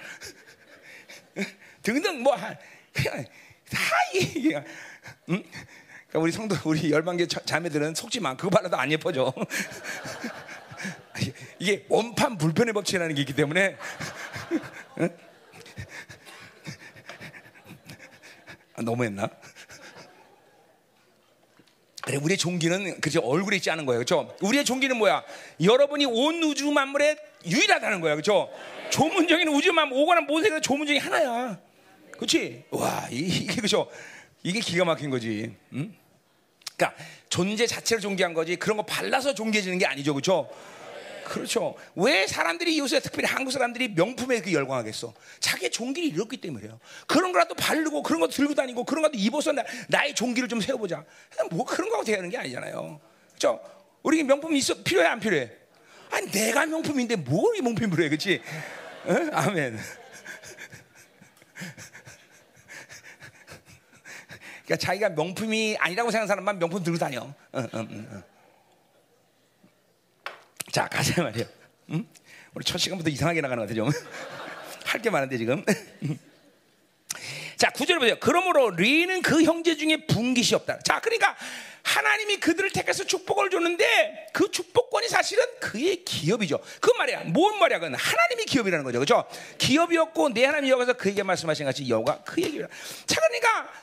[1.82, 2.56] 등등 뭐 하-
[2.94, 3.26] 그냥
[3.70, 3.80] 다
[4.14, 4.56] 이게,
[5.30, 5.44] 응?
[6.08, 8.36] 그러니까 우리 성도, 우리 열방계 자- 자매들은 속지 마.
[8.36, 9.34] 그거 발라도 안 예뻐져.
[11.60, 13.78] 이게 원판 불편의 법칙이라는 게 있기 때문에.
[15.00, 15.18] 응?
[18.76, 19.30] 아, 너무했나?
[22.04, 24.36] 그래 우리의 종기는 그저 얼굴에 있지 않은 거예요, 그렇죠?
[24.42, 25.24] 우리의 종기는 뭐야?
[25.64, 27.16] 여러분이 온 우주 만물에
[27.46, 28.50] 유일하다는 거야, 그렇죠?
[28.90, 31.60] 조문적인 우주 만물 오거나 모세가 조문적이 하나야,
[32.22, 32.64] 그렇지?
[32.70, 33.90] 와 이- 이게 그죠?
[34.44, 35.56] 이게 기가 막힌 거지.
[35.74, 35.92] 응?
[36.78, 40.48] 그러니까 존재 자체를 존귀한 거지 그런 거 발라서 존귀해지는 게 아니죠, 그렇죠?
[41.26, 41.76] 그렇죠.
[41.96, 45.14] 왜 사람들이 요새 특별히 한국 사람들이 명품에 그 열광하겠어?
[45.40, 46.80] 자기의 종기를 잃었기 때문에요.
[47.08, 51.04] 그런 거라도 바르고 그런 것도 들고 다니고 그런 것도 입어서 나, 나의 종기를 좀 세워보자.
[51.50, 53.00] 뭐 그런 거하고 되는 게 아니잖아요.
[53.30, 53.60] 그렇죠?
[54.04, 55.50] 우리 명품 있어 필요해 안 필요해?
[56.12, 58.42] 아니 내가 명품인데 뭘이 명품으로 해, 그렇지?
[59.06, 59.16] 어?
[59.32, 59.80] 아멘.
[64.72, 67.22] 그러니까 자기가 명품이 아니라고 생각하는 사람만 명품 들고 다녀.
[67.22, 68.24] 어, 어, 어, 어.
[70.72, 71.44] 자 가자 말이야.
[71.90, 72.08] 응?
[72.54, 73.92] 우리 첫 시간부터 이상하게 나가는 것 같아 좀.
[74.86, 75.64] 할 게 많은데 지금.
[77.58, 78.16] 자 구절 보세요.
[78.22, 80.80] 그러므로 리는 그 형제 중에 분깃이 없다.
[80.80, 81.36] 자 그러니까
[81.84, 86.60] 하나님이 그들을 택해서 축복을 줬는데 그 축복권이 사실은 그의 기업이죠.
[86.80, 87.24] 그 말이야.
[87.26, 87.80] 뭔 말이야?
[87.80, 89.00] 그건 하나님이 기업이라는 거죠.
[89.00, 89.28] 그렇죠?
[89.58, 92.68] 기업이었고 내 하나님 여호와서 그에게 말씀하신 같이 여호가 그의 기업이라.
[93.06, 93.82] 자 그러니까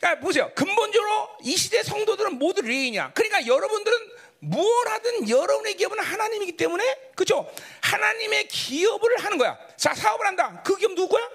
[0.00, 0.50] 그러니까 보세요.
[0.54, 3.12] 근본적으로 이 시대 성도들은 모두 레인이야.
[3.14, 3.98] 그러니까 여러분들은
[4.40, 6.82] 뭘 하든 여러분의 기업은 하나님이기 때문에
[7.14, 7.46] 그죠?
[7.82, 9.58] 하나님의 기업을 하는 거야.
[9.76, 10.62] 자 사업을 한다.
[10.64, 11.28] 그 기업 누구 거야?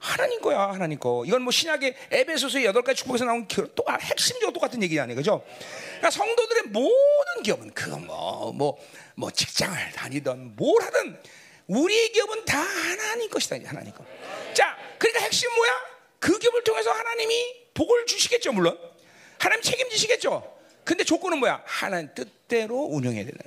[0.00, 1.24] 하나님 거야, 하나님 거.
[1.26, 5.44] 이건 뭐 신약의 에베소서의 여덟 가지 축복에서 나온 기- 또 핵심적으로 똑같은 얘기 아니에요, 그죠?
[5.96, 8.78] 그러니까 성도들의 모든 기업은 그거 뭐, 뭐,
[9.16, 11.20] 뭐 직장을 다니든 뭘 하든
[11.66, 14.04] 우리의 기업은 다 하나님 것이다, 하나님 거.
[14.54, 15.72] 자, 그러니까 핵심 뭐야?
[16.20, 18.76] 그 기업을 통해서 하나님이 복을 주시겠죠, 물론.
[19.38, 20.58] 하나님 책임지시겠죠.
[20.82, 21.62] 근데 조건은 뭐야?
[21.64, 23.44] 하나님 뜻대로 운영해야 된다.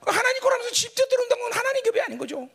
[0.00, 2.48] 그 하나님 거라면서 집 뜻대로 운다는 건 하나님 기업이 아닌 거죠.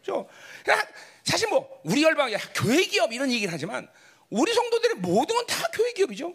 [0.00, 0.28] 그죠?
[0.64, 0.88] 그러니까
[1.22, 3.88] 사실 뭐 우리 열방이 교회 기업 이런 얘기를 하지만
[4.28, 6.34] 우리 성도들의 모든 건 다 교회 기업이죠.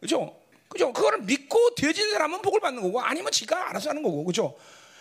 [0.00, 0.36] 그죠?
[0.68, 0.92] 그죠?
[0.92, 4.24] 그거를 믿고 되어진 사람은 복을 받는 거고 아니면 지가 알아서 하는 거고.
[4.24, 4.56] 그죠?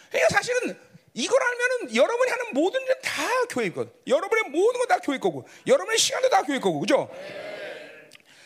[0.10, 0.80] 그러니까 사실은
[1.14, 3.92] 이걸 알면은 여러분이 하는 모든 일은 다 교회 거든.
[4.08, 5.48] 여러분의 모든 건 다 교회 거고.
[5.68, 6.80] 여러분의 시간도 다 교회 거고.
[6.80, 7.10] 그죠?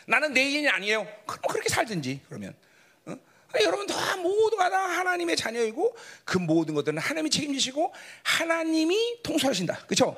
[0.07, 1.07] 나는 내 인이 아니에요.
[1.26, 2.55] 그럼 그렇게 살든지 그러면.
[3.05, 3.16] 어?
[3.49, 7.93] 그러니까 여러분 다 모두가 다 하나님의 자녀이고 그 모든 것들은 하나님이 책임지시고
[8.24, 9.86] 하나님이 통솔하신다.
[9.86, 10.16] 그렇죠?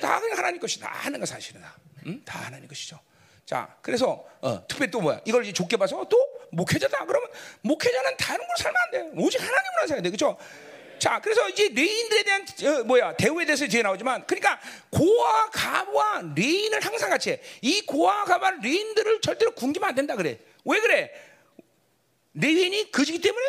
[0.00, 0.90] 다 그냥 하나님 것이 다.
[0.92, 1.76] 하는 거 사실은 다.
[2.06, 2.22] 응?
[2.24, 2.98] 다 하나님 것이죠.
[3.44, 5.20] 자, 그래서 어, 특별히 또 뭐야?
[5.24, 6.18] 이걸 이제 좁게 봐서 또
[6.50, 7.04] 목회자다.
[7.06, 7.28] 그러면
[7.62, 9.10] 목회자는 다른 걸 살면 안 돼.
[9.22, 10.10] 오직 하나님으로 살아야 돼.
[10.10, 10.36] 그렇죠?
[10.98, 16.84] 자, 그래서 이제 레위인들에 대한 어, 뭐야 대우에 대해서 뒤에 나오지만, 그러니까 고아 과부와 레위인을
[16.84, 17.40] 항상 같이 해.
[17.62, 20.38] 이 고아 과부와 레위인들을 절대로 굶기면 안 된다 그래.
[20.64, 21.10] 왜 그래?
[22.34, 23.46] 레위인이 그지기 때문에?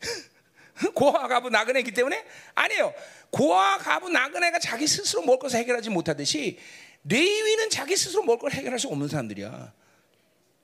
[0.94, 2.24] 고아 과부 나그네이기 때문에
[2.54, 2.92] 아니에요.
[3.30, 6.58] 고아 과부 나그네가 자기 스스로 먹을 것을 해결하지 못하듯이
[7.04, 9.72] 레위는 자기 스스로 먹을 걸 해결할 수 없는 사람들이야.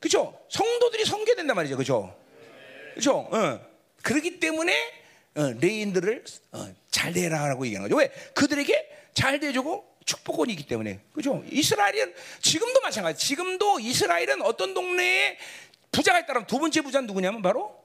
[0.01, 0.41] 그렇죠?
[0.49, 1.77] 성도들이 섬겨야 된단 말이죠.
[1.77, 2.17] 그렇죠?
[2.95, 3.29] 그렇죠?
[3.31, 3.61] 어.
[4.03, 5.00] 그렇기 때문에 어,
[5.61, 7.97] 레위인들을 어, 잘 대라라고 얘기하는 거죠.
[7.99, 8.09] 왜?
[8.35, 11.01] 그들에게 잘 대주고 축복권이 있기 때문에.
[11.13, 11.43] 그죠?
[11.51, 13.27] 이스라엘은 지금도 마찬가지.
[13.27, 15.39] 지금도 이스라엘은 어떤 동네에
[15.93, 17.80] 부자가 있다면 두 번째 부자는 누구냐면 바로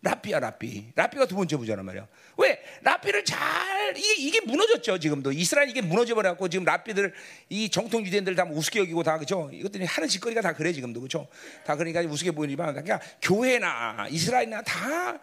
[0.00, 0.92] 라피야 라피.
[0.94, 2.06] 라피가 두 번째 부자란 말이야.
[2.36, 2.62] 왜?
[2.82, 7.12] 라피를 잘 이게 이게 무너졌죠 지금도 이스라엘 이게 무너져 버렸고 지금 라피들
[7.48, 9.50] 이 정통 유대인들 다 우습게 여기고 다 그죠?
[9.52, 11.26] 이것들이 하는 짓거리가 다 그래 지금도 그죠?
[11.66, 15.18] 다 그러니까 우습게 보이지만 그러니까 교회나 이스라엘이나 다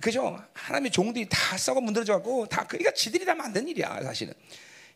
[0.00, 0.38] 그죠?
[0.52, 4.34] 하나님의 종들이 다 썩어 문드러져 갖고 다 그러니까 지들이 다 만든 일이야 사실은.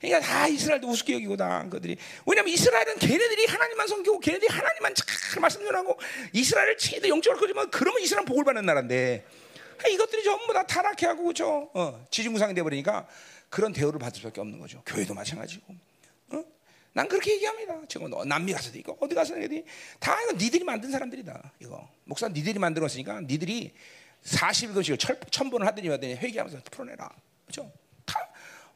[0.03, 1.97] 그러니까 다 이스라엘도 우습게 여기고 다 그들이.
[2.27, 5.97] 왜냐면 이스라엘은 걔네들이 하나님만 섬기고 걔네들이 하나님만 잘 말씀 전하고
[6.33, 9.25] 이스라엘을 최대 영적으로 그러면 그러면 이스라엘 복을 받는 나라인데.
[9.89, 13.09] 이것들이 전부 다 타락해 하고 그죠 어, 지중구상이 돼 버리니까
[13.49, 14.83] 그런 대우를 받을 수밖에 없는 거죠.
[14.87, 15.75] 교회도 마찬가지고.
[16.31, 16.45] 어?
[16.93, 17.81] 난 그렇게 얘기합니다.
[17.89, 19.65] 지금 너 남미 가서도 이거 어디 가서 애들이
[19.99, 21.89] 다 이거 니들이 만든 사람들이다 이거.
[22.05, 23.73] 목사 니들이 만들었으니까 니들이
[24.25, 27.09] 40일간씩을 천 번을 하더니 하더니 회개하면서 풀어내라.
[27.47, 27.73] 그죠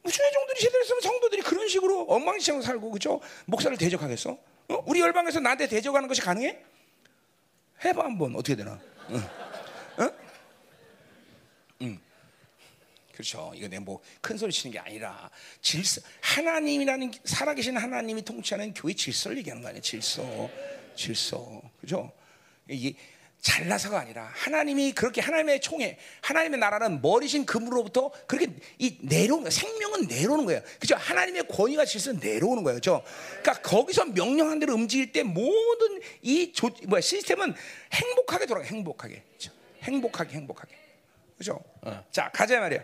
[0.06, 4.38] 다 무슨 종들이 제대로 했으면 성도들이 그런 식으로 엉망진창으로 살고 그죠 목사를 대적하겠어?
[4.68, 4.82] 어?
[4.86, 6.58] 우리 열방에서 나한테 대적하는 것이 가능해?
[7.84, 8.72] 해봐 한번 어떻게 되나?
[9.08, 10.02] 어?
[10.02, 10.10] 어?
[11.82, 12.00] 음.
[13.12, 13.52] 그렇죠.
[13.54, 15.30] 이거 내가 뭐 큰 소리 치는 게 아니라
[15.60, 16.00] 질서.
[16.20, 19.82] 하나님이라는 살아계신 하나님이 통치하는 교회 질서를 얘기하는 거 아니에요.
[19.82, 20.50] 질서,
[20.94, 21.62] 질서.
[21.80, 22.12] 그죠?
[22.68, 22.94] 이게
[23.46, 29.48] 잘나서가 아니라 하나님이 그렇게 하나님의 총회, 하나님의 나라는 머리신 금으로부터 그렇게 이 내려오는.
[29.52, 30.60] 생명은 내려오는 거예요.
[30.80, 30.96] 그죠?
[30.96, 32.78] 하나님의 권위가 질서는 내려오는 거예요.
[32.78, 33.04] 그죠?
[33.42, 37.54] 그러니까 거기서 명령한 대로 움직일 때 모든 이 조, 뭐야, 시스템은
[37.92, 39.22] 행복하게 돌아가, 행복하게.
[39.34, 39.52] 그죠?
[39.82, 40.74] 행복하게, 행복하게.
[41.38, 41.60] 그죠?
[41.82, 42.04] 어.
[42.10, 42.82] 자, 가자 말이야.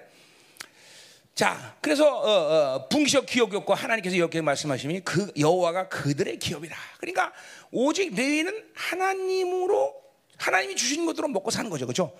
[1.34, 6.76] 자, 그래서 어, 어, 분기적 기업이었고 하나님께서 이렇게 말씀하시니 그 여호와가 그들의 기업이라.
[7.00, 7.32] 그러니까
[7.72, 10.01] 오직 너희는 하나님으로
[10.42, 12.12] 하나님이 주신 것들로 먹고 사는 거죠, 그렇죠?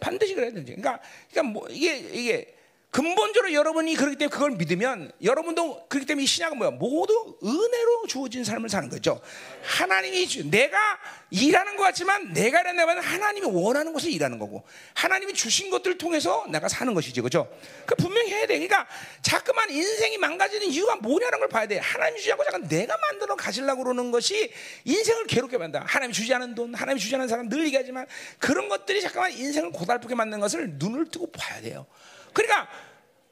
[0.00, 0.74] 반드시 그래야 되지.
[0.74, 1.00] 그러니까,
[1.30, 2.54] 그러니까 뭐 이게 이게
[2.90, 6.72] 근본적으로 여러분이 그렇기 때문에 그걸 믿으면 여러분도 그렇기 때문에 이 신약은 뭐야?
[6.72, 9.20] 모두 은혜로 주어진 삶을 사는 거죠.
[9.62, 10.76] 하나님이 주, 내가
[11.30, 14.64] 일하는 것 같지만 내가 일하는 하나님이 원하는 것을 일하는 거고
[14.94, 17.48] 하나님이 주신 것들을 통해서 내가 사는 것이지, 그죠?
[17.86, 18.54] 그 분명히 해야 돼.
[18.58, 18.88] 그러니까
[19.22, 21.78] 자꾸만 인생이 망가지는 이유가 뭐냐는 걸 봐야 돼.
[21.78, 24.52] 하나님이 주지 않고 잠깐 내가 만들어 가지려고 그러는 것이
[24.84, 25.84] 인생을 괴롭게 만다.
[25.86, 28.06] 하나님이 주지 않은 돈, 하나님이 주지 않은 사람 늘 얘기하지만
[28.40, 31.86] 그런 것들이 잠깐만 인생을 고달프게 만드는 것을 눈을 뜨고 봐야 돼요.
[32.32, 32.68] 그러니까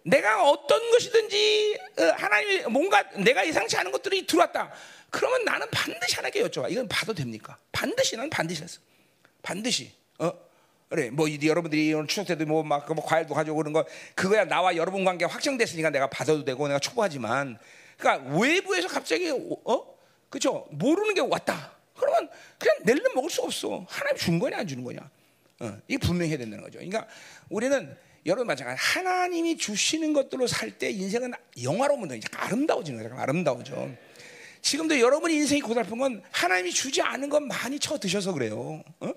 [0.03, 4.73] 내가 어떤 것이든지 어, 하나님이 뭔가 내가 예상치 않은 것들이 들어왔다.
[5.11, 6.71] 그러면 나는 반드시 하나님께 여쭤봐.
[6.71, 7.59] 이건 봐도 됩니까?
[7.73, 8.81] 반드시 나는 반드시 했어.
[9.43, 9.93] 반드시.
[10.19, 10.33] 어?
[10.89, 11.11] 그래.
[11.11, 13.85] 뭐 여러분들이 오늘 추석 때도 뭐막 뭐 과일도 가져오고 그런 거
[14.15, 17.59] 그거야 나와 여러분 관계 확정됐으니까 내가 받아도 되고 내가 축복하지만
[17.99, 19.99] 그러니까 외부에서 갑자기 어?
[20.31, 20.67] 그죠?
[20.71, 21.73] 모르는 게 왔다.
[21.97, 23.85] 그러면 그냥 낼름 먹을 수 없어.
[23.89, 25.11] 하나님 준 거냐 안 주는 거냐?
[25.61, 26.79] 어, 이게 분명히 해야 된다는 거죠.
[26.79, 27.07] 그러니까
[27.49, 27.97] 우리는
[28.29, 33.19] 여러분 마찬가지 하나님이 주시는 것들로 살 때 인생은 영화로운 거 아름다워지는 거예요.
[33.21, 33.89] 아름다워져.
[34.61, 38.85] 지금도 여러분 인생이 고달픈 건 하나님이 주지 않은 건 많이 쳐 드셔서 그래요.
[39.01, 39.13] 어?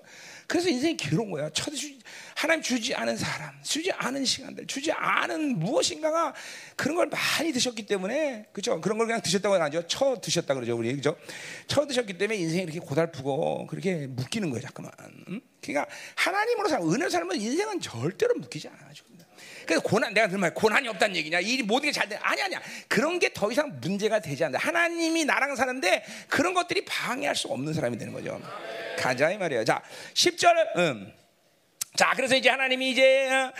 [0.52, 1.48] 그래서 인생이 괴로운 거야.
[1.48, 1.98] 쳐 드시
[2.34, 6.34] 하나님 주지 않은 사람, 주지 않은 시간들, 주지 않은 무엇인가가
[6.76, 8.78] 그런 걸 많이 드셨기 때문에 그죠?
[8.82, 9.86] 그런 걸 그냥 드셨다고 하죠.
[9.86, 11.16] 쳐 드셨다 그러죠, 우리 그죠?
[11.68, 14.92] 쳐 드셨기 때문에 인생이 이렇게 고달프고 그렇게 묶이는 거예요, 자꾸만.
[15.28, 15.40] 응?
[15.62, 18.92] 그러니까 하나님으로 살 은혜 살면 인생은 절대로 묶이지 않아요.
[19.66, 21.40] 그래서 고난 내가 들말 고난이 없다는 얘기냐?
[21.40, 22.16] 이 모든 게 잘 돼.
[22.22, 22.60] 아니 아니야.
[22.88, 24.66] 그런 게 더 이상 문제가 되지 않는다.
[24.66, 28.40] 하나님이 나랑 사는데 그런 것들이 방해할 수 없는 사람이 되는 거죠.
[28.98, 29.64] 가자 이 말이에요.
[29.64, 29.82] 자,
[30.14, 31.12] 10절 음.
[31.96, 33.52] 자, 그래서 이제 하나님이 이제 어,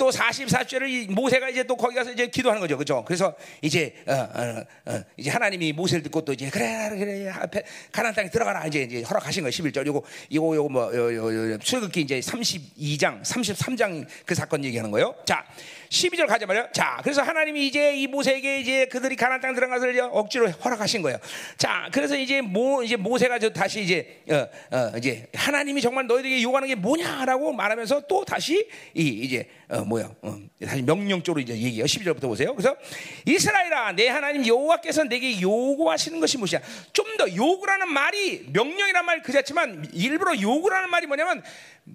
[0.00, 2.78] 또 44절을 모세가 이제 또 거기 가서 이제 기도하는 거죠.
[2.78, 3.04] 그죠?
[3.06, 8.14] 그래서 이제 어, 어, 어, 이제 하나님이 모세를 듣고 또 이제 그래 그래 앞에 가나안
[8.14, 9.50] 땅에 들어가라 이제 이제 허락하신 거예요.
[9.50, 14.90] 11절 요거 이거 요거 뭐 요, 요, 요, 출애굽기 이제 32장, 33장 그 사건 얘기하는
[14.90, 15.14] 거예요.
[15.26, 15.44] 자,
[15.90, 16.68] 12절 가자 말이요.
[16.72, 21.18] 자, 그래서 하나님이 이제 이 모세에게 이제 그들이 가나안 땅 들어가서 억지로 허락하신 거예요.
[21.58, 26.42] 자, 그래서 이제 모 이제 모세가 저 다시 이제 어, 어, 이제 하나님이 정말 너희들에게
[26.42, 30.10] 요구하는 게 뭐냐라고 말하면서 또 다시 이 이제 어, 뭐야?
[30.22, 31.84] 어, 다시 명령적으로 이제 얘기해요.
[31.84, 32.54] 12절부터 보세요.
[32.54, 32.76] 그래서
[33.24, 36.60] 이스라엘아, 내 하나님 여호와께서 내게 요구하시는 것이 무엇이야?
[36.92, 41.42] 좀 더 요구라는 말이 명령이란 말 그자지만 일부러 요구라는 말이 뭐냐면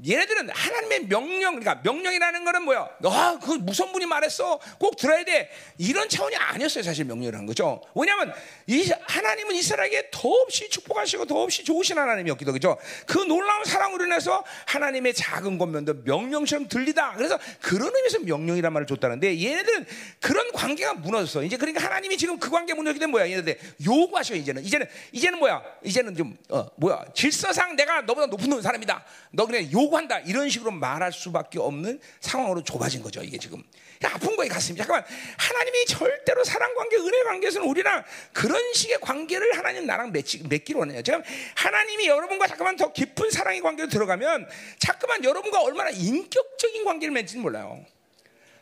[0.08, 2.90] 얘네들은 하나님의 명령, 그러니까 명령이라는 거는 뭐야?
[3.06, 4.60] 아, 그 무슨 분이 말했어?
[4.78, 5.50] 꼭 들어야 돼.
[5.78, 7.82] 이런 차원이 아니었어요, 사실 명령이라는 거죠.
[7.96, 8.34] 왜냐하면
[8.68, 12.78] 이 하나님은 이스라엘에게 더없이 축복하시고 더없이 좋으신 하나님이었기도 그죠.
[13.08, 17.14] 그 놀라운 사랑으로 인해서 하나님의 작은 권면도 명령처럼 들리다.
[17.16, 19.88] 그래서 그런 의미에서 명령이란 말을 줬다는데 얘네들은
[20.20, 21.44] 그런 관계가 무너졌어.
[21.44, 23.28] 이제 그러니까 하나님이 지금 그 관계 무너지게 된 뭐야?
[23.28, 25.64] 얘네들 요구하셔 이제는 이제는 이제는 뭐야?
[25.84, 27.04] 이제는 좀 어, 뭐야?
[27.16, 29.04] 질서상 내가 너보다 높은 사람이다.
[29.32, 30.20] 너 그냥 요구한다.
[30.20, 33.24] 이런 식으로 말할 수밖에 없는 상황으로 좁아진 거죠.
[33.24, 33.64] 이게 지금
[34.04, 35.06] 아픈 거에 가슴이 잠깐만
[35.38, 41.02] 하나님이 절대로 사랑 관계, 은혜 관계에서는 우리랑 그런 식의 관계를 하나님 나랑 맺기, 맺기로 원해요.
[41.02, 41.24] 지금
[41.56, 44.48] 하나님이 여러분과 잠깐만 더 깊은 사랑의 관계로 들어가면
[44.80, 47.86] 자꾸만 여러분과 얼마나 인격적인 관계를 맺지는 몰라요.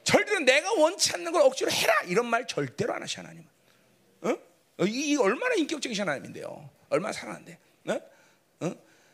[0.03, 3.47] 절대로 내가 원치 않는 걸 억지로 해라 이런 말 절대로 안 하시 하나님은.
[4.21, 4.37] 어?
[4.85, 6.69] 이, 이 얼마나 인격적인 하나님인데요.
[6.89, 7.57] 얼마나 사랑한데.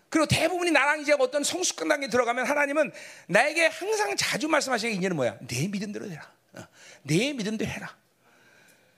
[0.10, 2.92] 그리고 대부분이 나랑 이제 어떤 성숙한 단계에 들어가면 하나님은
[3.28, 5.38] 나에게 항상 자주 말씀하시는 게 이제는 뭐야?
[5.48, 6.32] 내 믿음대로 해라.
[6.54, 6.64] 어,
[7.04, 7.96] 내 믿음대로 해라.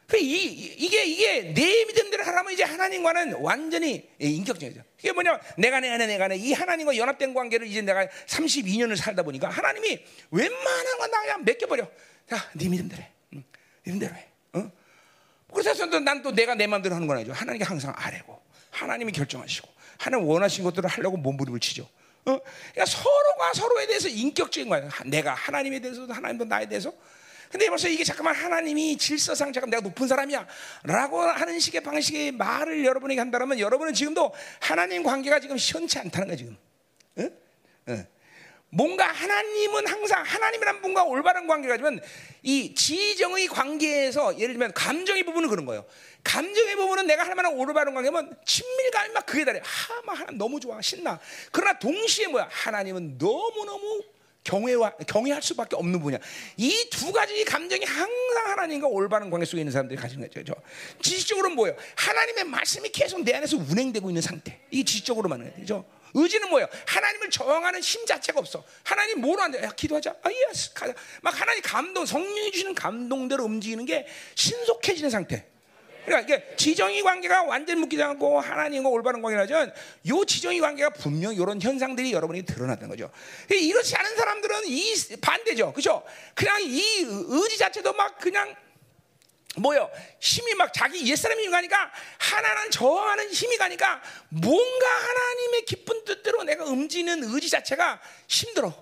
[0.08, 4.82] 그 이, 이게, 이게 내 믿음대로 하라면 이제 하나님과는 완전히 인격적이죠.
[5.00, 5.40] 이게 뭐냐?
[5.58, 10.04] 내가 내 안에 내가 내 이 하나님과 연합된 관계를 이제 내가 32년을 살다 보니까 하나님이
[10.32, 11.90] 웬만한 건 나 그냥 맡겨 버려.
[12.30, 13.12] 자, 네 믿음대로 해.
[13.36, 13.44] 응,
[13.84, 14.28] 믿음대로 해.
[14.54, 14.72] 어?
[15.54, 17.32] 그래서 난 또 내가 내 마음대로 하는 건 아니죠.
[17.32, 18.42] 하나님이 항상 아래고
[18.72, 19.70] 하나님이 결정하시고
[20.02, 21.84] 하나님 원하신 것들을 하려고 몸부림을 치죠.
[22.26, 22.40] 어?
[22.72, 24.90] 그러니까 서로가 서로에 대해서 인격적인 거야.
[25.06, 26.92] 내가 하나님에 대해서도 하나님도 나에 대해서.
[27.52, 33.20] 근데 벌써 이게 잠깐만 하나님이 질서상 잠깐 내가 높은 사람이야라고 하는 식의 방식의 말을 여러분에게
[33.20, 36.58] 한다면 여러분은 지금도 하나님 관계가 지금 시원치 않다는 거야 지금.
[37.20, 37.38] 응?
[37.90, 38.08] 응.
[38.74, 42.02] 뭔가 하나님은 항상 하나님이란 분과 올바른 관계가 지면
[42.42, 45.86] 이 지정의 관계에서 예를 들면 감정의 부분은 그런 거예요.
[46.24, 49.60] 감정의 부분은 내가 할 만한 올바른 관계면 친밀감이 막 그게 달해.
[49.64, 51.20] 하, 막 하나님 너무 좋아, 신나.
[51.52, 52.48] 그러나 동시에 뭐야?
[52.50, 54.04] 하나님은 너무 너무
[54.44, 56.20] 경외와 경외할 수밖에 없는 분이야.
[56.58, 60.54] 이 두 가지 감정이 항상 하나님과 올바른 관계 속에 있는 사람들이 가지는 거죠.
[61.02, 61.76] 지식적으로는 뭐예요?
[61.96, 64.62] 하나님의 말씀이 계속 내 안에서 운행되고 있는 상태.
[64.72, 65.86] 이게 지식적으로 말하는 거죠.
[66.14, 66.68] 의지는 뭐예요?
[66.88, 68.64] 하나님을 저항하는 힘 자체가 없어.
[68.84, 69.62] 하나님 뭐로 안 돼?
[69.64, 70.16] 야, 기도하자.
[70.22, 70.74] 아, yes.
[70.74, 70.94] 가자.
[71.22, 75.48] 막 하나님 감동, 성령이 주시는 감동대로 움직이는 게 신속해지는 상태.
[76.06, 79.74] 그러니까 이게 지정의 관계가 완전 묶이지 않고 하나님과 올바른 관계라면
[80.08, 83.12] 요 지정의 관계가 분명 이런 현상들이 여러분이 드러났던 거죠.
[83.50, 85.74] 이렇지 않은 사람들은 이 반대죠.
[85.74, 86.04] 그죠?
[86.34, 88.56] 그냥 이 의지 자체도 막 그냥
[89.58, 89.90] 뭐요?
[90.20, 97.24] 힘이 막 자기 옛사람이 가니까 하나는 저항하는 힘이 가니까 뭔가 하나님의 기쁜 뜻대로 내가 움직이는
[97.26, 98.74] 의지 자체가 힘들어.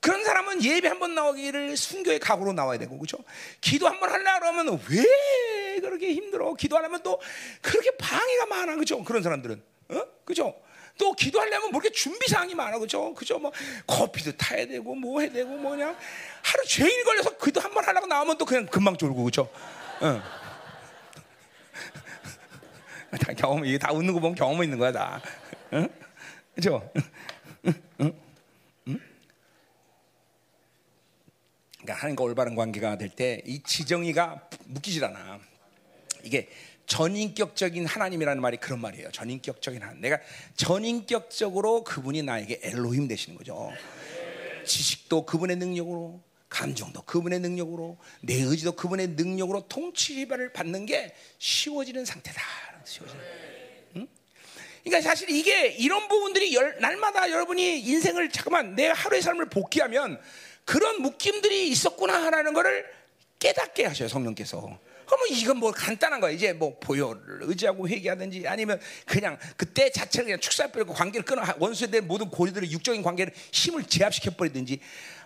[0.00, 3.18] 그런 사람은 예배 한 번 나오기를 순교의 각오로 나와야 되고 그죠?
[3.60, 6.54] 기도 한 번 하려 그러면 왜 그렇게 힘들어?
[6.54, 7.20] 기도 하려면 또
[7.60, 9.02] 그렇게 방해가 많아 그죠?
[9.04, 10.02] 그런 사람들은 어?
[10.24, 10.54] 그죠?
[10.96, 13.12] 또 기도하려면 뭐 이렇게 준비 사항이 많아 그죠?
[13.14, 13.38] 그죠?
[13.38, 13.52] 뭐
[13.86, 15.96] 커피도 타야 되고 뭐 해야 되고 뭐 그냥
[16.42, 19.48] 하루 종일 걸려서 기도 한 번 하려고 나오면 또 그냥 금방 졸고 그죠?
[20.02, 20.20] 응.
[23.20, 25.20] 다 경험 이게 다 웃는 거 보면 경험 있는 거야 다.
[25.72, 25.88] 응?
[26.54, 26.90] 그죠?
[28.00, 28.12] 응?
[31.80, 35.40] 그러니까 하나님과 올바른 관계가 될 때 이 지정이가 묶이질 않아.
[36.22, 36.48] 이게
[36.86, 39.10] 전인격적인 하나님이라는 말이 그런 말이에요.
[39.10, 40.00] 전인격적인 하나님.
[40.02, 40.18] 내가
[40.56, 43.70] 전인격적으로 그분이 나에게 엘로힘 되시는 거죠.
[44.66, 52.40] 지식도 그분의 능력으로, 감정도 그분의 능력으로, 내 의지도 그분의 능력으로 통치를 받는 게 쉬워지는 상태다.
[52.84, 53.22] 쉬워지는.
[53.96, 54.08] 응?
[54.82, 60.20] 그러니까 사실 이게 이런 부분들이 열, 날마다 여러분이 인생을 잠깐만 내 하루의 삶을 복귀하면
[60.64, 62.86] 그런 묶임들이 있었구나라는 것을
[63.38, 64.78] 깨닫게 하셔요 성령께서.
[65.08, 66.30] 그러면 이건 뭐 간단한 거야.
[66.30, 72.06] 이제 뭐 보혈을 의지하고 회개하든지 아니면 그냥 그때 자체를 그냥 축사해버리고 관계를 끊어 원수에 대한
[72.06, 74.78] 모든 고리들의 육적인 관계를 힘을 제압시켜 버리든지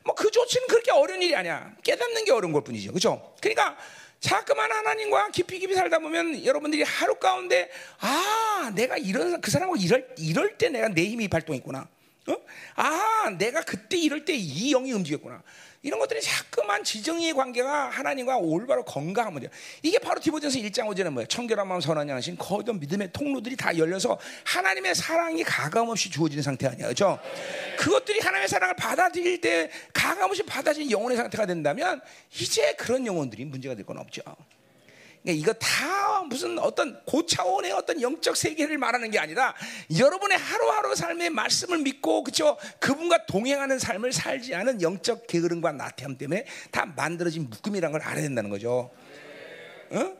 [0.04, 1.74] 뭐 그 조치는 그렇게 어려운 일이 아니야.
[1.82, 2.90] 깨닫는 게 어려운 것 뿐이죠.
[2.92, 3.34] 그렇죠?
[3.40, 3.76] 그러니까
[4.20, 7.68] 자꾸만 하나님과 깊이 깊이 살다 보면 여러분들이 하루 가운데
[7.98, 11.88] 아 내가 이런 그 사람하고 이럴 이럴 때 내가 내 힘이 발동했구나.
[12.28, 12.36] 어?
[12.76, 15.42] 아, 내가 그때 이럴 때 이 영이 움직였구나.
[15.82, 19.48] 이런 것들이 자꾸만 지정의 관계가 하나님과 올바로 건강한 문제.
[19.82, 21.26] 이게 바로 디모데서 1장 5절에 뭐예요?
[21.26, 26.68] 청결한 마음 선한 양심 거듭 믿음의 통로들이 다 열려서 하나님의 사랑이 가감 없이 주어지는 상태
[26.68, 26.84] 아니야.
[26.86, 27.18] 그렇죠?
[27.78, 33.74] 그것들이 하나님의 사랑을 받아들일 때 가감 없이 받아들인 영혼의 상태가 된다면 이제 그런 영혼들이 문제가
[33.74, 34.22] 될 건 없죠.
[35.22, 39.54] 그러니까 이거 다 무슨 어떤 고차원의 어떤 영적 세계를 말하는 게 아니라
[39.96, 46.44] 여러분의 하루하루 삶의 말씀을 믿고 그죠 그분과 동행하는 삶을 살지 않은 영적 게으름과 나태함 때문에
[46.70, 48.90] 다 만들어진 묶음이라는 걸 알아야 된다는 거죠.
[49.90, 50.16] 어?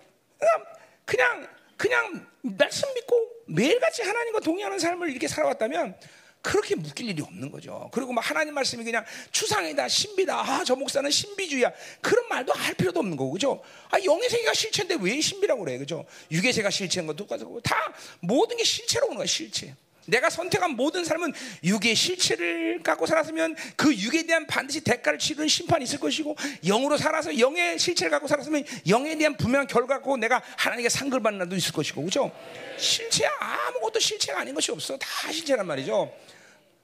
[1.05, 5.97] 그냥 그냥 말씀 믿고 매일같이 하나님과 동행하는 삶을 이렇게 살아왔다면
[6.43, 7.89] 그렇게 묶일 일이 없는 거죠.
[7.93, 10.41] 그리고 막 하나님 말씀이 그냥 추상이다, 신비다.
[10.41, 11.73] 아, 저 목사는 신비주의야.
[12.01, 13.63] 그런 말도 할 필요도 없는 거고, 그죠?
[13.91, 16.05] 아, 영의 세계가 실체인데 왜 신비라고 그래, 그죠?
[16.31, 19.75] 육의 세계가 실체인 것도 똑같고, 다 모든 게 실체로 오는 거야, 실체.
[20.07, 21.33] 내가 선택한 모든 삶은
[21.63, 26.37] 육의 실체를 갖고 살았으면 그 육에 대한 반드시 대가를 치르는 심판이 있을 것이고
[26.67, 31.39] 영으로 살아서 영의 실체를 갖고 살았으면 영에 대한 분명한 결과 갖고 내가 하나님께 상글 받는
[31.39, 32.33] 날도 있을 것이고 그죠?
[32.77, 36.13] 실체 아무것도 실체가 아닌 것이 없어 다 실체란 말이죠.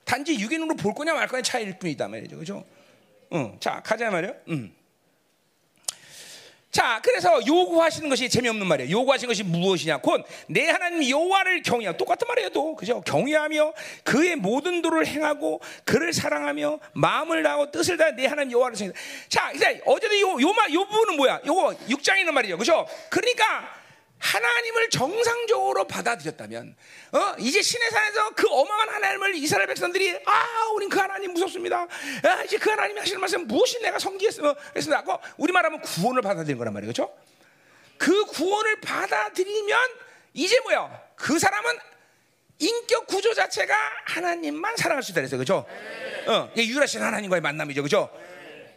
[0.08, 2.64] 단지 눈으로 볼 거냐 말 거냐 차이일 뿐이다 말이죠, 그죠?
[3.34, 4.32] 응, 자 가자 말이요.
[4.48, 4.74] 음.
[6.70, 8.90] 자, 그래서 요구하시는 것이 재미없는 말이에요.
[8.90, 9.98] 요구하시는 것이 무엇이냐?
[9.98, 13.00] 곧 내 하나님 여호와를 경외하고 똑같은 말이에요, 또 그죠?
[13.02, 13.72] 경외하며
[14.04, 18.94] 그의 모든 도를 행하고 그를 사랑하며 마음을 다하고 뜻을 다해 내 하나님 여호와를 생각.
[19.28, 21.40] 자, 이제 어제도 요요말 요 부분은 뭐야?
[21.46, 22.86] 요거 6장에 있는 말이죠, 그죠?
[23.10, 23.77] 그러니까
[24.18, 26.76] 하나님을 정상적으로 받아들였다면,
[27.12, 31.86] 어, 이제 신의 산에서 그 어마어마한 하나님을 이스라엘 백성들이, 아, 우린 그 하나님 무섭습니다.
[32.24, 35.04] 아, 이제 그 하나님이 하시는 말씀 무엇이 내가 성기했습니다.
[35.04, 36.90] 고 우리 말하면 구원을 받아들인 거란 말이에요.
[36.90, 37.14] 그죠?
[37.96, 39.78] 그 구원을 받아들이면,
[40.34, 41.02] 이제 뭐야?
[41.16, 41.78] 그 사람은
[42.60, 45.64] 인격 구조 자체가 하나님만 사랑할 수 있다 그래서 그죠?
[46.26, 47.82] 어, 유일하신 하나님과의 만남이죠.
[47.82, 48.10] 그죠?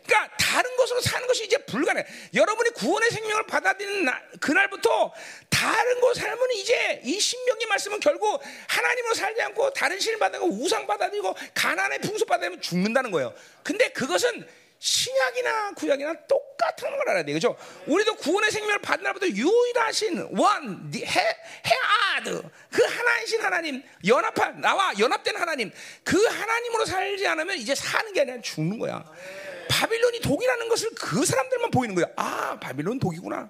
[0.05, 2.05] 그러니까 다른 것으로 사는 것이 이제 불가능해.
[2.33, 5.13] 여러분이 구원의 생명을 받아들이는 날, 그날부터
[5.49, 10.87] 다른 것 삶은 이제 이 신명기 말씀은 결국 하나님으로 살지 않고 다른 신을 받아고 우상
[10.87, 13.33] 받아들이고 가난의 풍수 받아들이면 죽는다는 거예요.
[13.63, 14.47] 근데 그것은
[14.79, 17.57] 신약이나 구약이나 똑같 똑같은 걸 알아야 돼, 그죠?
[17.87, 22.41] 우리도 구원의 생명을 받는 날부터 유일하신 원, 해, 해아드
[22.71, 25.71] 그 하나이신 하나님 연합한 나와 연합된 하나님
[26.03, 29.03] 그 하나님으로 살지 않으면 이제 사는 게 아니라 죽는 거야.
[29.71, 32.05] 바빌론이 독이라는 것을 그 사람들만 보이는 거야.
[32.17, 33.49] 아, 바빌론 독이구나.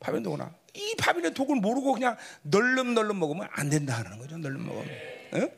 [0.00, 0.54] 바빌론 독구나.
[0.72, 4.38] 이 바빌론 독을 모르고 그냥 널름널름 먹으면 안 된다는 거죠.
[4.38, 4.88] 널름 먹으면.
[5.34, 5.50] 응?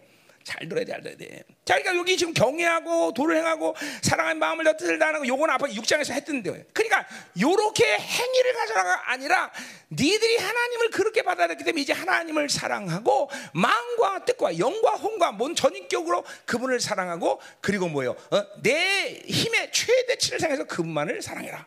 [0.49, 1.42] 잘 들어야 돼, 잘 들어야 돼.
[1.66, 6.12] 자, 그러니까 여기 지금 경외하고 도를 행하고 사랑하는 마음을 뜻을 다하는 거 요건 앞에 6장에서
[6.14, 6.64] 했던데.
[6.72, 7.07] 그러니까
[7.38, 9.51] 요렇게 행위를 가져라가 아니라
[9.90, 16.80] 니들이 하나님을 그렇게 받아들였기 때문에 이제 하나님을 사랑하고 마음과 뜻과 영과 혼과 뭔 전인격으로 그분을
[16.80, 18.16] 사랑하고 그리고 뭐요?
[18.30, 18.46] 어?
[18.62, 21.66] 내 힘의 최대치를 생각해서 그분만을 사랑해라.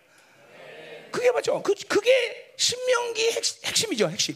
[1.12, 1.62] 그게 맞죠?
[1.62, 4.36] 그, 그게 신명기 핵, 핵심이죠, 핵심.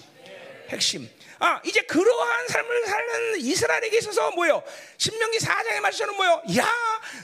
[0.69, 1.09] 핵심.
[1.39, 4.63] 아, 이제 그러한 삶을 사는 이스라엘에게 있어서 뭐요?
[4.97, 6.41] 신명기 4장에 말씀하는 뭐요?
[6.57, 6.67] 야,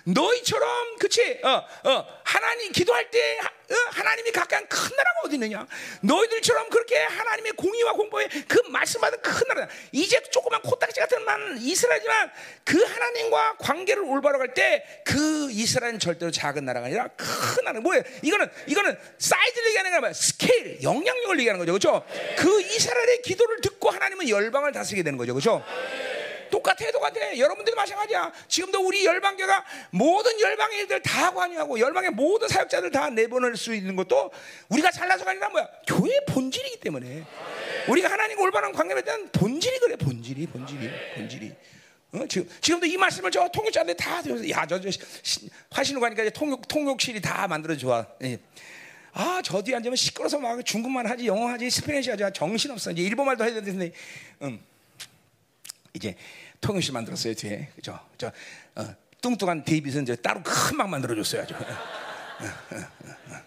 [0.04, 1.40] 너희처럼 그치?
[1.44, 3.74] 어, 어, 하나님 기도할 때 어?
[3.92, 5.68] 하나님이 가까운 큰 나라가 어디 있느냐?
[6.02, 9.68] 너희들처럼 그렇게 하나님의 공의와 공포에 그 말씀받은 큰 나라.
[9.92, 12.32] 이제 조그만 코딱지 같은 만 이스라엘이지만
[12.64, 17.80] 그 하나님과 관계를 올바로 갈 때 그 이스라엘은 절대로 작은 나라가 아니라 큰 나라.
[17.82, 18.04] 뭐예요?
[18.22, 21.72] 이거는 이거는 사이즈를 얘기하는 게 아니라 스케일, 영향력을 얘기하는 거죠.
[21.74, 22.06] 그렇죠?
[22.38, 25.34] 그 이스라엘의 기도를 듣고 하나님은 열방을 다스리게 되는 거죠.
[25.34, 25.64] 그렇죠?
[26.52, 27.38] 똑같아, 똑같아.
[27.38, 28.32] 여러분들도 마찬가지야.
[28.48, 33.96] 지금도 우리 열방교가 모든 열방의 일들 다 관여하고 열방의 모든 사역자들 다 내보낼 수 있는
[33.96, 34.32] 것도
[34.70, 35.68] 우리가 잘나서가 아니라 뭐야?
[35.88, 37.26] 교회의 본질이기 때문에.
[37.88, 41.52] 우리가 하나님과 올바른 관계에 대한 본질이 그래, 본질이, 본질이, 본질이.
[42.14, 42.26] 어?
[42.28, 47.22] 지금, 지금도 이 말씀을 저 통역자한테 다 드려서, 야, 저, 저, 가니까 이제 통역, 통역실이
[47.22, 48.06] 다 만들어 좋아.
[48.24, 48.38] 예.
[49.14, 52.92] 아, 저 뒤에 앉으면 시끄러서 막 중국말 하지, 영어 하지, Spanish 하지, 정신없어.
[52.92, 53.94] 이제 일본말도 해야 되는데,
[54.42, 54.62] 음.
[55.94, 56.16] 이제
[56.62, 58.00] 통역실 만들었어요 뒤에 그죠?
[58.18, 58.32] 저
[58.76, 61.54] 어, 뚱뚱한 데이빗은 이제 따로 큰 막 만들어줬어요 아주.
[61.54, 62.78] 어, 어,
[63.36, 63.42] 어,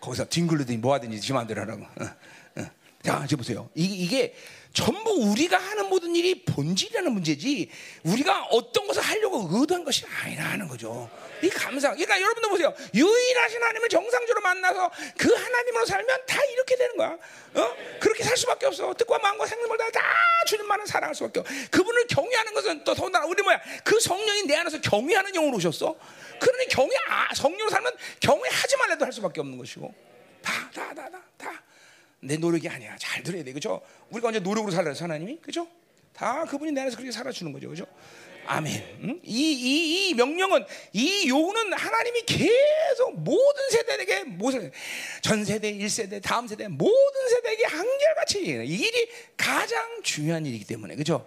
[0.00, 1.86] 거기서 뒹굴르든지 뭐하든지 지 마음대로 하라고.
[3.06, 3.70] 자, 이제 보세요.
[3.76, 4.34] 이, 이게
[4.72, 7.70] 전부 우리가 하는 모든 일이 본질이라는 문제지
[8.02, 11.08] 우리가 어떤 것을 하려고 의도한 것이 아니라는 거죠.
[11.40, 11.90] 이 감사.
[11.90, 12.74] 그러니까 여러분들 보세요.
[12.92, 17.16] 유일하신 하나님을 정상적으로 만나서 그 하나님으로 살면 다 이렇게 되는 거야.
[17.54, 17.76] 어?
[18.00, 18.92] 그렇게 살 수밖에 없어.
[18.94, 20.02] 뜻과 마음과 생명을 다, 다
[20.48, 21.54] 주님만을 사랑할 수밖에 없어.
[21.70, 23.60] 그분을 경외하는 것은 또 더군다나 우리 뭐야?
[23.84, 25.96] 그 성령이 내 안에서 경외하는 영으로 오셨어.
[26.40, 29.94] 그러니 경외 아, 성령으로 살면 경외하지 말래도 할 수밖에 없는 것이고.
[30.42, 31.65] 다 다, 다, 다, 다.
[32.20, 32.96] 내 노력이 아니야.
[32.98, 33.52] 잘 들어야 돼.
[33.52, 33.80] 그죠?
[34.10, 35.38] 우리가 언제 노력으로 살라서 하나님이?
[35.40, 35.66] 그죠?
[36.12, 37.68] 다 그분이 내 안에서 그렇게 살아주는 거죠.
[37.68, 37.86] 그죠?
[38.46, 38.98] 아멘.
[39.02, 39.20] 응?
[39.22, 44.70] 이, 이, 이 명령은, 이 요구는 하나님이 계속 모든 세대에게, 모든,
[45.20, 50.94] 전 세대, 1세대, 다음 세대, 모든 세대에게 한결같이 이 일이 가장 중요한 일이기 때문에.
[50.94, 51.26] 그죠?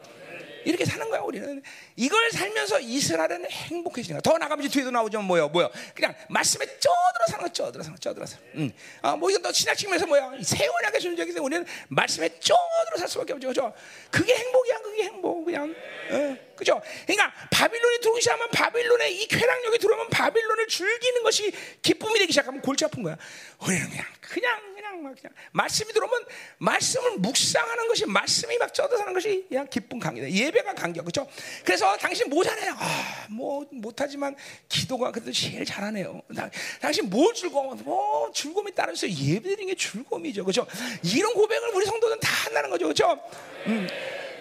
[0.66, 1.62] 이렇게 사는 거야 우리는.
[1.96, 4.22] 이걸 살면서 이스라엘은 행복해지는 거야.
[4.22, 8.26] 더 나가면 뒤에도 나오죠 뭐요 뭐요 그냥 말씀에 쪄들어 사는 거 쪄들어 사는 거 쪄들어
[8.26, 8.72] 사는 음.
[9.02, 13.48] 아 뭐 이건 더 신약식면서 뭐야 세원약의 존재이기 때문에 우리는 말씀에 쪄들어 살 수밖에 없죠.
[13.50, 13.74] 그죠?
[14.12, 15.76] 그게 행복이야 그게 행복 그냥.
[16.12, 16.82] 어, 그죠?
[17.06, 21.52] 그러니까 바빌론이 들어오기 시작하면 바빌론의 이 쾌락력이 들어오면 바빌론을 즐기는 것이
[21.82, 23.18] 기쁨이 되기 시작하면 골치 아픈 거야.
[23.66, 26.26] 우리는 그냥 그냥 그냥 막 그냥 말씀이 들어오면
[26.58, 30.30] 말씀을 묵상하는 것이 말씀이 막 쪄들어사는 것이 그냥 기쁨 관계다.
[30.30, 31.28] 예배가 관계 그렇죠
[31.64, 32.74] 그래서 당신 뭐 잘해요?
[32.78, 34.36] 아 뭐 못하지만
[34.68, 36.22] 기도가 그래도 제일 잘하네요.
[36.30, 36.50] 나,
[36.82, 37.76] 당신 뭘 즐거워?
[37.76, 40.44] 뭐 즐거움이 따라서 예배드리는 게 즐거움이죠.
[40.44, 40.66] 그렇죠
[41.04, 42.86] 이런 고백을 우리 성도는 다 한다는 거죠.
[42.86, 43.20] 그렇죠
[43.68, 43.88] 음.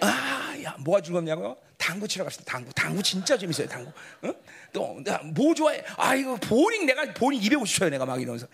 [0.01, 1.55] 아 야 뭐가 즐겁냐고요?
[1.77, 2.73] 당구 치러 갑시다 당구.
[2.73, 3.91] 당구 진짜 재밌어요 당구.
[4.23, 4.33] 어?
[4.73, 5.83] 또뭐 좋아해?
[5.97, 8.47] 아 이거 보링 내가 보링 250 쳐요 내가 막 이러면서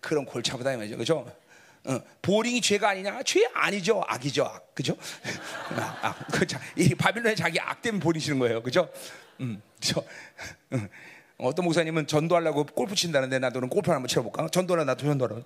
[0.00, 0.96] 그런 골치 아프다 이 말이죠.
[0.96, 1.26] 그죠?
[1.84, 3.22] 어, 보링이 죄가 아니냐?
[3.22, 4.02] 죄 아니죠.
[4.06, 4.44] 악이죠.
[4.44, 4.74] 악.
[4.74, 4.96] 그죠?
[5.76, 6.26] 아, 악.
[6.32, 8.62] 그, 자, 이 바빌론에 자기 악 때문에 보리시는 거예요.
[8.62, 8.90] 그죠?
[9.40, 10.04] 음, 그죠?
[10.72, 10.88] 음.
[11.38, 14.48] 어떤 목사님은 전도하려고 골프 친다는데 나도는 골프 한번 쳐볼까?
[14.48, 15.36] 전도라 나도 전도라.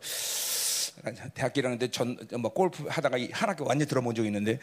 [1.34, 4.58] 대학교 일하는데 전뭐 골프 하다가 한 학교 완전 들어본 적이 있는데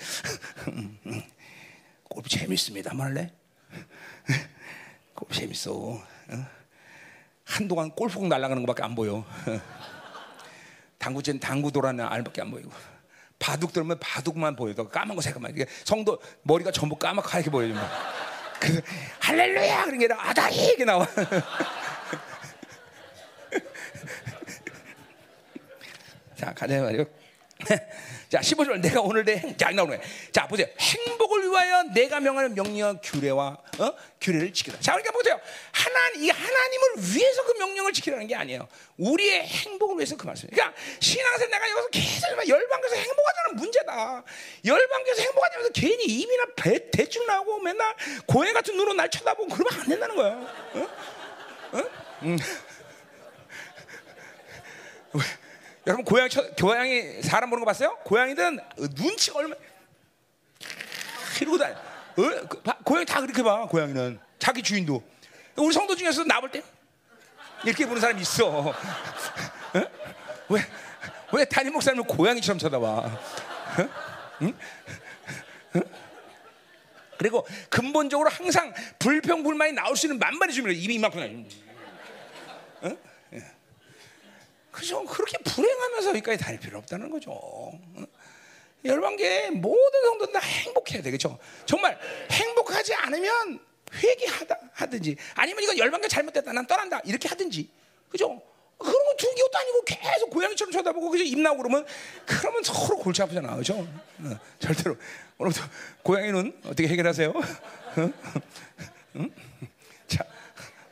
[0.69, 1.23] 음, 음.
[2.03, 2.91] 골프 재밌습니다.
[2.95, 3.31] 할래?
[5.13, 5.73] 골프 재밌어.
[5.73, 6.56] 어?
[7.47, 9.23] 한동안 골프공 날아가는 것밖에 안 보여.
[10.97, 12.69] 당구젠 당구 돌아는 알밖에 안 보이고.
[13.39, 17.75] 바둑 들으면 바둑만 보여도 까만 거 새까만 이게 성도 머리가 전부 까맣게 보여요.
[18.59, 18.81] 그
[19.21, 21.07] 할렐루야 그런 게 아니라 아다히 이게 나와.
[26.35, 27.05] 자 가자 말이요.
[28.29, 30.01] 자, 15절 내가 오늘 내 행, 자, 나오네.
[30.33, 30.67] 자, 보세요.
[30.79, 33.93] 행복을 위하여 내가 명하는 명령 규례와 어?
[34.19, 34.79] 규례를 지키다.
[34.81, 35.39] 자, 그러니까 보세요.
[35.71, 38.67] 하나님, 이 하나님을 위해서 그 명령을 지키라는 게 아니에요.
[38.97, 40.49] 우리의 행복을 위해서 그 말씀.
[40.49, 44.23] 그러니까 신앙생활 내가 여기서 계속 열방에서 행복하자는 문제다.
[44.65, 49.87] 열방에서 행복하자면서 괜히 입이나 배, 대충 나오고 맨날 고해 같은 눈으로 날 쳐다보고 그러면 안
[49.87, 50.31] 된다는 거야.
[50.73, 50.89] 어?
[51.77, 51.83] 어?
[52.23, 52.37] 음.
[55.87, 57.97] 여러분 고양이 쳐, 고양이 사람 보는 거 봤어요?
[58.03, 58.59] 고양이든
[58.95, 59.55] 눈치가 얼마
[61.39, 61.75] 이러고 다녀.
[61.75, 62.47] 어?
[62.49, 63.65] 그, 봐, 고양이 다 그렇게 봐.
[63.67, 65.01] 고양이는 자기 주인도.
[65.55, 66.61] 우리 성도 중에서 나 볼 때
[67.63, 68.47] 이렇게 보는 사람이 있어.
[68.69, 68.73] 어?
[70.49, 70.61] 왜?
[71.33, 72.85] 왜 담임 목사님을 고양이처럼 쳐다봐?
[72.87, 73.19] 어?
[74.41, 74.53] 응?
[75.75, 75.83] 응?
[77.17, 81.47] 그리고 근본적으로 항상 불평 불만이 나올 수 있는 만반의 주민을 입이 이만큼
[82.81, 82.89] 나.
[84.77, 84.79] 응?
[84.79, 85.03] 그죠?
[85.05, 87.71] 그렇게 불행하면서 여기까지 다닐 필요 없다는 거죠.
[88.85, 91.37] 열방계 모든 성도들 다 행복해야 되겠죠.
[91.65, 91.99] 정말
[92.31, 93.59] 행복하지 않으면
[93.93, 97.69] 회개하다 하든지 아니면 이건 열방계 잘못됐다 난 떠난다 이렇게 하든지
[98.09, 98.41] 그죠?
[98.77, 101.85] 그런 거 두기 것도 아니고 계속 고양이처럼 쳐다보고 그죠 입 나오고 그러면
[102.25, 103.75] 그러면 서로 골치 아프잖아 그죠?
[104.19, 104.95] 어, 절대로
[105.37, 105.65] 오늘부터
[106.03, 107.33] 고양이는 어떻게 해결하세요?
[109.15, 109.31] 응?
[110.07, 110.23] 자,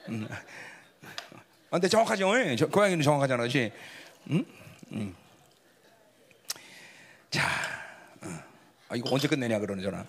[0.10, 0.28] 음.
[1.76, 2.56] 아, 근데 정확하죠.
[2.56, 3.70] 저, 고양이는 정확하잖아, 그렇지?
[4.32, 4.46] 응?
[4.94, 5.14] 응.
[7.30, 7.42] 자,
[8.22, 8.28] 어.
[8.88, 10.06] 아, 이거 언제 끝내냐 그러잖아.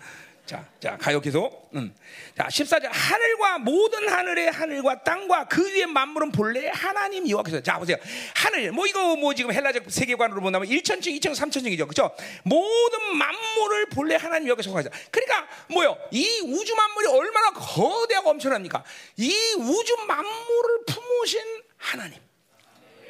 [0.47, 1.71] 자, 자, 가요 계속.
[1.75, 1.93] 음.
[2.37, 2.89] 자, 14절.
[2.89, 7.61] 하늘과 모든 하늘의 하늘과 땅과 그 위에 만물은 본래 하나님 여호와께서.
[7.63, 7.97] 자, 보세요.
[8.35, 8.71] 하늘.
[8.71, 11.89] 뭐 이거 뭐 지금 헬라적 세계관으로 본다면 1천층, 2천, 3천층이죠.
[11.89, 12.15] 그렇죠?
[12.45, 14.89] 모든 만물을 본래 하나님 여호와께서 하자.
[15.11, 15.99] 그러니까 뭐요?
[16.13, 18.85] 이 우주 만물이 얼마나 거대하고 엄청납니까?
[19.17, 21.41] 이 우주 만물을 품으신
[21.77, 22.26] 하나님.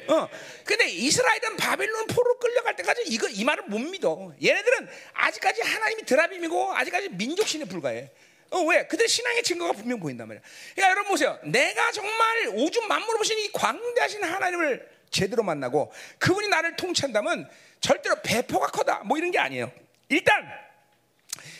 [0.07, 0.29] 어.
[0.63, 4.33] 근데 이스라엘은 바벨론 포로 끌려갈 때까지 이거 이 말을 못 믿어.
[4.43, 8.11] 얘네들은 아직까지 하나님이 드라빔이고 아직까지 민족신에 불과해.
[8.49, 8.87] 어, 왜?
[8.87, 10.41] 그들 신앙의 증거가 분명 보인단 말이야.
[10.73, 11.37] 그러니까 여러분 보세요.
[11.43, 17.49] 내가 정말 오줌 만물을 보신 이 광대하신 하나님을 제대로 만나고 그분이 나를 통치한다면
[17.81, 19.01] 절대로 배포가 커다.
[19.05, 19.71] 뭐 이런 게 아니에요.
[20.09, 20.47] 일단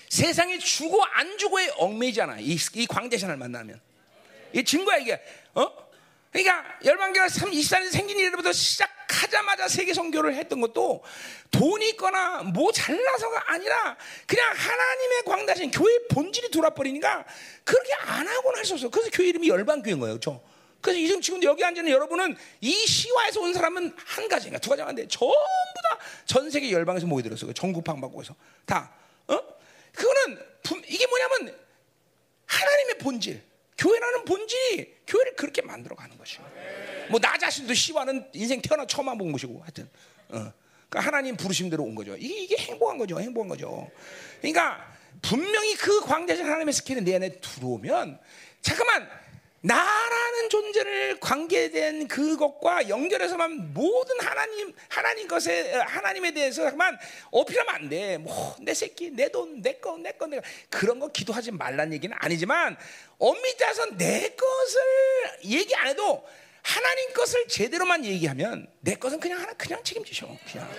[0.09, 2.37] 세상에 주고 안 주고의 얽매이잖아.
[2.39, 3.79] 이, 이 광대신을 만나면.
[4.53, 5.21] 이 증거야 이게.
[5.55, 5.86] 어?
[6.31, 11.03] 그러니까 열방교가 24년 생긴 일부터 시작하자마자 세계 선교를 했던 것도
[11.51, 13.97] 돈이 있거나 뭐 잘나서가 아니라
[14.27, 17.25] 그냥 하나님의 광다신 교회 본질이 돌아버리니까
[17.63, 18.89] 그렇게 안 하고는 할 수 없어.
[18.89, 20.15] 그래서 교회 이름이 열방교인 거예요.
[20.15, 20.43] 그렇죠?
[20.81, 25.07] 그래서 지금 지금 여기 앉는 여러분은 이 시와에서 온 사람은 한 가지인가 두 가지가 안돼.
[25.07, 25.33] 전부
[25.89, 27.51] 다 전 세계 열방에서 모여들었어.
[27.53, 28.93] 전국방 받고서 다.
[29.27, 29.39] 어?
[29.93, 30.39] 그거는
[30.87, 31.57] 이게 뭐냐면
[32.45, 33.46] 하나님의 본질.
[33.77, 36.41] 교회라는 본질이 교회를 그렇게 만들어 가는 것이요.
[37.09, 39.89] 뭐 나 자신도 시와는 인생 태어나 처음 본 것이고 하여튼.
[40.29, 40.51] 어.
[40.89, 42.15] 그러니까 하나님 부르심대로 온 거죠.
[42.15, 43.19] 이게, 이게 행복한 거죠.
[43.19, 43.89] 행복한 거죠.
[44.41, 48.19] 그러니까 분명히 그 광대하신 하나님의 스케일이 내 안에 들어오면
[48.61, 49.09] 잠깐만
[49.61, 56.97] 나라는 존재를 관계된 그것과 연결해서만 모든 하나님 하나님 것에 하나님에 대해서만
[57.31, 58.17] 어필하면 안 돼.
[58.17, 62.15] 뭐 내 새끼, 내 돈, 내 거, 내 거, 내가 그런 거 기도하지 말란 얘기는
[62.19, 62.77] 아니지만
[63.17, 64.81] 엄밀히 따서 내 것을
[65.45, 66.27] 얘기 안 해도
[66.61, 70.27] 하나님 것을 제대로만 얘기하면 내 것은 그냥 하나 그냥 책임지셔.
[70.51, 70.69] 그냥.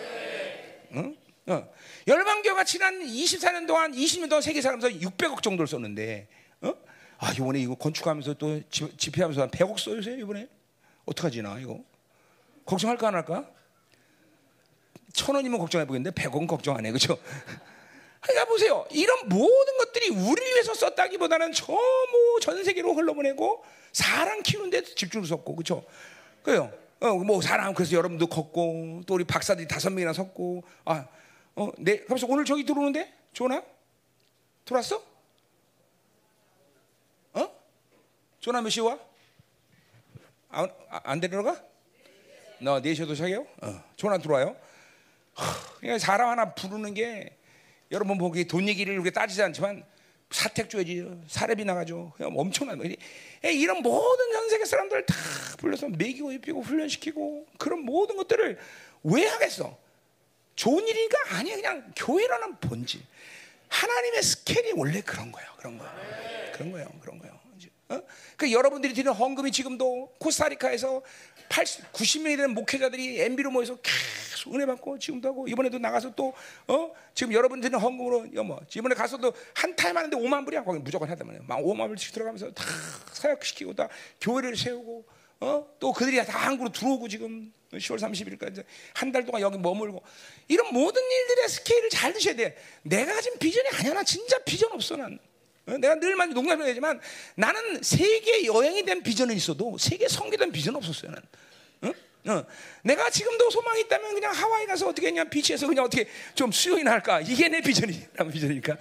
[0.93, 1.17] 응?
[1.47, 1.73] 어.
[2.07, 6.29] 열방교가 지난 24년 동안 20년 동안 세계 살면서 600억 정도를 썼는데
[6.61, 6.75] 어?
[7.19, 10.49] 아 이번에 이거 건축하면서 또 집회하면서 한 100억 써주세요 이번에
[11.05, 11.81] 어떡하지 나 이거
[12.65, 13.49] 걱정할까 안 할까?
[15.13, 17.19] 천 원이면 걱정해 보겠는데 100억은 걱정 안 해 그죠?
[18.21, 25.57] 그러니까 보세요 이런 모든 것들이 우리를 위해서 썼다기보다는 저뭐전 세계로 흘러보내고 사람 키우는데 집중을 썼고
[25.57, 25.85] 그죠?
[26.43, 26.73] 그래요.
[27.01, 31.07] 어, 뭐 사람 그래서 여러분도 걷고 또 우리 박사들이 다섯 명이나 섰고 아,
[31.57, 33.63] 어, 네, 그래서 오늘 저기 들어오는데 조나
[34.65, 35.03] 들어왔어?
[38.49, 38.99] 조나 몇시 와?
[40.49, 41.63] 안, 안 데려가?
[42.61, 43.47] 너 4시에 도착해요?
[43.61, 43.85] 어.
[43.95, 44.57] 조나 들어와요?
[45.77, 47.37] 그러니까 사람 하나 부르는 게
[47.91, 49.85] 여러분 보기 돈 얘기를 이렇게 따지지 않지만
[50.31, 52.81] 사택 줘야지 사례비 나가죠 그냥 엄청난
[53.43, 55.15] 이런 모든 전 세계 사람들 다
[55.59, 58.59] 불러서 먹이고 입히고 훈련시키고 그런 모든 것들을
[59.03, 59.77] 왜 하겠어
[60.57, 63.03] 좋은 일이니까 아니야 그냥 교회라는 본질
[63.69, 67.38] 하나님의 스케일이 원래 그런 거예요 그런 거예요 그런 거예요 그런 거예요
[67.91, 68.03] 어?
[68.37, 71.03] 그 여러분들이 드리는 헌금이 지금도 코스타리카에서
[71.49, 76.35] 80, 90명이 되는 목회자들이 MB로 모여서 계속 은혜 받고 지금도 하고 이번에도 나가서 또
[76.67, 76.93] 어?
[77.15, 81.27] 지금 여러분 드리는 헌금으로 뭐 이번에 가서도 한 타임 하는데 5만 불이야 거기 무조건 하단
[81.27, 82.65] 말이야 막 5만 불씩 들어가면서 다
[83.13, 83.89] 사역시키고 다
[84.21, 85.07] 교회를 세우고
[85.41, 85.67] 어?
[85.79, 88.65] 또 그들이 다 한국으로 들어오고 지금 10월 30일까지
[88.95, 90.03] 한 달 동안 여기 머물고
[90.49, 92.57] 이런 모든 일들의 스케일을 잘 드셔야 돼.
[92.83, 93.95] 내가 가진 비전이 아니야.
[93.95, 95.19] 나 진짜 비전 없어 난.
[95.69, 95.79] 어?
[95.79, 97.01] 내가 늘만 농담을 하지만
[97.35, 101.13] 나는 세계 여행이 된 비전은 있어도 세계 성계된 비전 없었어요.
[101.13, 101.95] 나는.
[102.27, 102.33] 어?
[102.33, 102.47] 어.
[102.83, 107.21] 내가 지금도 소망이 있다면 그냥 하와이 가서 어떻게 그냥 비치에서 그냥 어떻게 좀 수영이나 할까
[107.21, 108.77] 이게 내 비전이 라는 비전이니까.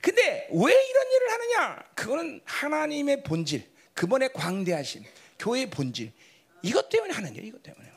[0.00, 1.84] 근데 왜 이런 일을 하느냐?
[1.94, 3.62] 그거는 하나님의 본질,
[3.94, 5.04] 그분의 광대하심,
[5.38, 6.10] 교회의 본질
[6.62, 7.46] 이것 때문에 하는 거예요.
[7.46, 7.92] 이것 때문에.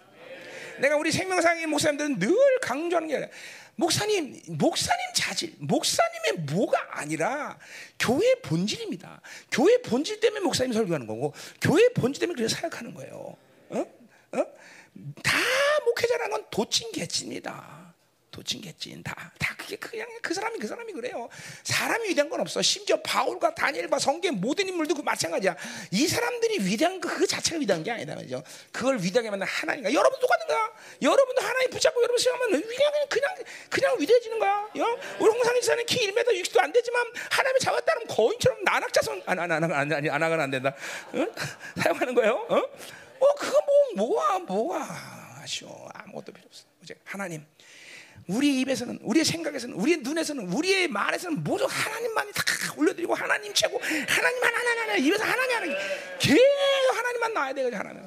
[0.79, 3.31] 내가 우리 생명상의 목사님들은 늘 강조하는 게 아니라
[3.75, 7.57] 목사님, 목사님 자질, 목사님의 뭐가 아니라
[7.99, 9.21] 교회의 본질입니다.
[9.51, 13.35] 교회의 본질 때문에 목사님 설교하는 거고, 교회의 본질 때문에 그래서 사역하는 거예요.
[13.69, 13.79] 어?
[13.79, 14.45] 어?
[15.23, 15.37] 다
[15.85, 17.84] 목회자라는 건 도찐 개찐입니다.
[18.35, 21.29] 도친 개찐 다, 다 그게 그냥 그 사람이 그 사람이 그래요.
[21.63, 22.61] 사람이 위대한 건 없어.
[22.61, 25.55] 심지어 바울과 다니엘과 성경 모든 인물도 그 마찬가지야.
[25.91, 28.43] 이 사람들이 위대한 거그 자체가 위대한 게 아니다 말이죠.
[28.73, 30.69] 그걸 위대하게 만든 하나님과 여러분 똑같은 거야.
[31.01, 33.35] 여러분도 하나님 붙잡고 여러분 생각하면 위대하게 그냥
[33.69, 34.69] 그냥 위대해지는 거야.
[34.79, 34.99] 요?
[35.19, 40.09] 우리 홍상희 지사는 키 1m 60도 안 되지만 하나님이 잡았다면 거인처럼 나낙자손 안 안안 아니
[40.09, 40.75] 안하건 안 된다.
[41.13, 41.25] 어?
[41.81, 42.33] 사용하는 거예요.
[42.49, 42.57] 어?
[42.57, 43.61] 어 그거
[43.95, 46.65] 뭐 뭐야 뭐야 아쉬워 아무것도 필요 없어.
[46.83, 47.45] 이제 하나님.
[48.27, 52.43] 우리 입에서는 우리의 생각에서는 우리의 눈에서는 우리의 말에서는 모두 하나님만이 다
[52.75, 55.77] 올려드리고 하나님 최고 하나님 하나님 하나님 입에서 하나님 하나님
[56.19, 58.01] 계속 하나님만 나와야 되거든 하나님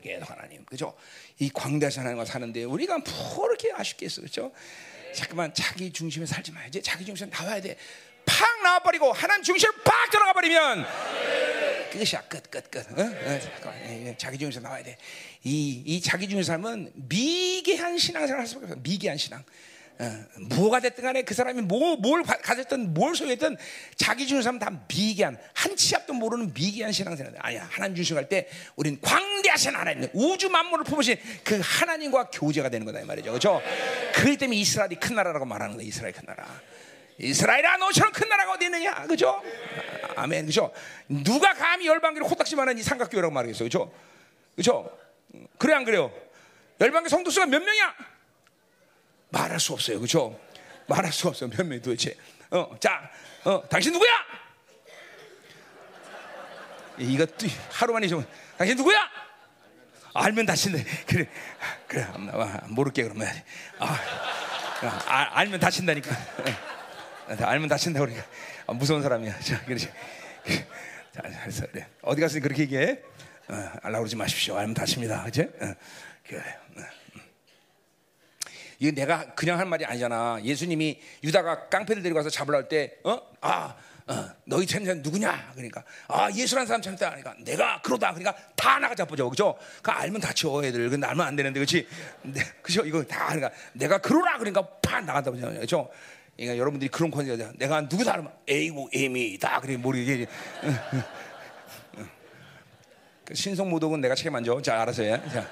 [0.00, 0.94] 계속 하나님 그죠?
[1.38, 4.52] 이 광대하신 하나님과 사는데 우리가 뭐 이렇게 아쉽겠어 그죠?
[5.14, 10.86] 잠깐만 자기 중심에 살지 마야지 자기 중심에 나와야 돼팍 나와버리고 하나님 중심을 팍 들어가 버리면
[11.90, 12.78] 끝이야 끝 끝 끝.
[12.98, 13.02] 어?
[13.02, 14.96] 어, 자기 중에서 나와야 돼.
[15.44, 18.80] 이, 이 자기 중에 삶은 미개한 신앙생활 할 수밖에 없어.
[18.82, 19.42] 미개한 신앙.
[19.98, 20.24] 어,
[20.56, 23.56] 뭐가 됐든 간에 그 사람이 뭐, 뭘 가졌든 뭘 소유했든
[23.96, 28.48] 자기 중에 삶은 다 미개한 한 치 앞도 모르는 미개한 신앙생활 아니야 하나님 중심할 때
[28.76, 33.60] 우린 광대하신 하나님 우주 만물을 품으신 그 하나님과 교제가 되는 거다 이 말이죠 그렇죠?
[34.14, 36.46] 그렇기 때문에 이스라엘이 큰 나라라고 말하는 거야 이스라엘 큰 나라
[37.20, 39.42] 이스라엘아 너처럼 큰 나라가 어디 있느냐 그죠?
[40.16, 40.72] 아멘 그죠?
[41.08, 43.92] 누가 감히 열방기를 코딱지만한 이 삼각교회라고 말하겠어 그죠?
[44.56, 44.90] 그죠?
[45.58, 46.10] 그래 안 그래요?
[46.80, 47.94] 열방기 성도 수가 몇 명이야?
[49.28, 50.40] 말할 수 없어요 그죠?
[50.86, 52.16] 말할 수 없어요 몇 명이 도대체
[52.50, 53.10] 어, 자,
[53.44, 54.10] 어, 당신 누구야?
[56.98, 58.98] 이것도 하루 만에 좀 당신 누구야?
[60.12, 61.28] 알면 다친다 그래
[61.86, 62.06] 그래
[62.68, 63.28] 모를게 그러면
[63.78, 63.98] 아,
[65.06, 66.10] 아, 알면 다친다니까
[67.38, 68.22] 알면 다친다 우리가
[68.66, 69.38] 아, 무서운 사람이야.
[69.40, 69.86] 자, 그렇지.
[71.12, 71.86] 자, 그래서 그래.
[72.02, 73.00] 어디 가서 그렇게 얘기해?
[73.48, 74.56] 어, 알라 그러지 마십시오.
[74.56, 75.24] 알면 다칩니다.
[75.24, 75.42] 그치?
[75.42, 75.74] 어,
[76.26, 76.40] 그래.
[76.76, 76.82] 어.
[78.78, 80.40] 이거 내가 그냥 한 말이 아니잖아.
[80.42, 83.20] 예수님이 유다가 깡패들 데리고 가서 잡으려 할 때, 어?
[83.42, 83.76] 아,
[84.06, 85.52] 어, 너희 참자 누구냐?
[85.52, 87.10] 그러니까, 아, 예수라는 사람 참다.
[87.10, 88.14] 그러니까, 내가 그러다.
[88.14, 89.28] 그러니까 다 나가 잡보죠.
[89.28, 89.56] 그죠?
[89.82, 90.88] 그 알면 다쳐, 애들.
[90.88, 91.86] 근데 알면 안 되는데, 그렇지?
[92.22, 92.84] 네, 그죠?
[92.84, 94.38] 이거 다, 그러니까, 내가 그러라.
[94.38, 95.30] 그러니까 팍 나간다.
[95.30, 95.90] 그죠?
[96.40, 97.52] 그러니까 여러분들이 그런 컨셉이야.
[97.56, 98.32] 내가 누구 닮아?
[98.48, 99.60] A고 M이다.
[99.60, 100.26] 그래 모르게.
[103.26, 104.60] 그 신성 모독은 내가 책임 안 져.
[104.62, 105.20] 자, 알아서 해.
[105.30, 105.46] 자.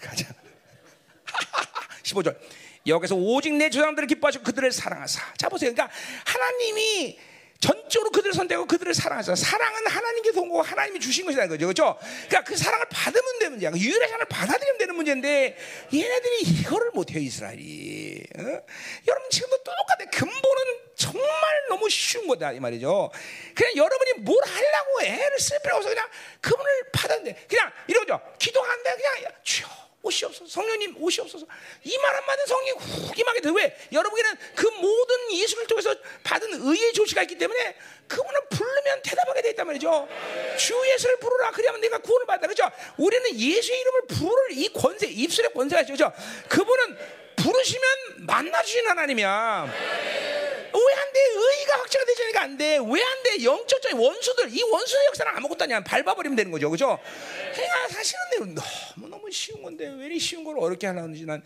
[0.00, 0.34] 가자.
[2.02, 2.38] 15절.
[2.86, 5.34] 여기서 오직 내 조상들을 기뻐하시고 그들을 사랑하사.
[5.36, 5.70] 자 보세요.
[5.74, 7.18] 그러니까 하나님이
[7.86, 9.34] 전적으로 그들을 선택하고 그들을 사랑하죠.
[9.34, 11.66] 사랑은 하나님께서 온 거고 하나님이 주신 것이라는 거죠.
[11.66, 11.98] 그렇죠?
[12.28, 13.70] 그러니까 그 사랑을 받으면 되는 문제야.
[13.70, 15.56] 그 유일한 사랑을 받아들이면 되는 문제인데
[15.92, 17.20] 얘네들이 이거를 못해요.
[17.20, 18.24] 이스라엘이.
[18.38, 18.42] 어?
[19.06, 20.10] 여러분 지금도 똑같아.
[20.10, 20.62] 근본은
[20.96, 21.24] 정말
[21.68, 23.10] 너무 쉬운 거다 이 말이죠.
[23.54, 25.88] 그냥 여러분이 뭘 하려고 애를 쓸 필요 없어.
[25.88, 26.08] 그냥
[26.40, 28.20] 그분을 받았는데 그냥 이러죠.
[28.38, 31.46] 기도하는데 그냥 주여 옷이 없어서 성령님 옷이 없어서
[31.84, 32.70] 이 말 한마디 성령이
[33.08, 33.50] 훅 임하게 돼.
[33.54, 33.76] 왜?
[33.92, 37.76] 여러분에게는 그 모든 예수를 통해서 받은 의의 조치가 있기 때문에
[38.06, 40.08] 그분을 부르면 대답하게 돼 있단 말이죠.
[40.58, 41.50] 주 예수를 부르라.
[41.50, 42.46] 그러면 내가 구원을 받다.
[42.46, 42.70] 그죠?
[42.96, 45.92] 우리는 예수의 이름을 부를 이 권세, 입술의 권세가 있죠.
[45.92, 46.12] 그죠?
[46.48, 46.96] 그분은
[47.36, 47.82] 부르시면
[48.26, 50.35] 만나주신 하나님이야.
[50.72, 51.20] 왜안 돼?
[51.34, 52.78] 의의가 확정이 되지니까 안 돼.
[52.78, 53.44] 왜 안 돼?
[53.44, 55.80] 영적적인 원수들, 이 원수의 역사는 아무것도 아니야.
[55.84, 56.70] 밟아버리면 되는 거죠.
[56.70, 56.98] 그죠?
[57.52, 61.42] 그러니까 사실은 너무 너무 쉬운 건데, 왜 이리 쉬운 걸 어렵게 하려는지 난.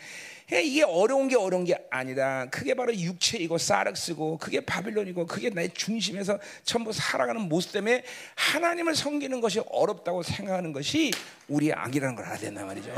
[0.52, 6.38] 이게 어려운 게 어려운 게 아니라, 그게 바로 육체이고, 사륵스고, 그게 바빌론이고, 그게 나의 중심에서
[6.64, 8.02] 전부 살아가는 모습 때문에
[8.34, 11.12] 하나님을 섬기는 것이 어렵다고 생각하는 것이
[11.48, 12.90] 우리의 악이라는 걸 알아야 된단 말이죠.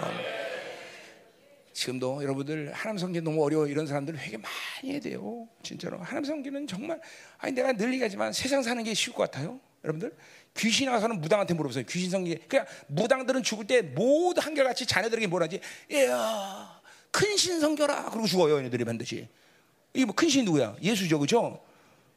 [1.73, 5.49] 지금도 여러분들 하나님 성기 너무 어려워 이런 사람들 회개 많이 해야 돼요.
[5.62, 7.01] 진짜로 하나님 성기는 정말
[7.39, 9.59] 아니 내가 늘 얘기하지만 세상 사는 게 쉬울 것 같아요.
[9.85, 10.14] 여러분들
[10.57, 11.85] 귀신 나가서는 무당한테 물어보세요.
[11.89, 15.61] 귀신 성기 그냥 무당들은 죽을 때 모두 한결같이 자녀들에게 뭐라지?
[15.95, 18.11] 야, 큰 신 성겨라.
[18.11, 18.59] 그러고 죽어요.
[18.59, 19.29] 얘네들이 반드시.
[19.95, 20.77] 이게 뭐 큰신 누구야?
[20.83, 21.62] 예수죠, 그죠?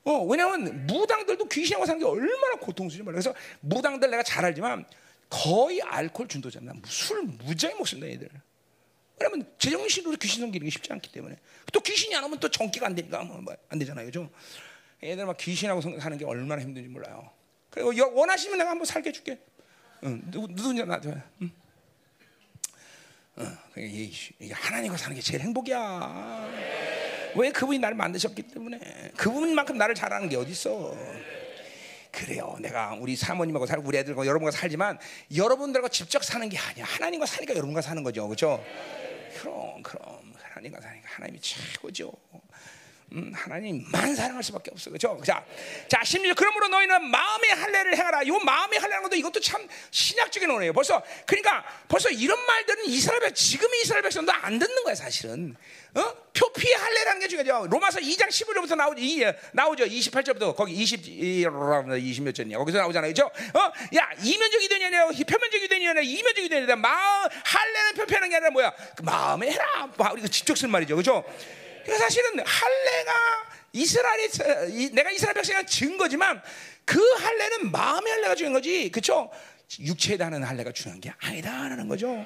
[0.03, 3.16] 어, 왜냐하면 무당들도 귀신하고 사는 게 얼마나 고통스러운지 몰라.
[3.16, 4.86] 그래서 무당들 내가 잘 알지만
[5.30, 8.30] 거의 알코올 중독자나 술 무지하게 먹습니다, 얘들.
[9.20, 11.38] 왜냐면 제정신으로 귀신 섬기는 게 쉽지 않기 때문에
[11.72, 14.30] 또 귀신이 안 오면 또 전기가 안 되니까 뭐안 되잖아요, 죠
[15.03, 17.30] 애들 막 귀신하고 사는 게 얼마나 힘든지 몰라요.
[17.70, 19.39] 그리고 원하시면 내가 한번 살게 해줄게.
[20.03, 21.22] 응, 누구 누구냐 나한테.
[21.41, 21.51] 응.
[23.38, 26.49] 어, 이게 하나님과 사는 게 제일 행복이야.
[27.36, 30.95] 왜 그분이 나를 만드셨기 때문에 그분만큼 나를 잘하는 게 어디 있어?
[32.16, 32.55] 그래요.
[32.61, 34.97] 내가 우리 사모님하고 살고 우리 애들과 여러분과 살지만
[35.36, 36.86] 여러분들과 직접 사는 게 아니야.
[36.86, 38.26] 하나님과 사니까 여러분과 사는 거죠.
[38.28, 38.63] 그렇죠?
[39.41, 42.13] 그럼 그럼 하나님과 사니까 하나님이 최고죠.
[43.16, 44.89] 음, 하나님만 사랑할 수밖에 없어.
[44.89, 45.20] 그죠?
[45.26, 45.43] 자,
[45.88, 48.24] 자, 심지어 그러므로 너희는 마음의 할례를 행하라.
[48.24, 50.74] 이 마음의 할례라는 것도 이것도 참 신약적인 언어예요.
[50.74, 55.55] 벌써 그러니까 벌써 이런 말들은 이스라엘 백 지금의 이스라엘 백성도 안 듣는 거야, 사실은.
[55.93, 56.13] 어?
[56.34, 57.68] 표피의 할례라는 게 중요하죠.
[57.68, 59.01] 로마서 2장 15절부터 나오죠.
[59.01, 59.86] 이, 나오죠.
[59.86, 62.57] 28절부터 거기 20 20몇 절이냐.
[62.57, 63.11] 거기서 나오잖아요.
[63.11, 63.32] 그죠?
[63.53, 63.59] 어?
[63.95, 66.76] 야, 이면적이 되냐 표면적이 되냐 이면적이 되냐.
[66.76, 68.74] 마음 할례는 표피하는 게 아니라 뭐야?
[68.97, 69.89] 그 마음에 해라.
[70.11, 70.97] 우리가 직접 쓴 말이죠.
[70.97, 71.24] 그죠?
[71.86, 73.13] 그러니까 사실은 할례가
[73.71, 76.41] 이스라엘이 내가 이스라엘 백성이 증거지만
[76.83, 79.29] 그 할례는 마음의 할례가 중요한 거지, 그렇죠?
[79.79, 82.25] 육체에 대한 할례가 중요한 게 아니다라는 거죠,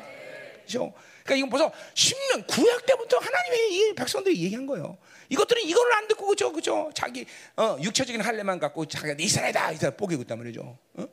[0.59, 0.93] 그렇죠?
[1.23, 4.97] 그러니까 이건 벌써 10년 구약 때부터 하나님의 이 백성들이 얘기한 거예요.
[5.29, 6.89] 이것들은 이걸 안 듣고 그죠, 그죠?
[6.95, 10.77] 자기 어, 육체적인 할례만 갖고 자기가 이스라엘이다, 이스라엘 뽀개고 있단 말이죠.
[10.93, 11.07] 어?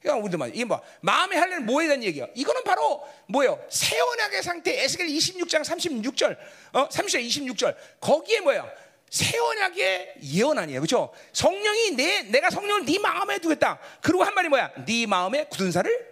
[0.00, 2.26] 그러니까 우리도 말 이게 뭐 마음의 할례는 뭐에 대한 얘기야?
[2.34, 3.62] 이거는 바로 뭐예요?
[3.68, 6.36] 새 언약의 상태 에스겔 26장 36절,
[6.72, 8.66] 어 30절 26절 거기에 뭐야?
[9.10, 11.12] 새 언약의 예언 아니에요, 그렇죠?
[11.32, 13.78] 성령이 내 내가 성령을 네 마음에 두겠다.
[14.00, 14.70] 그리고 한 말이 뭐야?
[14.86, 16.10] 네 마음에 굳은 살을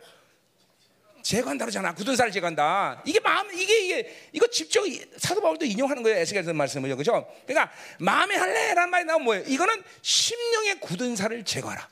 [1.23, 1.95] 제거한다 그러잖아.
[1.95, 3.03] 굳은 살을 제거한다.
[3.07, 4.85] 이게 마음 이게 이게 이거 직접
[5.17, 6.19] 사도 바울도 인용하는 거예요.
[6.19, 7.27] 에스겔서 말씀을요, 그렇죠?
[7.47, 9.45] 그러니까 마음의 할례라는 말이 나오면 뭐예요?
[9.47, 11.89] 이거는 심령의 굳은 살을 제거하라.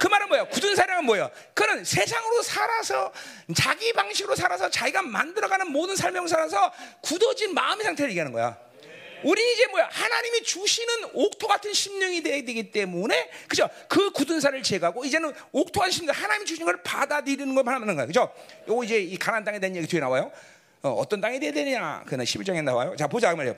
[0.00, 0.44] 그 말은 뭐야?
[0.48, 1.30] 굳은 사람은 뭐야?
[1.52, 3.12] 그는 세상으로 살아서
[3.54, 6.72] 자기 방식으로 살아서 자기가 만들어가는 모든 삶을 살아서
[7.02, 8.56] 굳어진 마음의 상태를 얘기하는 거야.
[9.22, 9.90] 우리는 이제 뭐야?
[9.92, 13.68] 하나님이 주시는 옥토 같은 심령이 되어야 되기 때문에 그죠?
[13.88, 18.06] 그 굳은 살을 제거하고 이제는 옥토 같은 심령 하나님이 주신 걸 받아들이는 것만 하는 거야.
[18.06, 18.32] 그죠?
[18.68, 20.32] 요거 이제 이 가나안 땅에 대한 얘기 뒤에 나와요.
[20.80, 22.04] 어, 떤 땅에 대해야 되냐?
[22.06, 22.96] 그는 11장에 나와요.
[22.96, 23.54] 자, 보자 그 말이에요.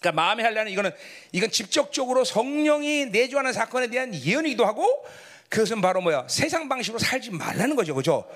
[0.00, 0.90] 그러니까 마음의 할례는 이거는
[1.30, 5.06] 이건 직접적으로 성령이 내주하는 사건에 대한 예언이기도 하고
[5.48, 6.26] 그것은 바로 뭐야?
[6.28, 7.94] 세상 방식으로 살지 말라는 거죠.
[7.94, 8.28] 그죠?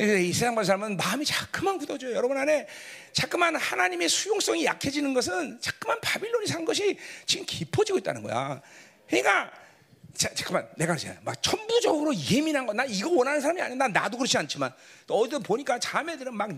[0.00, 2.14] 이 세상 방식으로 살면 마음이 자꾸만 굳어져요.
[2.14, 2.66] 여러분 안에
[3.12, 8.60] 자꾸만 하나님의 수용성이 약해지는 것은 자꾸만 바빌론이 산 것이 지금 깊어지고 있다는 거야.
[9.06, 9.50] 그러니까
[10.14, 10.96] 자, 잠깐만 내가.
[11.22, 12.72] 막 천부적으로 예민한 거.
[12.72, 13.76] 나 이거 원하는 사람이 아니야.
[13.76, 14.72] 난 나도 그렇지 않지만
[15.08, 16.50] 어디서 보니까 자매들은 막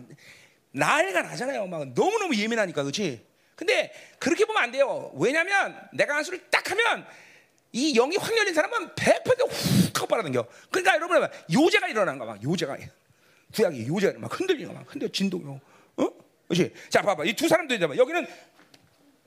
[0.72, 1.66] 난리가 나잖아요.
[1.66, 3.26] 막 너무너무 예민하니까 그렇지?
[3.54, 5.12] 근데 그렇게 보면 안 돼요.
[5.14, 7.06] 왜냐면 내가 한 수를 딱 하면
[7.72, 10.46] 이 영이 확 열린 사람은 배포에 훅 하고 빨아당겨.
[10.70, 12.32] 그러니까 여러분 요제가 일어나는 거야.
[12.32, 12.76] 막 요제가
[13.54, 15.44] 구약이 요제가 막 흔들리는 거막 흔들려 진동이.
[15.96, 16.08] 어?
[16.48, 16.72] 그렇지?
[16.88, 17.96] 자 봐봐 이 두 사람도 있잖아.
[17.96, 18.26] 여기는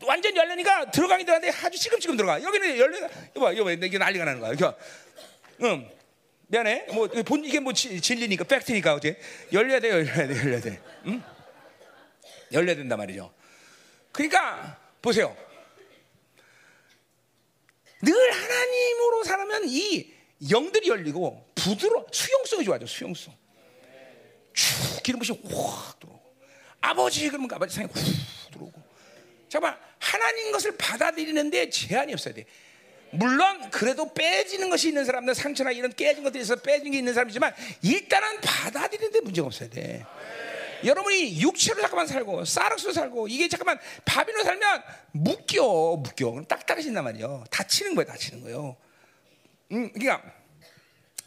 [0.05, 2.41] 완전 열리니까 들어가긴 들어가는데 아주 지금지금 들어가.
[2.41, 4.51] 여기는 열리가 이거 봐 이거 봐 이게 난리가 나는 거야.
[4.53, 4.77] 그러니까
[5.61, 5.89] 응.
[6.47, 6.87] 미안해.
[6.93, 9.17] 뭐 본 이게 뭐 진리니까 팩트니까 어제
[9.53, 10.81] 열려야 돼 열려야 돼 열려야 돼.
[11.05, 11.23] 응?
[12.51, 13.33] 열려야 된단 말이죠.
[14.11, 15.35] 그러니까 보세요.
[18.03, 20.11] 늘 하나님으로 살면 이
[20.49, 23.33] 영들이 열리고 부드러 수용성이 좋아져 수용성.
[24.53, 26.35] 쭉 기름 부시 확 들어오고
[26.81, 28.83] 아버지 그러면 아버지 상에 훅 들어오고
[29.47, 32.45] 잠깐 하나님 것을 받아들이는데 제한이 없어야 돼.
[33.11, 37.53] 물론 그래도 빼지는 것이 있는 사람들 상처나 이런 깨진 것들이 있어 빼진 게 있는 사람이지만
[37.83, 40.05] 일단은 받아들이는데 문제가 없어야 돼.
[40.85, 45.63] 여러분이 육체로 잠깐만 살고 쌀국수 살고 이게 잠깐만 밥이로 살면 묶여
[45.97, 47.43] 묶여 딱딱해진단 말이에요.
[47.49, 48.75] 다치는 거예요, 다치는 거예요.
[49.71, 50.23] 음, 그러니까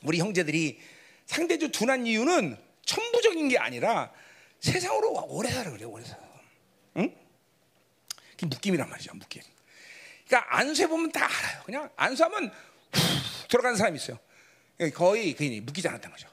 [0.02, 0.80] 우리 형제들이
[1.26, 4.12] 상대적으로 둔한 이유는 천부적인 게 아니라
[4.60, 6.22] 세상으로 오래 살아 그래 오래 살아.
[6.98, 7.14] 응?
[8.38, 9.42] 그 묶임이란 말이죠, 묶임.
[10.26, 11.62] 그러니까 안수해 보면 다 알아요.
[11.64, 12.52] 그냥 안수하면
[12.92, 14.18] 후 들어가는 사람이 있어요.
[14.94, 16.28] 거의 그냥 묶이지 않았다는 거죠.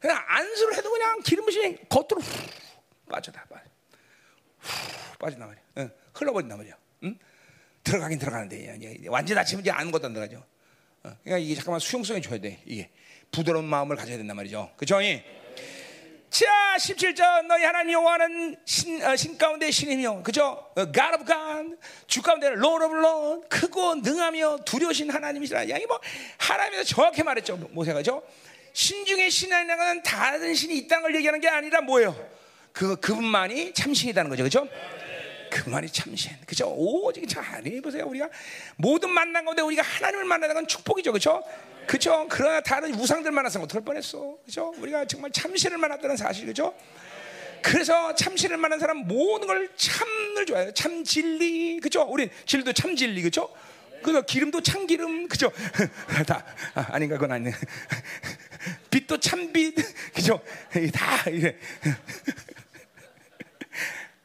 [0.00, 2.46] 그냥 안수를 해도 그냥 기름부심이 겉으로 후
[3.08, 3.64] 빠져다 빠져.
[4.60, 5.62] 후 빠진단 말이야.
[5.78, 6.76] 응, 흘러버린단 말이야.
[7.04, 7.18] 응?
[7.82, 10.44] 들어가긴 들어가는데 완전 다치면 이제 아무것도 안 들어가죠.
[11.04, 12.60] 어, 그러니까 이게 잠깐만 수용성이 줘야 돼.
[12.66, 12.90] 이게
[13.30, 14.72] 부드러운 마음을 가져야 된단 말이죠.
[14.76, 15.00] 그죠?
[16.30, 20.70] 자, 17절 너희 하나님 여호와는 신, 어, 신 가운데 신이며 그죠?
[20.76, 21.76] 어, God of God
[22.06, 25.70] 주 가운데 Lord of Lord 크고 능하며 두려우신 하나님이시라.
[25.70, 25.98] 야, 이뭐
[26.36, 27.56] 하나님에서 정확히 말했죠.
[27.56, 28.22] 모세가 그죠?
[28.78, 32.14] 신중의 신이라는 다른 신이 있다는 걸 얘기하는 게 아니라 뭐예요?
[32.70, 34.68] 그 그분만이 참신이라는 거죠, 그렇죠?
[35.50, 36.72] 그분만이 참신, 그죠?
[36.76, 38.06] 오직 잘 보세요.
[38.06, 38.28] 우리가
[38.76, 41.42] 모든 만난 가운데 우리가 하나님을 만나는 건 축복이죠, 그렇죠?
[41.88, 42.24] 그렇죠?
[42.30, 44.72] 그러나 다른 우상들 만나서 어떨 뻔했어, 그렇죠?
[44.78, 46.72] 우리가 정말 참신을 만났다는 사실, 그렇죠?
[47.60, 50.72] 그래서 참신을 만난 사람 모든 걸 참을 좋아해요.
[50.74, 52.02] 참 진리, 그죠?
[52.02, 53.52] 우리 진리도 참 진리, 그죠?
[54.02, 55.50] 그 기름도 참기름, 그죠?
[56.26, 56.44] 다
[56.74, 57.52] 아, 닌가 그건 아니네.
[58.90, 59.74] 빛도 참빛,
[60.14, 60.40] 그죠?
[60.92, 61.56] 다 이래.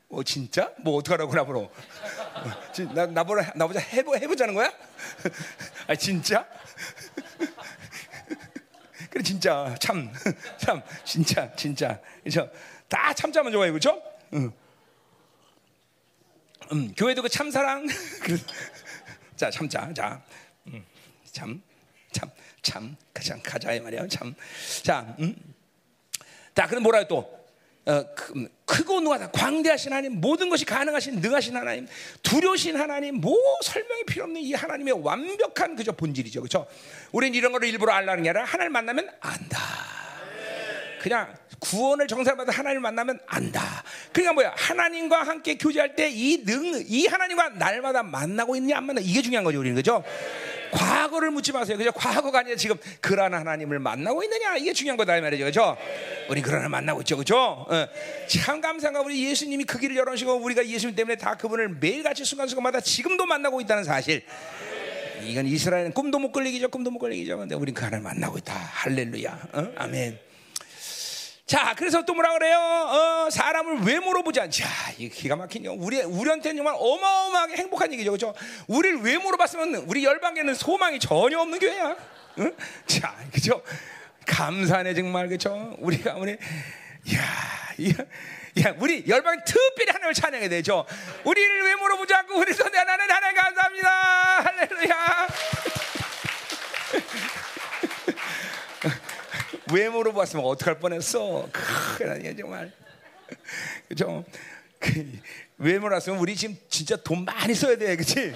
[0.09, 0.71] 어 진짜?
[0.79, 1.69] 뭐 어떡하라고 나보러?
[2.93, 4.71] 나 나보러 나보자 해보 해보자는 거야?
[5.87, 6.47] 아 진짜?
[9.09, 10.11] 그래 진짜 참
[10.57, 12.49] 참 진짜 진짜 그죠?
[12.87, 14.01] 다 참자면 좋아요, 그렇죠?
[14.33, 14.51] 응.
[16.71, 17.87] 음, 교회도 그 참사랑
[19.35, 20.21] 자 참자 자
[20.67, 20.83] 음,
[21.31, 21.61] 참,
[22.11, 22.29] 참,
[22.61, 24.07] 참, 가자, 가자 이 말이야.
[24.07, 24.33] 참,
[24.83, 25.35] 자, 음.
[26.55, 27.43] 자, 그럼 뭐라 또?
[27.85, 31.87] 어, 크, 크고 누가 다 광대하신 하나님, 모든 것이 가능하신 능하신 하나님,
[32.21, 36.65] 두려우신 하나님, 뭐 설명이 필요 없는 이 하나님의 완벽한 그저 본질이죠, 그렇죠?
[37.11, 39.59] 우리는 이런 거를 일부러 알라는 게 아니라 하나님 만나면 안다.
[41.03, 43.83] 그냥 구원을 정사받아 하나님을 만나면 안다.
[44.13, 44.53] 그러니까 뭐야?
[44.55, 49.43] 하나님과 함께 교제할 때 이 능, 이 하나님과 날마다 만나고 있느냐 안 만나 이게 중요한
[49.43, 50.01] 거죠, 우리는 그죠?
[50.71, 51.77] 과거를 묻지 마세요.
[51.77, 51.91] 그죠?
[51.91, 55.77] 과거가 아니라 지금 그러한 하나님을 만나고 있느냐 이게 중요한 거다 이 말이죠, 그죠?
[56.29, 57.37] 우리 그러한 만나고 있죠, 그죠?
[57.37, 57.87] 어.
[58.27, 63.25] 참 감사한가 우리 예수님이 그 길을 열어주시고 우리가 예수님 때문에 다 그분을 매일같이 순간순간마다 지금도
[63.25, 64.23] 만나고 있다는 사실.
[65.21, 67.37] 이건 이스라엘은 꿈도 못 걸리기죠, 꿈도 못 걸리기죠.
[67.37, 68.53] 근데 우리는 그 하나님을 만나고 있다.
[68.53, 69.39] 할렐루야.
[69.53, 69.67] 어?
[69.75, 70.32] 아멘.
[71.45, 72.57] 자, 그래서 또 뭐라 그래요?
[72.57, 74.65] 어, 사람을 외모로 보지 않자.
[74.97, 78.33] 이 기가 막힌 요 우리 우리한테는 정말 어마어마하게 행복한 얘기죠, 그렇죠?
[78.67, 81.95] 우리를 외모로 봤으면 우리 열방에는 소망이 전혀 없는 교회야.
[82.39, 82.55] 응?
[82.87, 83.61] 자, 그죠?
[84.25, 85.75] 감사하네 정말 그렇죠?
[85.79, 86.37] 우리가 우리 야,
[87.17, 90.85] 야, 야, 우리 열방 특별히 하나님을 찬양해야 되죠.
[91.25, 93.89] 우리를 외모로 보지 않고 우리도 내 하나님 하나님 감사합니다.
[94.45, 95.27] 할렐루야.
[99.71, 101.49] 외모로 봤으면 어떡할 뻔했어.
[101.97, 102.71] 그러니 정말
[103.87, 104.25] 그죠?
[104.79, 105.19] 그
[105.57, 108.33] 외모로 봤으면 우리 지금 진짜 돈 많이 써야 돼, 그렇지?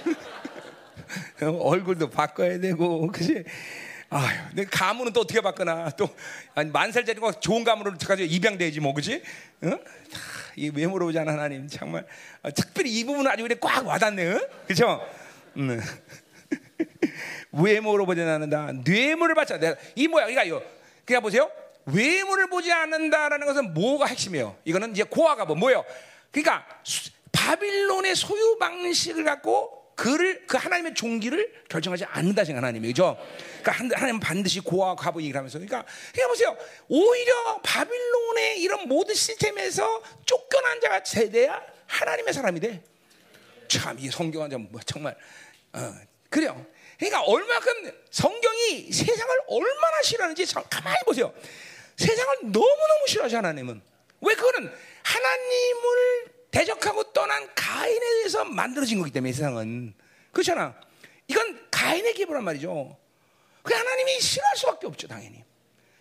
[1.42, 3.44] 얼굴도 바꿔야 되고, 그렇지?
[4.10, 5.90] 아유, 내 가문은 또 어떻게 바꾸나?
[5.92, 6.10] 또
[6.72, 9.22] 만 살짜리가 좋은 가문으로 가지고 입양돼야지 뭐, 그렇지?
[9.64, 9.80] 어?
[10.56, 12.06] 이 외모로 보잖아 하나님 정말
[12.42, 14.50] 아, 특별히 이 부분은 아주 그래 꽉 와닿네, 어?
[14.66, 15.06] 그렇죠?
[15.58, 15.80] 음.
[17.52, 18.72] 외모로 보지 않는다.
[18.84, 19.60] 뇌물을 받자.
[19.96, 20.30] 이 뭐야?
[20.30, 20.77] 이거 이거.
[21.08, 21.50] 그냥 보세요.
[21.86, 24.58] 외모를 보지 않는다라는 것은 뭐가 핵심이에요?
[24.66, 25.86] 이거는 이제 고아가 뭐 뭐예요?
[26.32, 33.18] 그러니까 수, 바빌론의 소유 방식을 갖고 그를 그 하나님의 종기를 결정하지 않는다 생각 하나님이죠.
[33.64, 36.58] 그러니까 하나님은 반드시 고아 과부 얘기를 하면서 그러니까 그러니까 보세요.
[36.90, 42.84] 오히려 바빌론의 이런 모든 시스템에서 쫓겨난 자가 세대야 하나님의 사람이 돼.
[43.70, 45.16] 참 이 성경은 정말
[45.74, 45.94] 어,
[46.30, 46.66] 그래요.
[46.98, 51.34] 그러니까 얼마큼 성경이 세상을 얼마나 싫어하는지 가만히 보세요.
[51.96, 53.82] 세상을 너무너무 싫어하지 하나님은.
[54.22, 59.94] 왜 그거는 하나님을 대적하고 떠난 가인에 의해서 만들어진 거기 때문에 세상은.
[60.32, 60.80] 그렇잖아.
[61.28, 62.98] 이건 가인의 기부란 말이죠.
[63.62, 65.44] 그 하나님이 싫어할 수밖에 없죠, 당연히.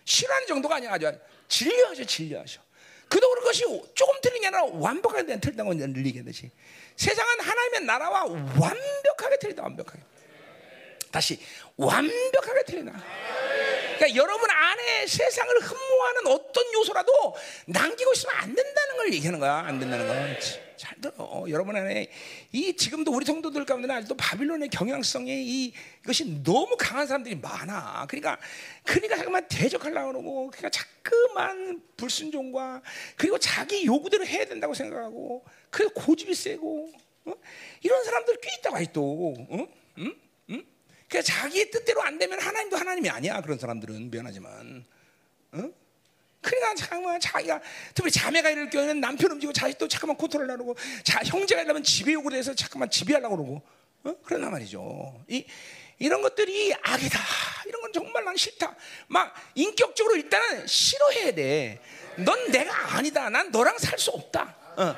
[0.05, 0.93] 싫어하는 정도가 아니야.
[0.93, 1.11] 아주
[1.47, 2.61] 진료하죠, 진료하죠.
[3.07, 3.63] 그도 그것이
[3.93, 6.49] 조금 틀린 게 아니라 완벽하게 틀리다고 늘리겠듯이.
[6.95, 10.01] 세상은 하나님의 나라와 완벽하게 틀리다, 완벽하게.
[11.17, 11.39] 다시
[11.77, 12.93] 완벽하게 틀리나.
[13.95, 17.35] 그러니까 여러분 안에 세상을 흠모하는 어떤 요소라도
[17.65, 19.55] 남기고 있으면 안 된다는 걸 얘기하는 거야.
[19.65, 20.39] 안 된다는 거.
[20.75, 21.13] 잘 들어.
[21.17, 22.11] 어, 여러분 안에
[22.51, 25.73] 이 지금도 우리 성도들 가운데는 아직도 바빌론의 경향성에 이
[26.03, 28.05] 이것이 너무 강한 사람들이 많아.
[28.07, 28.37] 그러니까
[28.83, 32.83] 그러니까 자꾸만 대적하려고 그러고 그러니까 자꾸만 불순종과
[33.15, 36.91] 그리고 자기 요구대로 해야 된다고 생각하고 그래서 고집이 세고
[37.25, 37.33] 어?
[37.81, 39.35] 이런 사람들 꽤 있다고 아직도.
[39.49, 39.67] 어?
[39.97, 40.26] 응?
[41.09, 43.41] 그러니까 자기의 뜻대로 안 되면 하나님도 하나님이 아니야.
[43.41, 44.85] 그런 사람들은 미안하지만.
[45.53, 45.69] 어?
[46.41, 47.61] 그러니까 잠깐만 자기가
[47.93, 52.37] 특히 자매가 이럴 경우에는 남편 움직이고 자식도 잠깐만 코트를 하려고 자 형제가 이러면 지배 요구를
[52.37, 53.61] 해서 잠깐만 지배하려고 그러고
[54.03, 54.15] 어?
[54.23, 55.23] 그런단 말이죠.
[55.29, 55.45] 이
[55.99, 57.19] 이런 것들이 악이다.
[57.65, 58.75] 이런 건 정말 난 싫다.
[59.07, 61.79] 막 인격적으로 일단은 싫어해야 돼.
[62.17, 63.29] 넌 내가 아니다.
[63.29, 64.55] 난 너랑 살 수 없다.
[64.77, 64.95] 어.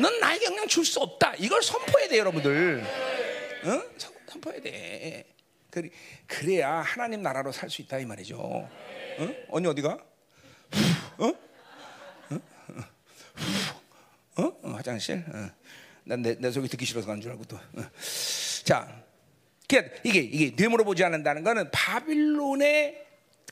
[0.00, 1.34] 넌 나에게 영향 줄 수 없다.
[1.38, 2.84] 이걸 선포해야 돼, 여러분들.
[3.64, 3.82] 어?
[4.26, 5.24] 선포해야 돼.
[6.26, 8.36] 그래야 하나님 나라로 살 수 있다 이 말이죠.
[8.38, 8.68] 어?
[9.48, 9.98] 언니 어디가?
[11.18, 11.26] 어?
[12.30, 12.40] 어?
[14.36, 14.42] 어?
[14.62, 14.68] 어?
[14.70, 15.24] 화장실?
[15.28, 15.50] 어.
[16.04, 17.56] 난내 내 속이 듣기 싫어서 간 줄 알고 또.
[17.56, 17.82] 어.
[18.64, 19.02] 자,
[20.04, 23.02] 이게 이게 뇌물로 보지 않는다는 것은 바빌론의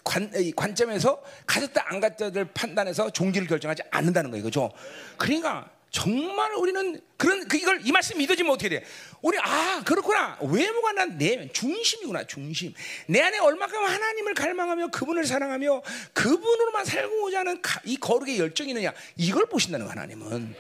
[0.05, 4.71] 관, 관점에서 가졌다 안 가졌다를 판단해서 종기를 결정하지 않는다는 거예요, 그죠?
[5.17, 8.85] 그러니까 정말 우리는 그런 그 이걸 이 말씀 믿어지면 어떻게 돼?
[9.21, 10.39] 우리 아 그렇구나.
[10.41, 12.73] 외모가 난 내 중심이구나 중심.
[13.07, 15.83] 내 안에 얼마큼 하나님을 갈망하며 그분을 사랑하며
[16.15, 18.93] 그분으로만 살고자 하는 이 거룩의 열정이 있느냐.
[19.17, 20.57] 이걸 보신다는 거 하나님은.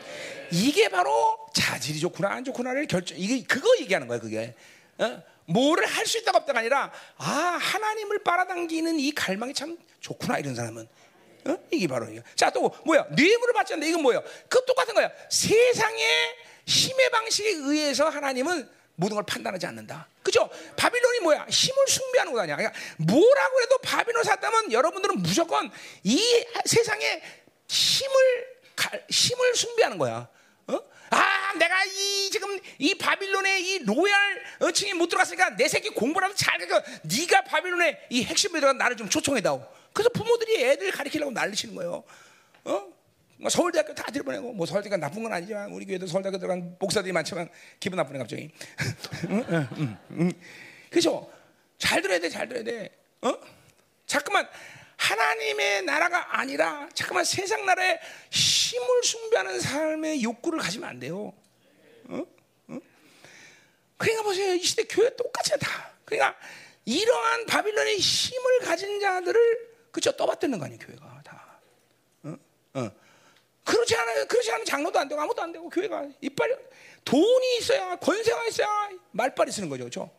[0.52, 4.54] 이게 바로 자질이 좋구나 안 좋구나를 결정 이게 그거 얘기하는 거야 그게.
[4.98, 5.22] 어?
[5.46, 10.86] 뭐를 할 수 있다가 없다가 아니라 아 하나님을 빨아당기는 이 갈망이 참 좋구나 이런 사람은
[11.46, 11.58] 어?
[11.70, 12.22] 이게 바로 이거.
[12.34, 13.06] 자, 또 뭐야?
[13.10, 13.88] 뇌물을 받지 않는다.
[13.88, 14.22] 이건 뭐야?
[14.48, 15.10] 그 똑같은 거야.
[15.30, 16.06] 세상의
[16.66, 20.06] 힘의 방식에 의해서 하나님은 모든 걸 판단하지 않는다.
[20.22, 20.48] 그죠?
[20.76, 21.46] 바빌론이 뭐야?
[21.48, 22.56] 힘을 숭배하는 거냐?
[22.56, 25.70] 그러니까 뭐라고 해도 바빌론 샀다면 여러분들은 무조건
[26.04, 27.22] 이 세상에
[27.68, 28.52] 힘을
[29.10, 30.28] 힘을 숭배하는 거야.
[30.68, 30.80] 어?
[31.10, 36.58] 아, 내가 이 지금 이 바빌론의 이 로얄 어층에 못 들어갔으니까 내 새끼 공부라도 잘
[36.58, 36.82] 가르쳐.
[37.02, 39.81] 네가 바빌론의 이 핵심 리더가 나를 좀 초청해다오.
[39.92, 42.04] 그래서 부모들이 애들 가르치려고 난리치는 거예요.
[42.64, 42.92] 어?
[43.38, 47.48] 뭐 서울대학교 다 들어보내고 뭐 서울대가 나쁜 건 아니지만 우리 교회도 서울대학교 들어간 목사들이 많지만
[47.80, 48.50] 기분 나쁘네 갑자기.
[50.90, 51.30] 그죠?
[51.78, 52.90] 잘 들어야 돼, 잘 들어야 돼.
[53.22, 53.34] 어?
[54.06, 54.48] 자꾸만
[54.96, 57.98] 하나님의 나라가 아니라 잠깐만 세상 나라에
[58.30, 61.32] 힘을 숭배하는 삶의 욕구를 가지면 안 돼요.
[62.04, 62.22] 어?
[62.68, 62.78] 어?
[63.96, 64.54] 그러니까 보세요.
[64.54, 65.90] 이 시대 교회 똑같이 다.
[66.04, 66.38] 그러니까
[66.84, 71.60] 이러한 바빌론의 힘을 가진 자들을 그쵸 떠받드는 거 아니에요 교회가 다.
[72.24, 72.36] 어?
[72.74, 72.90] 어.
[73.64, 74.26] 그렇지 않아요.
[74.26, 76.58] 그렇지 않으면 장로도 안 되고 아무도 안 되고 교회가 이빨
[77.04, 80.10] 돈이 있어야 권세가 있어야 말빨이 쓰는 거죠, 그렇죠?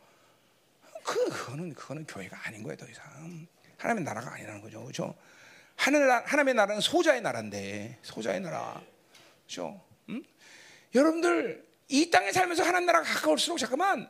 [1.04, 3.48] 그 그거는 그거는 교회가 아닌 거예요 더 이상.
[3.78, 4.82] 하나님의 나라가 아니라는 거죠.
[4.84, 5.14] 그렇죠?
[5.76, 8.82] 하늘 하나님의 나라는 소자의 나라인데 소자의 나라.
[9.46, 9.82] 그렇죠?
[10.08, 10.24] 음?
[10.96, 14.10] 여러분들 이 땅에 살면서 하나님 나라가 가까울수록 잠깐만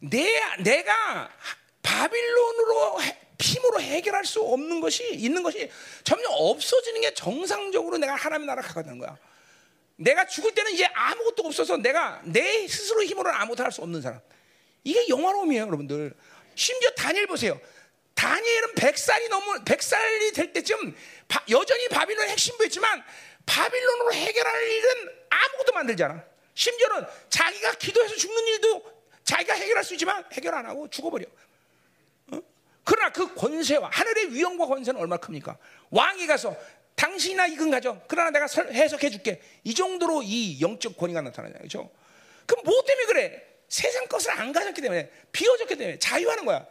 [0.00, 0.28] 내
[0.62, 1.30] 내가
[1.82, 2.98] 바빌론으로
[3.40, 5.70] 힘으로 해결할 수 없는 것이 있는 것이
[6.04, 9.16] 점점 없어지는 게 정상적으로 내가 하나님의 나라 가거든 거야.
[9.96, 14.20] 내가 죽을 때는 이제 아무것도 없어서 내가 내 스스로 힘으로는 아무것도 할 수 없는 사람.
[14.82, 16.14] 이게 영화로움이에요, 여러분들.
[16.54, 17.60] 심지어 다니엘 보세요.
[18.14, 20.96] 다니엘은 100살이 넘은 100살이 될 때쯤
[21.26, 23.02] 바, 여전히 바빌론 핵심부였지만
[23.46, 26.24] 바빌론으로 해결할 일은 아무것도 만들지 않아.
[26.54, 28.94] 심지어는 자기가 기도해서 죽는 일도
[29.24, 31.26] 자기가 해결할 수 있지만 해결 안 하고 죽어버려.
[32.84, 32.90] 어?
[32.94, 35.56] 그러나 그 권세와 하늘의 위엄과 권세는 얼마나 큽니까?
[35.90, 36.54] 왕이 가서
[36.94, 38.00] 당신이나 이건 가져.
[38.06, 39.40] 그러나 내가 해석해 줄게.
[39.64, 41.58] 이 정도로 이 영적 권위가 나타나잖아요.
[41.58, 41.90] 그렇죠?
[42.46, 43.42] 그럼 뭐 때문에 그래?
[43.68, 46.64] 세상 것을 안 가졌기 때문에 비워졌기 때문에 자유하는 거야.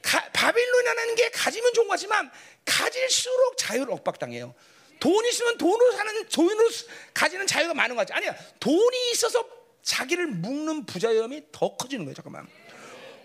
[0.00, 2.30] 가, 바빌론이라는 게 가지면 좋은 거지만
[2.64, 4.54] 가질수록 자유를 억박당해요.
[5.00, 6.70] 돈 있으면 돈으로 사는 돈으로
[7.12, 8.12] 가지는 자유가 많은 거지.
[8.12, 8.34] 아니야.
[8.60, 9.46] 돈이 있어서
[9.82, 12.14] 자기를 묶는 부자염이 더 커지는 거예요.
[12.14, 12.48] 잠깐만.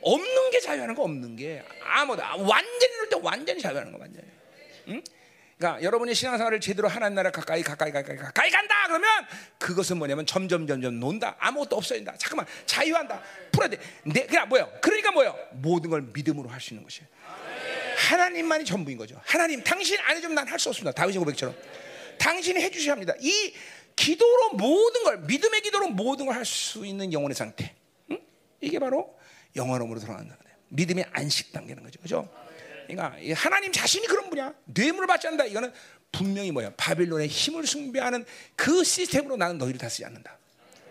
[0.03, 4.27] 없는 게 자유하는 거 없는 게 아무도 완전히 이럴 때 완전히 자유하는 거 완전히.
[4.89, 5.03] 응?
[5.57, 8.75] 그러니까 여러분이 신앙생활을 제대로 하나님 나라 가까이 가까이 가까이 가까이 간다!
[8.87, 9.07] 그러면
[9.59, 11.35] 그것은 뭐냐면 점점 점점 논다.
[11.39, 12.17] 아무것도 없어진다.
[12.17, 12.45] 잠깐만.
[12.65, 13.21] 자유한다.
[13.51, 13.77] 풀어야 돼.
[14.03, 14.69] 내, 그냥 뭐요?
[14.81, 15.37] 그러니까 뭐요?
[15.53, 17.07] 모든 걸 믿음으로 할 수 있는 것이에요.
[17.97, 19.21] 하나님만이 전부인 거죠.
[19.25, 20.91] 하나님 당신 안 해주면 난 할 수 없습니다.
[20.91, 21.55] 다윗의 고백처럼.
[22.17, 23.13] 당신이 해주셔야 합니다.
[23.21, 23.53] 이
[23.95, 27.73] 기도로 모든 걸 믿음의 기도로 모든 걸 할 수 있는 영혼의 상태.
[28.11, 28.19] 응?
[28.59, 29.17] 이게 바로
[29.55, 29.99] 영원함으로
[30.37, 32.29] 거예요 믿음의 안식 단계는 거죠 그죠
[32.87, 34.53] 그러니까 하나님 자신이 그런 분이야.
[34.65, 35.45] 뇌물을 받지 않는다.
[35.45, 35.71] 이거는
[36.11, 36.71] 분명히 뭐야?
[36.77, 38.25] 바빌론의 힘을 숭배하는
[38.55, 40.37] 그 시스템으로 나는 너희를 다스리지 않는다.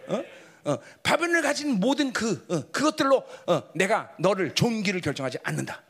[0.09, 0.24] 어?
[0.64, 5.82] 어, 바빌론을 가진 모든 그 어, 그것들로 어, 내가 너를 존귀를 결정하지 않는다.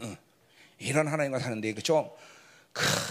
[0.00, 0.16] 어,
[0.78, 2.16] 이런 하나님과 사는데 그죠?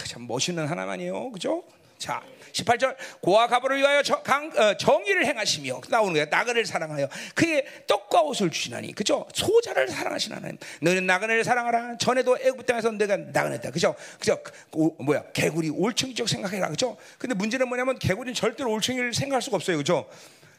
[0.06, 1.64] 참 멋있는 하나님 아니에요, 그죠?
[2.04, 2.20] 자,
[2.52, 6.26] 18절 고아 가부를 위하여 정, 강, 어, 정의를 행하시며 나오는 거야.
[6.26, 9.26] 나그네를 사랑하여 그의 떡과 옷을 주시나니 그죠?
[9.32, 10.58] 소자를 사랑하시는 하나님.
[10.82, 11.96] 너는 나그네를 사랑하라.
[11.96, 13.70] 전에도 애굽 땅에서 내가 나그네다.
[13.70, 13.94] 그죠?
[14.20, 14.38] 그죠?
[14.72, 15.24] 오, 뭐야?
[15.32, 16.68] 개구리 올챙이적 생각해라.
[16.68, 16.98] 그죠?
[17.16, 19.78] 근데 문제는 뭐냐면 개구리는 절대로 올챙이를 생각할 수가 없어요.
[19.78, 20.06] 그죠?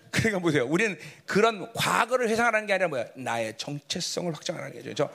[0.10, 0.66] 그러니까 보세요.
[0.66, 0.98] 우리는
[1.28, 3.06] 그런 과거를 회상하는 게 아니라 뭐야?
[3.14, 5.12] 나의 정체성을 확정하는 게 그죠?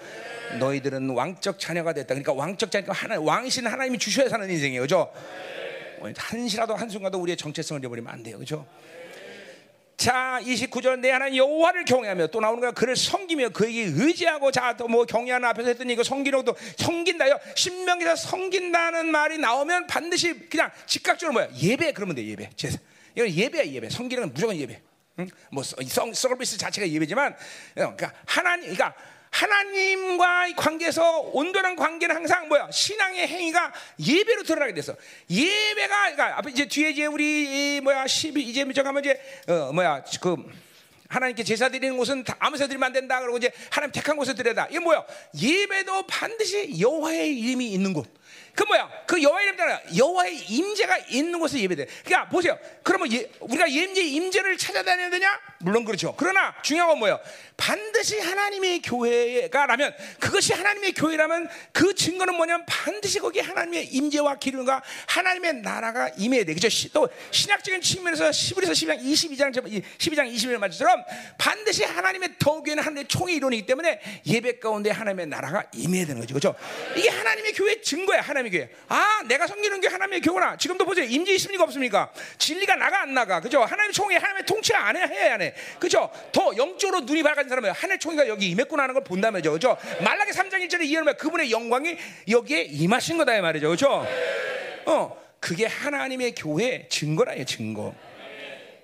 [0.60, 2.08] 너희들은 왕적 자녀가 됐다.
[2.08, 4.82] 그러니까 왕적 자녀가 하나 왕신 하나님이 주셔야 사는 인생이에요.
[4.82, 5.12] 그죠?
[6.16, 8.36] 한시라도 한순간도 우리의 정체성을 잃어버리면 안 돼요.
[8.36, 8.66] 그렇죠?
[9.96, 12.70] 자, 29절 내 하나님 여호와를 경외하며 또 나오는 거야.
[12.70, 17.38] 그를 섬기며 그에게 의지하고 자 또 뭐 경외하는 앞에서 했더니 이거 섬기는 도 섬긴다요.
[17.54, 21.48] 신명기에서 섬긴다는 말이 나오면 반드시 그냥 즉각적으로 뭐야?
[21.54, 22.24] 예배 그러면 돼.
[22.26, 22.48] 예배.
[23.14, 23.90] 이건 예배야, 예배.
[23.90, 24.80] 섬기는 건 무조건 예배.
[25.18, 25.28] 응?
[25.52, 27.36] 뭐 서비스 자체가 예배지만
[27.74, 28.94] 그러니까 하나님 그러니까
[29.30, 32.70] 하나님과 관계에서 온전한 관계는 항상 뭐야?
[32.70, 34.94] 신앙의 행위가 예배로 드러나게 돼서
[35.30, 38.06] 예배가 그러니까 앞에 이제 뒤에 이제 우리 뭐야?
[38.06, 40.02] 12 이제 저 가면 이제 어 뭐야?
[40.20, 40.36] 그
[41.08, 44.66] 하나님께 제사 드리는 곳은 아무 새 드리면 안 된다 그러고 이제 하나님 택한 곳에 드려다.
[44.68, 45.04] 이게 뭐야?
[45.40, 48.06] 예배도 반드시 여호와의 이름이 있는 곳
[48.60, 48.90] 그 뭐야?
[49.06, 49.80] 그 여호와의 이름잖아.
[49.96, 51.86] 여호와의 임재가 있는 곳에 예배돼.
[52.04, 52.58] 그러니까 보세요.
[52.82, 55.40] 그러면 예, 우리가 임재 임재를 찾아다녀야 되냐?
[55.60, 56.14] 물론 그렇죠.
[56.14, 57.18] 그러나 중요한 건 뭐예요?
[57.56, 65.54] 반드시 하나님의 교회가라면 그것이 하나님의 교회라면 그 증거는 뭐냐면 반드시 거기에 하나님의 임재와 기름과 하나님의
[65.62, 66.52] 나라가 임해야 돼.
[66.52, 66.68] 그죠?
[66.92, 71.02] 또 신학적인 측면에서 11에서 12장 22장 12장 21절 말처럼
[71.38, 76.34] 반드시 하나님의 더 교회는 하나님의 총의 이론이기 때문에 예배 가운데 하나님의 나라가 임해야 되는 거죠.
[76.34, 76.54] 그죠?
[76.94, 78.10] 이게 하나님의 교회의 증거야.
[78.10, 78.68] 거야 하나님의 교회.
[78.88, 80.56] 아, 내가 섬기는 게 하나님의 교회구나.
[80.56, 81.06] 지금도 보세요.
[81.06, 82.12] 임재 있습니까 없습니까?
[82.38, 83.40] 진리가 나가 안 나가.
[83.40, 83.62] 그죠?
[83.62, 85.54] 하나님 총회 하나님의 통치 안 해, 해야 안 해.
[85.78, 86.10] 그죠?
[86.32, 89.52] 더 영적으로 눈이 밝아진 사람은 하나님 총회가 여기 임했구나 하는 걸 본다면죠.
[89.52, 89.76] 그죠?
[90.02, 91.96] 말라기 3장 1절에 이해하면 그분의 영광이
[92.28, 93.70] 여기에 임하신 거다 이 말이죠.
[93.70, 94.04] 그죠?
[94.86, 97.94] 어, 그게 하나님의 교회 증거라요, 증거.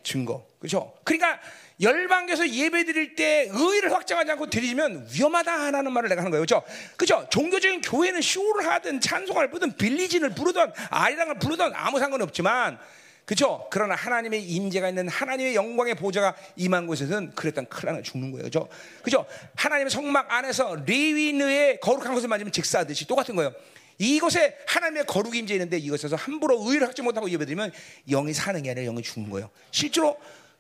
[0.03, 0.47] 증거.
[0.61, 0.95] 그죠?
[1.03, 1.41] 그러니까
[1.81, 6.43] 열방에서 예배 드릴 때 의의를 확장하지 않고 드리면 위험하다라는 말을 내가 하는 거예요.
[6.43, 6.63] 그죠?
[6.97, 7.27] 그죠?
[7.31, 12.79] 종교적인 교회는 쇼를 하든 찬송을 부르든 빌리진을 부르든 아리랑을 부르든 아무 상관없지만
[13.27, 13.67] 그죠?
[13.71, 18.45] 그러나 하나님의 임재가 있는 하나님의 영광의 보좌가 임한 곳에서는 그랬던 큰일 나는 죽는 거예요.
[18.45, 18.69] 그죠?
[19.03, 19.27] 그죠?
[19.57, 23.53] 하나님의 성막 안에서 레위인의 거룩한 것을 만지면 직사하듯이 똑같은 거예요.
[23.99, 27.73] 이곳에 하나님의 거룩이 임재 있는데 이것에서 함부로 의를 확지 못하고 예배드리면
[28.09, 29.51] 영이 사는 게 아니라 영이 죽는 거예요.
[29.73, 30.17] 실제로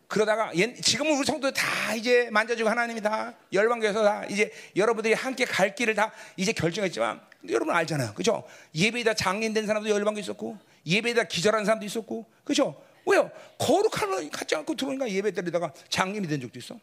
[0.06, 0.52] 그러다가
[0.82, 5.94] 지금은 우리 성도 다 이제 만져주고 하나님이 다 열방교에서 다 이제 여러분들이 함께 갈 길을
[5.94, 8.44] 다 이제 결정했지만 여러분 알잖아요, 그죠?
[8.74, 12.80] 예배에다 장인된 사람도 열방교 있었고 예배에다 기절한 사람도 있었고, 그죠?
[13.04, 13.30] 왜요?
[13.58, 16.78] 거룩한 갖지 않고 들어오니까 예배 때리다가 장님이 된 적도 있어.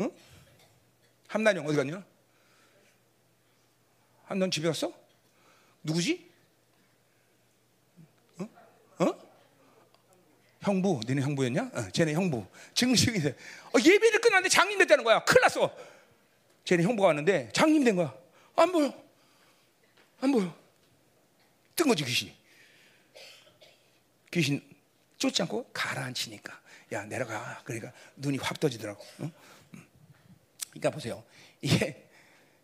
[0.00, 0.10] 응?
[1.28, 2.04] 함난영 어디 갔냐?
[4.24, 4.92] 함난 집에 갔어?
[5.82, 6.30] 누구지?
[8.38, 8.48] 어?
[8.98, 9.14] 어?
[10.66, 11.70] 형부, 너네 형부였냐?
[11.72, 12.44] 어, 쟤네 형부.
[12.74, 13.36] 증식이 돼.
[13.72, 15.24] 어, 예배를 끝났는데 장님 됐다는 거야.
[15.24, 15.72] 큰일 났어.
[16.64, 18.12] 쟤네 형부가 왔는데 장님 된 거야.
[18.56, 18.92] 안 보여.
[20.20, 20.52] 안 보여.
[21.76, 22.34] 뜬 거지, 귀신이.
[24.32, 24.60] 귀신
[25.18, 26.60] 쫓지 않고 가라앉히니까.
[26.92, 27.62] 야, 내려가.
[27.64, 29.04] 그러니까 눈이 확 떠지더라고.
[29.20, 29.30] 응?
[30.70, 31.22] 그러니까 보세요.
[31.60, 32.08] 이게,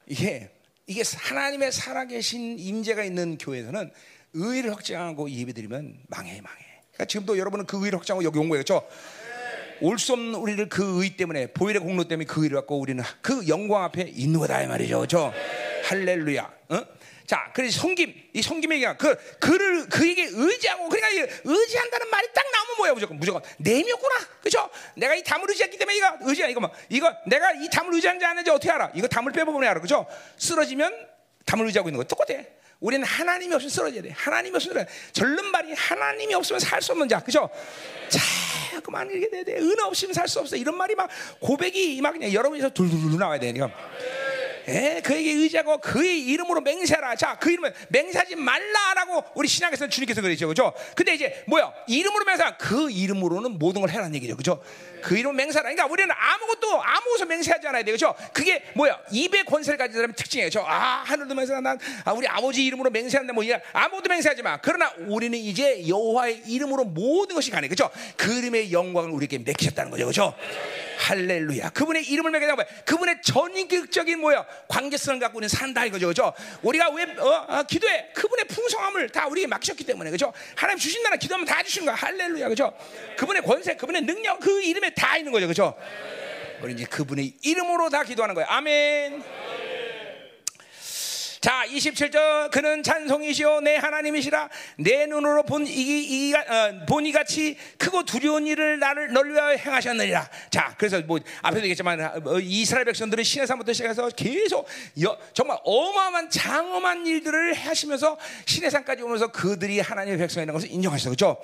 [0.07, 0.51] 이게,
[0.89, 3.93] 이게 하나님의 살아계신 임재가 있는 교회에서는
[4.33, 6.72] 의를 확증하고 예배 드리면 망해, 망해.
[6.93, 8.62] 그러니까 지금도 여러분은 그 의를 확장하고 여기 온 거예요.
[8.64, 8.86] 그렇죠?
[9.81, 13.82] 올수 없는 우리를 그 의 때문에 보일의 공로 때문에 그 의를 갖고 우리는 그 영광
[13.85, 14.98] 앞에 있는 거다 이 말이죠.
[14.98, 15.32] 그렇죠?
[15.86, 16.52] 할렐루야.
[16.69, 16.85] 어?
[17.27, 22.77] 자, 그래서 성김, 이 성김의 얘기가 그 그를 그에게 의지하고 그러니까 의지한다는 말이 딱 나오면
[22.77, 24.69] 뭐야 무조건 무조건 내면구나, 그죠?
[24.97, 28.51] 내가 이 담을 의지했기 때문에 이거 의지야 이거 뭐 이거 내가 이 담을 의지하는지 아는지
[28.51, 28.93] 어떻게 알아?
[28.94, 30.06] 이거 담을 빼보면 알아, 그죠?
[30.36, 30.93] 쓰러지면
[31.47, 32.35] 담을 의지하고 있는 거 똑같아.
[32.83, 34.11] 우리는 하나님이 없으면 쓰러져야 돼.
[34.11, 37.49] 하나님이 없으면 절름발이 하나님이 없으면 살 수 없는 자, 그죠?
[38.73, 39.57] 자그만 이렇게 돼야 돼.
[39.59, 40.57] 은혜 없으면 살 수 없어.
[40.57, 43.71] 이런 말이 막 고백이 막 그냥 여러분에서 둘둘둘 나와야 되니까.
[44.69, 47.17] 예, 그에게 의지하고 그의 이름으로 맹세하라.
[47.17, 50.49] 자, 그 이름을 맹세하지 말라라고 우리 신앙에서는 주님께서 그러죠.
[50.49, 50.73] 그죠?
[50.95, 51.73] 근데 이제 뭐야?
[51.87, 54.37] 이름으로 맹세하 그 이름으로는 모든 걸 해라는 얘기죠.
[54.37, 54.63] 그죠?
[55.03, 55.71] 그 이름 맹세하라.
[55.71, 57.95] 그러니까 우리는 아무것도 아무것도 맹세하지 않아야 돼요.
[57.95, 58.15] 그죠?
[58.33, 58.99] 그게 뭐야?
[59.11, 60.51] 입의 권세를 가진 사람의 특징이에요.
[60.51, 64.59] 저, 아, 하늘도 맹세하 난 아, 우리 아버지 이름으로 맹세한다 뭐 아무것도 맹세하지 마.
[64.61, 67.69] 그러나 우리는 이제 여호와의 이름으로 모든 것이 가능해.
[67.69, 67.91] 그죠?
[68.17, 70.07] 그 이름의 영광을 우리에게 맡기셨다는 거죠.
[70.07, 70.35] 그죠?
[70.99, 71.71] 할렐루야.
[71.71, 72.65] 그분의 이름을 매게 거야.
[72.85, 74.47] 그분의 전인격적인 뭐야?
[74.69, 76.09] 관계성을 갖고 있는 산다 이거죠.
[76.09, 76.33] 그죠?
[76.62, 78.11] 우리가 왜 어, 어, 기도해?
[78.15, 80.11] 그분의 풍성함을 다 우리에게 맡기셨기 때문에.
[80.11, 80.33] 그죠?
[80.57, 81.95] 하나님 주신 나라 기도하면 다 주신 거야.
[81.95, 82.49] 할렐루야.
[82.49, 82.73] 그죠?
[83.16, 85.47] 그분의 권세, 그분의 능력 그 이름에 다 있는 거죠.
[85.47, 85.77] 그죠?
[86.62, 88.49] 우리 이제 그분의 이름으로 다 기도하는 거예요.
[88.49, 89.72] 아멘.
[91.43, 98.05] 자, 27절 그는 찬송이시오 내 하나님이시라 내 눈으로 본 이, 이, 어, 보니 같이 크고
[98.05, 100.31] 두려운 일을 나를 널 위하여 행하셨느니라.
[100.51, 104.69] 자, 그래서 뭐 앞에도 얘기했지만 어, 이스라엘 백성들은 시내산부터 시작해서 계속
[105.02, 108.16] 여, 정말 어마어마한 장엄한 일들을 하시면서
[108.47, 111.10] 시내산까지 오면서 그들이 하나님의 백성이라는 것을 인정하셨어.
[111.10, 111.43] 그렇죠?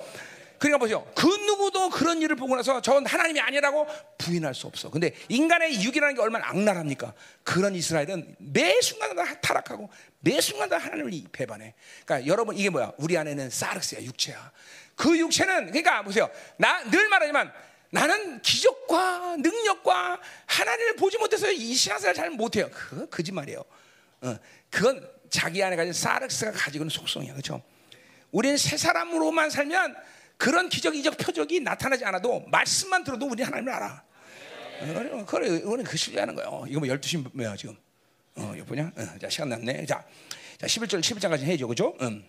[0.59, 1.09] 그러니까 보세요.
[1.15, 3.87] 그 누구도 그런 일을 보고 나서 저건 하나님이 아니라고
[4.17, 4.89] 부인할 수 없어.
[4.89, 7.13] 근데 인간의 육이라는 게 얼마나 악랄합니까?
[7.43, 11.73] 그런 이스라엘은 매 순간마다 타락하고 매 순간마다 하나님을 배반해.
[12.05, 12.91] 그러니까 여러분 이게 뭐야?
[12.97, 14.51] 우리 안에는 사르스야 육체야.
[14.95, 16.29] 그 육체는 그러니까 보세요.
[16.57, 17.51] 나 늘 말하지만
[17.91, 22.69] 나는 기적과 능력과 하나님을 보지 못해서 이 신앙생활 잘 못해요.
[22.71, 23.63] 그거 거짓말이에요.
[24.21, 24.37] 어,
[24.69, 27.31] 그건 자기 안에 가진 사르스가 가지고 있는 속성이야.
[27.31, 27.61] 그렇죠?
[28.31, 29.95] 우리는 새 사람으로만 살면
[30.39, 34.03] 그런 기적, 이적, 표적이 나타나지 않아도 말씀만 들어도 우리 하나님을 알아.
[34.81, 36.63] 어, 그래, 이거는 그 신뢰하는 거예요.
[36.69, 37.75] 이거 뭐 12시 뭐야, 지금?
[38.35, 38.89] 어, 이거 보냐?
[38.95, 39.85] 어, 자, 시간 남네.
[39.85, 40.01] 자,
[40.57, 41.93] 자 11절, 11장까지 해줘, 그죠?
[41.99, 42.23] 음.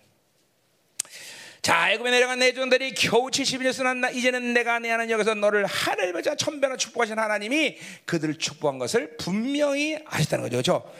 [1.61, 6.21] 자, 애굽에 내려간 내 종들이 겨우 70년 지났나 이제는 내가 내 하나님 여기서 너를 하늘을
[6.21, 10.57] 자 천배나 축복하신 하나님이 그들을 축복한 것을 분명히 아셨다는 거죠.
[10.57, 10.93] 그렇죠?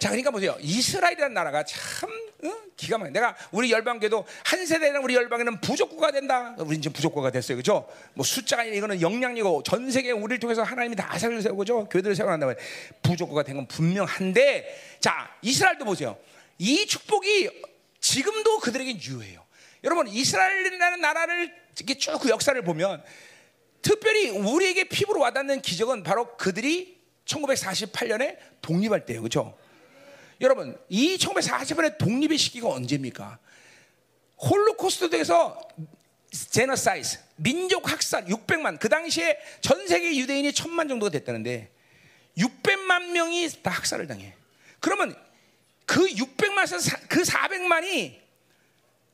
[0.00, 0.56] 자, 그러니까 보세요.
[0.60, 2.10] 이스라엘이라는 나라가 참
[2.42, 2.52] 어?
[2.74, 3.10] 기가 막혀.
[3.10, 6.54] 내가 우리 열방교도 한 세대는 우리 열방에는 부족구가 된다.
[6.58, 7.86] 우리 지금 부족구가 됐어요, 그죠?
[8.14, 11.88] 뭐 숫자가 아니라 이거는 영향이고 전 세계 우리를 통해서 하나님이 다 세를 세우고죠.
[11.90, 12.56] 교회들을 세워난다면
[13.02, 16.16] 부족구가 된 건 분명한데, 자 이스라엘도 보세요.
[16.56, 17.50] 이 축복이
[18.00, 19.44] 지금도 그들에게 유효해요.
[19.84, 23.02] 여러분 이스라엘이라는 나라를 이렇게 쭉 그 역사를 보면
[23.82, 29.56] 특별히 우리에게 피부로 와닿는 기적은 바로 그들이 1948년에 독립할 때예요, 그렇죠?
[30.40, 33.38] 여러분 이 1940년에 독립의 시기가 언제입니까?
[34.38, 35.60] 홀로코스트에서
[36.30, 41.70] 제너사이즈 민족 학살 600만 그 당시에 전 세계 유대인이 천만 정도가 됐다는데
[42.38, 44.34] 600만 명이 다 학살을 당해.
[44.78, 45.14] 그러면
[45.84, 48.20] 그 600만에서 그 400만이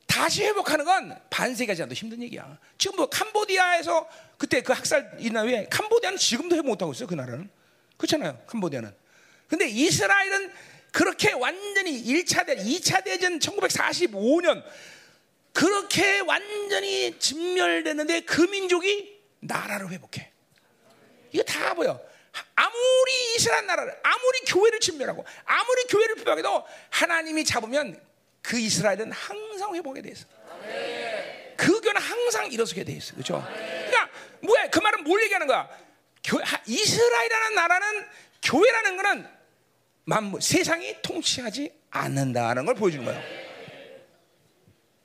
[0.06, 2.58] 다시 회복하는 건 반세기가 지나도 힘든 얘기야.
[2.78, 4.08] 지금 뭐 캄보디아에서
[4.38, 7.08] 그때 그 학살 일어난 후에 캄보디아는 지금도 회복 못하고 있어요.
[7.08, 7.48] 그 나라는.
[7.96, 8.38] 그렇잖아요.
[8.46, 8.94] 캄보디아는.
[9.48, 10.52] 근데 이스라엘은
[10.96, 14.64] 그렇게 완전히 1차 대 2차 대전 1945년
[15.52, 20.32] 그렇게 완전히 진멸되는데 그 민족이 나라를 회복해.
[21.32, 22.00] 이거 다 보여.
[22.54, 28.02] 아무리 이스라엘 나라를 아무리 교회를 침멸하고 아무리 교회를 비방해도 하나님이 잡으면
[28.40, 30.24] 그 이스라엘은 항상 회복에 대해서
[31.58, 33.46] 그 교는 항상 일어서게 돼 있어, 그렇죠?
[33.54, 34.08] 그러니까
[34.40, 34.70] 뭐야?
[34.70, 35.68] 그 말은 뭘 얘기하는 거야?
[36.24, 38.06] 교, 이스라엘이라는 나라는
[38.42, 39.35] 교회라는 거는
[40.06, 43.20] 만물 세상이 통치하지 않는다는 걸 보여주는 거예요.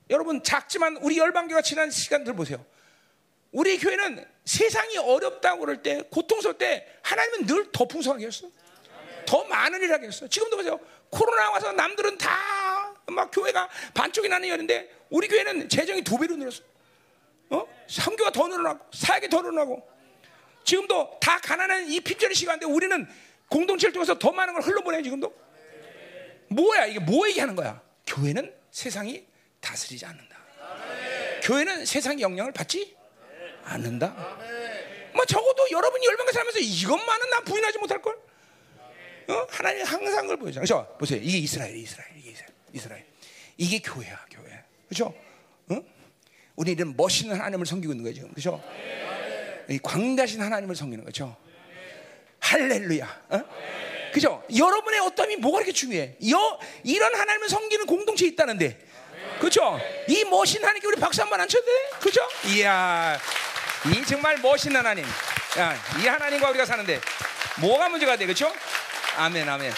[0.10, 2.64] 여러분 작지만 우리 열방교가 지난 시간들 보세요.
[3.52, 8.48] 우리 교회는 세상이 어렵다고 그럴 때 고통스러울 때 하나님은 늘 더 풍성하게 했어.
[9.26, 10.28] 더 많은 일을 하게 했어.
[10.28, 10.80] 지금도 보세요.
[11.10, 12.62] 코로나 와서 남들은 다
[13.08, 16.64] 막 교회가 반쪽이 나는 열인데 우리 교회는 재정이 두 배로 늘었어.
[17.50, 17.68] 어?
[17.88, 19.86] 삼교가 더 늘어나고 사역이 더 늘어나고
[20.64, 23.06] 지금도 다 가난한 이 핍절의 시간인데 우리는
[23.52, 25.32] 공동체를 통해서 더 많은 걸 흘러보내 지금도.
[26.48, 27.82] 뭐야 이게 뭐 얘기하는 거야?
[28.08, 29.26] 교회는 세상이
[29.60, 30.38] 다스리지 않는다.
[31.44, 32.96] 교회는 세상의 영향을 받지
[33.64, 34.10] 않는다.
[35.14, 38.16] 뭐 적어도 여러분이 열방에 살면서 이것만은 난 부인하지 못할 걸.
[39.28, 39.48] 어?
[39.50, 40.62] 하나님 항상 그걸 보여줘.
[40.62, 40.96] 그렇죠?
[40.98, 41.20] 보세요.
[41.22, 43.06] 이게 이스라엘, 이스라엘, 이게 이스라엘, 이스라엘.
[43.58, 44.64] 이게 교회야, 교회.
[44.88, 45.14] 그렇죠?
[45.70, 45.82] 어?
[46.56, 48.32] 우리는 멋있는 하나님을 섬기고 있는.
[48.32, 48.64] 그렇죠?
[49.70, 51.38] 이 광대하신 하나님을 섬기는 거죠.
[52.42, 53.22] 할렐루야.
[53.30, 53.42] 어?
[54.14, 54.44] 그죠?
[54.56, 56.16] 여러분의 어떠함이 뭐가 그렇게 중요해?
[56.32, 58.78] 여, 이런 하나님을 섬기는 공동체에 있다는데.
[59.40, 59.80] 그죠?
[60.08, 61.72] 이 멋있는 하나님께 우리 박수 한 번 안 쳐도 돼?
[62.02, 62.22] 그죠?
[62.48, 63.18] 이야.
[63.86, 65.06] 이 정말 멋있는 하나님.
[65.58, 67.00] 야, 이 하나님과 우리가 사는데
[67.60, 68.26] 뭐가 문제가 돼?
[68.26, 68.54] 그죠?
[69.18, 69.72] 아멘, 아멘.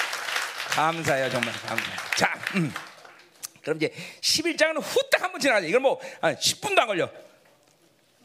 [0.69, 1.53] 감사해요, 정말.
[1.67, 1.83] 감사.
[2.15, 2.73] 자, 음.
[3.61, 5.65] 그럼 이제 11장은 후딱 한 번 지나가자.
[5.67, 7.09] 이건 뭐, 아, 10분도 안 걸려.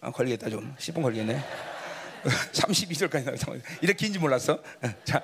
[0.00, 0.74] 아, 걸리겠다, 좀.
[0.78, 1.42] 10분 걸리겠네.
[2.24, 3.58] 32절까지 나와.
[3.80, 4.62] 이렇게 긴지 몰랐어.
[5.04, 5.22] 자,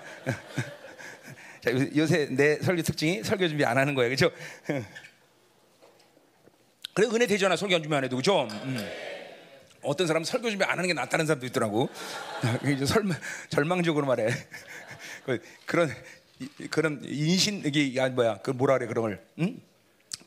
[1.61, 4.11] 자, 요새 내 설교 특징이 설교 준비 안 하는 거예요.
[4.11, 4.31] 그죠?
[6.95, 8.47] 그래, 은혜 대전화 설교 준비 안 해도, 그죠?
[8.51, 8.91] 음.
[9.83, 11.89] 어떤 사람은 설교 준비 안 하는 게 낫다는 사람도 있더라고.
[12.73, 13.15] 이제 설마,
[13.49, 14.29] 절망적으로 말해.
[15.67, 15.93] 그런,
[16.71, 19.27] 그런 인신, 이게, 야, 뭐야, 그 뭐라 그래, 그런 걸.
[19.41, 19.61] 응?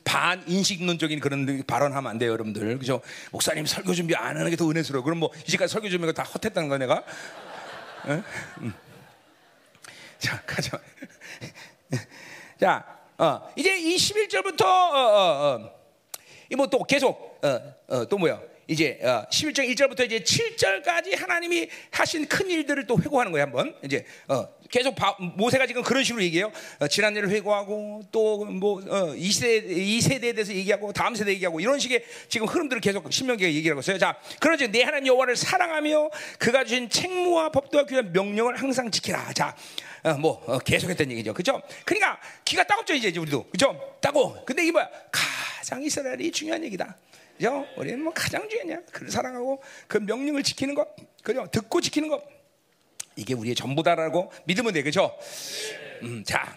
[0.08, 2.78] 반인식론적인 그런 발언하면 안 돼요, 여러분들.
[2.78, 3.02] 그죠?
[3.30, 5.04] 목사님 설교 준비 안 하는 게 더 은혜스러워.
[5.04, 7.04] 그럼 뭐 이제까지 설교 준비가 다 헛했다는 거야, 내가?
[8.08, 8.24] 응?
[8.62, 8.72] 응.
[10.18, 10.80] 자, 가자.
[12.58, 15.70] 자, 어, 이제 이 11절부터 어, 어, 어.
[16.50, 18.40] 이뭐 또 계속 어, 어, 또 뭐야?
[18.66, 23.76] 이제 어, 11장 1절부터 이제 7절까지 하나님이 하신 큰 일들을 또 회고하는 거예요, 한번.
[23.84, 26.52] 이제 어, 계속 바, 모세가 지금 그런 식으로 얘기해요.
[26.78, 31.60] 어, 지난 일을 회고하고 또뭐 어, 이 세대 이 세대에 대해서 얘기하고 다음 세대 얘기하고
[31.60, 33.98] 이런 식의 지금 흐름들을 계속 신명기가 얘기하고 있어요.
[33.98, 39.32] 자, 그러지 내 하나님 여호와를 사랑하며 그가 주신 책무와 법도와 규례 명령을 항상 지키라.
[39.32, 39.56] 자,
[40.02, 41.60] 어, 뭐 어, 계속했던 얘기죠, 그죠?
[41.84, 43.96] 그러니까 기가 따갑죠 이제 우리도, 그죠?
[44.00, 44.44] 따고.
[44.44, 44.88] 근데 이게 뭐야?
[45.10, 46.96] 가장 이스라엘이 중요한 얘기다.
[47.36, 47.66] 그죠?
[47.76, 48.82] 우리는 뭐 가장 중요하냐?
[48.92, 50.88] 그를 사랑하고 그 명령을 지키는 것,
[51.22, 51.46] 그죠?
[51.50, 52.37] 듣고 지키는 것.
[53.18, 55.16] 이게 우리의 전부다라고 믿으면 돼, 그죠?
[56.02, 56.56] 음, 자.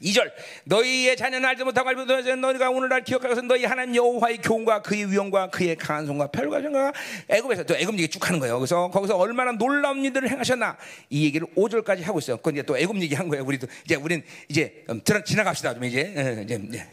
[0.00, 0.32] 2절
[0.64, 5.50] 너희의 자녀는 알지 못하고 알지 못하고 너희가 오늘날 기억하고서 너희 하나님 여호와의 교훈과 그의 위엄과
[5.50, 6.92] 그의 강한 손과 별과 전과
[7.28, 8.58] 애굽에서 또 애굽 얘기 쭉 하는 거예요.
[8.58, 10.78] 그래서 거기서 얼마나 놀라운 일들을 행하셨나
[11.10, 12.38] 이 얘기를 5절까지 하고 있어요.
[12.38, 13.44] 그건 이제 또 애굽 얘기 한 거예요.
[13.44, 16.14] 우리도 이제 우리는 이제 음, 지나갑시다 좀 이제
[16.44, 16.86] 이제, 이제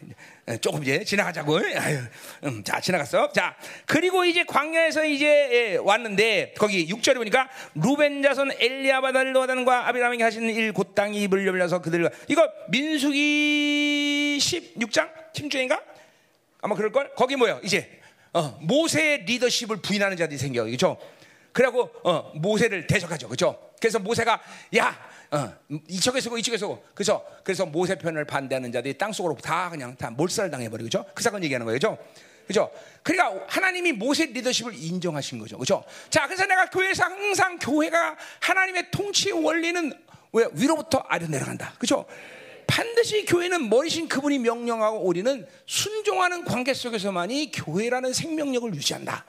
[0.61, 1.57] 조금 이제 지나가자고.
[1.75, 1.99] 아유,
[2.45, 3.31] 음, 자, 지나갔어.
[3.33, 3.55] 자,
[3.85, 10.49] 그리고 이제 광야에서 이제 예, 왔는데 거기 6절에 보니까 루벤 자손 엘리아바다를 노아단과 아비라함이 하시는
[10.55, 15.81] 일 곧 땅이 입을 열려서 그들과 이거 민수기 16장 16장인가?
[16.61, 17.11] 아마 그럴 걸.
[17.15, 17.59] 거기 뭐예요?
[17.63, 17.99] 이제
[18.33, 20.63] 어, 모세의 리더십을 부인하는 자들이 생겨.
[20.65, 20.97] 그렇죠?
[21.57, 23.27] 그리고 어, 모세를 대적하죠.
[23.27, 23.59] 그렇죠?
[23.79, 24.39] 그래서 모세가
[24.77, 24.95] 야
[25.31, 25.51] 어,
[25.87, 30.11] 이쪽에 서고 이쪽에 서고 그래서 그래서 모세 편을 반대하는 자들이 땅 속으로 다 그냥 다
[30.11, 31.03] 몰살 당해버리고 그죠?
[31.15, 31.97] 그 사건 얘기하는 거예요, 그죠?
[32.45, 32.71] 그죠?
[33.01, 35.83] 그러니까 하나님이 모세 리더십을 인정하신 거죠, 그죠?
[36.11, 39.91] 자, 그래서 내가 교회에서 항상 교회가 하나님의 통치 원리는
[40.33, 42.05] 왜 위로부터 아래 내려간다, 그죠?
[42.67, 49.25] 반드시 교회는 머리신 그분이 명령하고 우리는 순종하는 관계 속에서만이 교회라는 생명력을 유지한다.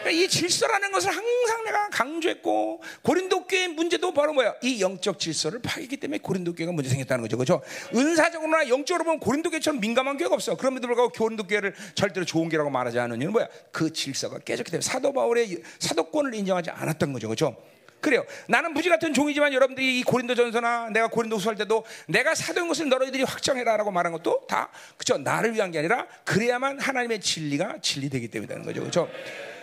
[0.00, 4.54] 그러니까 이 질서라는 것을 항상 내가 강조했고 고린도 교회 문제도 바로 뭐야?
[4.62, 7.36] 이 영적 질서를 파괴했기 때문에 고린도 교회가 문제 생겼다는 거죠.
[7.36, 7.62] 그렇죠?
[7.94, 10.56] 은사적으로나 영적으로 보면 고린도 교회처럼 민감한 교회가 없어.
[10.56, 13.48] 그럼에도 불구하고 고린도 교회를 절대로 좋은 교회라고 말하지 않은 이유는 뭐야?
[13.70, 17.28] 그 질서가 깨졌기 때문에 사도 바울의 사도권을 인정하지 않았던 거죠.
[17.28, 17.56] 그렇죠?
[18.00, 18.24] 그래요.
[18.48, 22.88] 나는 무지 같은 종이지만 여러분들이 이 고린도 전서나 내가 고린도 후할 때도 내가 사도인 것을
[22.88, 28.64] 너희들이 확정해라라고 말한 것도 다 그죠 나를 위한 게 아니라 그래야만 하나님의 진리가 진리되기 때문이라는
[28.64, 28.80] 거죠.
[28.80, 29.08] 그렇죠?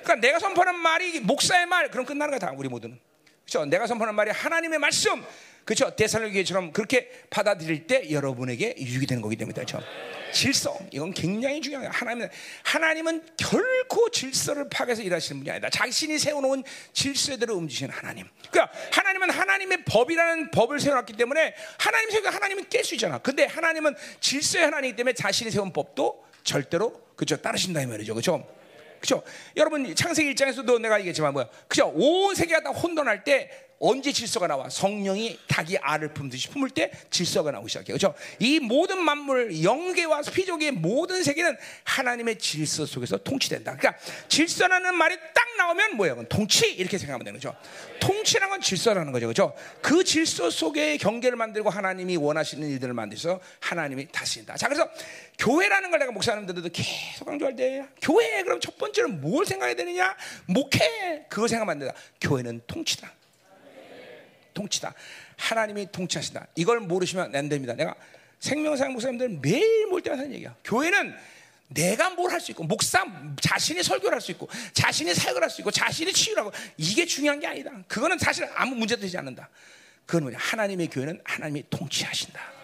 [0.07, 2.97] 그러니까 내가 선포하는 말이 목사의 말 그럼 끝나는 거다 우리 모두는.
[3.43, 3.65] 그렇죠?
[3.65, 5.23] 내가 선포하는 말이 하나님의 말씀
[5.65, 5.93] 그렇죠?
[5.93, 9.81] 대살로교회처럼 그렇게 받아들일 때 여러분에게 유익이 되는 거기 때문에 그렇죠?
[10.31, 11.89] 질서 이건 굉장히 중요해요.
[11.91, 12.29] 하나님은
[12.63, 15.69] 하나님은 결코 질서를 파괴해서 일하시는 분이 아니다.
[15.69, 16.63] 자신이 세워놓은
[16.93, 18.25] 질서대로 움직이시는 하나님.
[18.49, 23.17] 그러니까 하나님은 하나님의 법이라는 법을 세워놨기 때문에 하나님 세우고 하나님은 깰 수 있잖아.
[23.17, 28.13] 근데 하나님은 질서의 하나님이기 때문에 자신이 세운 법도 절대로 그죠 따르신다 이 말이죠.
[28.13, 28.57] 그렇죠?
[28.99, 29.23] 그죠?
[29.55, 31.47] 여러분 창세기 일장에서도 내가 얘기했지만 뭐야?
[31.67, 31.91] 그죠?
[31.95, 34.69] 온 세계가 다 혼돈할 때 언제 질서가 나와?
[34.69, 37.97] 성령이 닭이 알을 품듯이 품을 때 질서가 나오기 시작해요.
[37.97, 38.15] 그렇죠?
[38.39, 43.75] 이 모든 만물, 영계와 피조계의 모든 세계는 하나님의 질서 속에서 통치된다.
[43.77, 46.23] 그러니까 질서라는 말이 딱 나오면 뭐예요?
[46.27, 47.55] 통치 이렇게 생각하면 되는 거죠.
[47.99, 49.27] 통치라는 건 질서라는 거죠.
[49.27, 49.53] 그렇죠?
[49.81, 54.55] 그 질서 속에 경계를 만들고 하나님이 원하시는 일들을 만들어서 하나님이 다스린다.
[54.55, 54.89] 자, 그래서
[55.37, 60.15] 교회라는 걸 내가 목사님들도 계속 강조할 때 교회 그럼 첫 번째로 뭘 생각해야 되느냐?
[60.47, 61.93] 목회 그걸 생각하면 된다.
[62.21, 63.11] 교회는 통치다.
[64.57, 64.93] 통치다.
[65.37, 66.47] 하나님이 통치하신다.
[66.55, 67.73] 이걸 모르시면 안 됩니다.
[67.75, 67.93] 내가
[68.39, 70.55] 생명상 목사님들 매일 몰 때마다 하는 얘기야.
[70.63, 71.15] 교회는
[71.69, 73.05] 내가 뭘 할 수 있고 목사
[73.41, 77.47] 자신이 설교를 할 수 있고 자신이 사역을 할 수 있고 자신이 치유라고 이게 중요한 게
[77.47, 77.71] 아니다.
[77.87, 79.49] 그거는 사실 아무 문제도 되지 않는다.
[80.05, 80.37] 그건 뭐냐?
[80.39, 82.56] 하나님의 교회는 하나님이 통치하신다.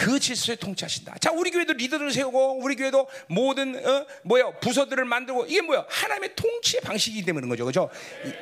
[0.00, 1.18] 그 질서에 통치하신다.
[1.18, 6.36] 자, 우리 교회도 리더를 세우고 우리 교회도 모든 어, 뭐야 부서들을 만들고 이게 뭐야 하나님의
[6.36, 7.90] 통치의 방식이기 때문인 거죠, 그렇죠?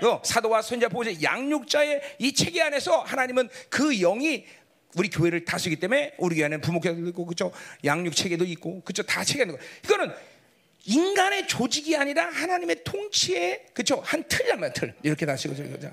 [0.07, 4.47] 어, 사도와 선자 보호자 양육자의 이 체계 안에서 하나님은 그 영이
[4.95, 7.51] 우리 교회를 다스리기 때문에 우리 교회 안에 부목회도 있고 그렇죠?
[7.85, 9.03] 양육 체계도 있고 그렇죠?
[9.03, 9.61] 다 체계는 거.
[9.85, 10.15] 이거는
[10.85, 14.01] 인간의 조직이 아니라 하나님의 통치의 그렇죠?
[14.05, 14.95] 한 틀이란 말이야, 틀.
[15.03, 15.91] 이렇게 다스리고 그죠?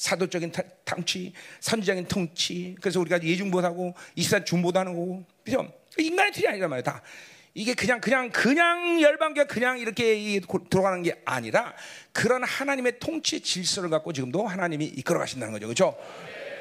[0.00, 0.50] 사도적인
[0.86, 2.74] 통치, 선지적인 통치.
[2.80, 5.70] 그래서 우리가 예중보다고 이스라엘 중보다는 거고, 그죠?
[5.98, 7.02] 인간의 틀이 아니란 말이야, 다.
[7.52, 10.40] 이게 그냥 그냥 그냥 열방교가 그냥 이렇게
[10.70, 11.74] 돌아가는 게 아니라
[12.12, 15.98] 그런 하나님의 통치 질서를 갖고 지금도 하나님이 이끌어 가신다는 거죠, 그렇죠?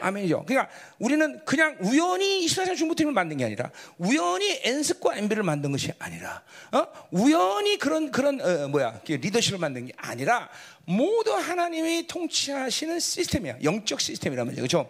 [0.01, 0.45] 아멘이죠.
[0.45, 6.41] 그러니까 우리는 그냥 우연히 이스라엘 중보팀을 만든 게 아니라 우연히 엔스과 엠비를 만든 것이 아니라
[6.71, 6.88] 어?
[7.11, 10.49] 우연히 그런 그런 어, 뭐야 리더십을 만든 게 아니라
[10.85, 13.57] 모두 하나님이 통치하시는 시스템이야.
[13.63, 14.61] 영적 시스템이란 말이죠.
[14.61, 14.89] 그렇죠?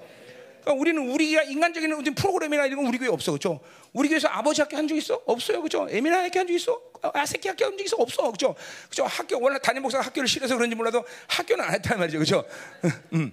[0.62, 3.32] 그러니까 우리는 우리가 인간적인 어떤 프로그램이나 이런 건 우리 교회 없어.
[3.32, 3.60] 그렇죠?
[3.94, 5.22] 우리 교회에서 아버지 학교 한 적 있어?
[5.26, 5.62] 없어요.
[5.62, 5.88] 그렇죠?
[5.90, 6.80] 에미나 학교 한 적 있어?
[7.02, 7.96] 아세키 학교 한 적 있어?
[7.98, 8.24] 없어.
[8.24, 8.56] 그렇죠?
[8.90, 9.06] 그렇죠?
[9.06, 12.18] 학교 원래 담임 목사가 학교를 싫어서 그런지 몰라도 학교는 안 했단 말이죠.
[12.20, 12.46] 그렇죠?
[13.14, 13.32] 음.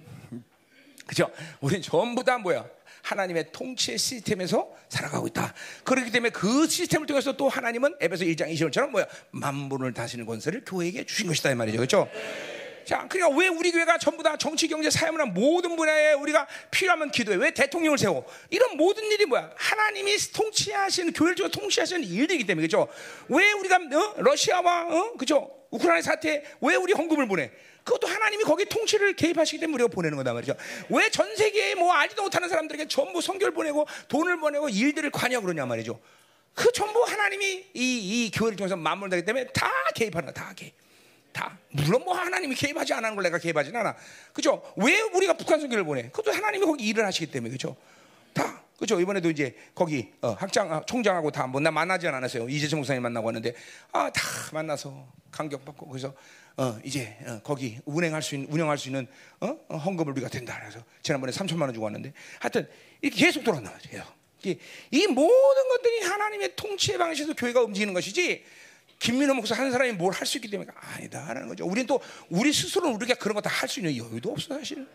[1.07, 1.31] 그죠?
[1.61, 2.67] 우리는 전부 다 뭐야?
[3.03, 5.55] 하나님의 통치의 시스템에서 살아가고 있다.
[5.85, 9.07] 그렇기 때문에 그 시스템을 통해서 또 하나님은 에베소 1장 20절처럼 뭐야?
[9.31, 11.77] 만분을 다스리는 권세를 교회에게 주신 것이다 이 말이죠.
[11.79, 12.09] 그렇죠?
[12.85, 17.37] 자, 그러니까 왜 우리 교회가 전부 다 정치, 경제, 사회문화 모든 분야에 우리가 필요하면 기도해?
[17.37, 18.25] 왜 대통령을 세워?
[18.49, 19.51] 이런 모든 일이 뭐야?
[19.57, 22.87] 하나님이 통치하시는 교회를 통해 통치하시는 일들이기 때문에 그죠?
[23.29, 24.15] 왜 우리가 어?
[24.19, 25.13] 러시아와 어?
[25.17, 25.51] 그죠?
[25.71, 27.51] 우크라이나 사태에 왜 우리 헌금을 보내?
[27.87, 30.55] 그것도 하나님이 거기 통치를 개입하시기 때문에 우리가 보내는 거다 말이죠.
[30.91, 35.65] 왜 전 세계에 뭐 알지도 못하는 사람들에게 전부 성결 보내고 돈을 보내고 일들을 관여 그러냐
[35.67, 35.99] 말이죠.
[36.53, 37.45] 그 전부 하나님이
[37.75, 40.75] 이, 이 교회를 통해서 만물되기 때문에 다 개입하는 거야, 다 개입.
[41.33, 41.57] 다.
[41.71, 43.95] 물론 뭐 하나님이 개입하지 않은 걸 내가 개입하지는 않아.
[44.33, 44.63] 그죠?
[44.77, 46.03] 왜 우리가 북한 선교를 보내?
[46.11, 47.77] 그것도 하나님이 거기 일을 하시기 때문에, 그죠?
[48.33, 48.63] 다.
[48.79, 48.99] 그죠?
[49.01, 52.49] 이번에도 이제 거기 어, 학장, 아, 총장하고 다 뭐 나 만나지 않았어요.
[52.49, 53.55] 이재정 목사님 만나고 왔는데,
[53.93, 54.23] 아, 다
[54.53, 56.15] 만나서 감격받고, 그래서
[56.59, 59.07] 어, 이제 어, 거기 운행할 수 있는 운영할 수 있는
[59.41, 59.57] 어?
[59.69, 60.59] 어 헌금을 우리가 된다.
[60.61, 62.69] 그래서 지난번에 3천만 원 주고 왔는데 하여튼
[63.03, 64.05] 이렇게 계속 돌아온단 말이에요.
[64.45, 64.59] 이,
[64.91, 68.45] 이 모든 것들이 하나님의 통치의 방식에서 교회가 움직이는 것이지
[68.99, 71.67] 김민호 목사 한 사람이 뭘 할 수 있기 때문에 아니다라는 거죠.
[71.67, 72.01] 우리는 또
[72.31, 74.87] 우리 스스로는 우리가 그런 거 다 할 수 있는 여유도 없어 사실.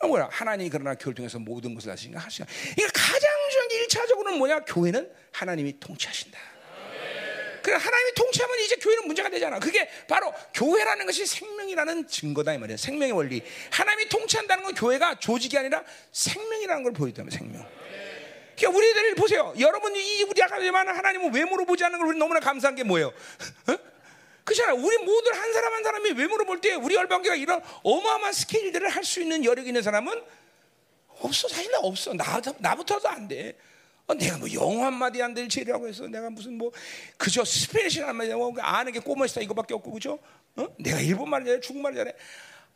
[0.00, 2.46] 아, 뭐야 하나님이 그러나 교회를 통해서 모든 것을 하시니까 하시냐.
[2.76, 4.60] 그러니까 가장 중요한 게 1차적으로는 뭐냐?
[4.64, 6.38] 교회는 하나님이 통치하신다.
[7.62, 9.58] 그 하나님이 통치하면 이제 교회는 문제가 되잖아.
[9.58, 12.76] 그게 바로 교회라는 것이 생명이라는 증거다 이 말이야.
[12.76, 13.42] 생명의 원리.
[13.70, 15.82] 하나님이 통치한다는 건 교회가 조직이 아니라
[16.12, 17.66] 생명이라는 걸 보여주면 생명.
[18.56, 19.54] 그러니까 우리들 보세요.
[19.58, 23.08] 여러분이 우리 아까지만 하나님은 외모로 보지 않는 걸 우리 너무나 감사한 게 뭐예요?
[23.68, 23.76] 어?
[24.44, 24.72] 그렇잖아.
[24.74, 29.04] 우리 모두 한 사람 한 사람이 외모로 볼 때 우리 열방교가 이런 어마어마한 스케일들을 할
[29.04, 30.22] 수 있는 여력 있는 사람은
[31.20, 31.48] 없어.
[31.48, 32.14] 사실 나 없어.
[32.14, 33.56] 나, 나부터도 안 돼.
[34.08, 36.72] 어, 내가 뭐 영어 한마디 안 될 죄라고 해서 내가 무슨 뭐
[37.16, 40.18] 그저 스페니시 한마디 뭐 아는 게 꼬머시다 이거밖에 없고 그죠?
[40.56, 40.66] 어?
[40.78, 42.12] 내가 일본말 잘해 중국말 잘해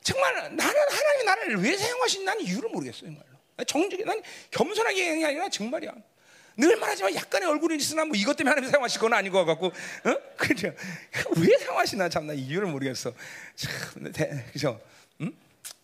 [0.02, 5.26] 정말 나는 하나님이 나를 왜 사용하신 나는 이유를 모르겠어요 정말로 정직히 난 겸손하게 얘기하는 게
[5.26, 5.92] 아니라 정말이야
[6.58, 10.16] 늘 말하지만 약간의 얼굴이 있으나 뭐 이것 때문에 하나님 사용하실 건 아닌 것 같고 어?
[10.36, 10.70] 그죠?
[11.38, 13.12] 왜 사용하시나 참나 이유를 모르겠어
[13.56, 14.78] 참 대, 그죠?
[15.22, 15.32] 응?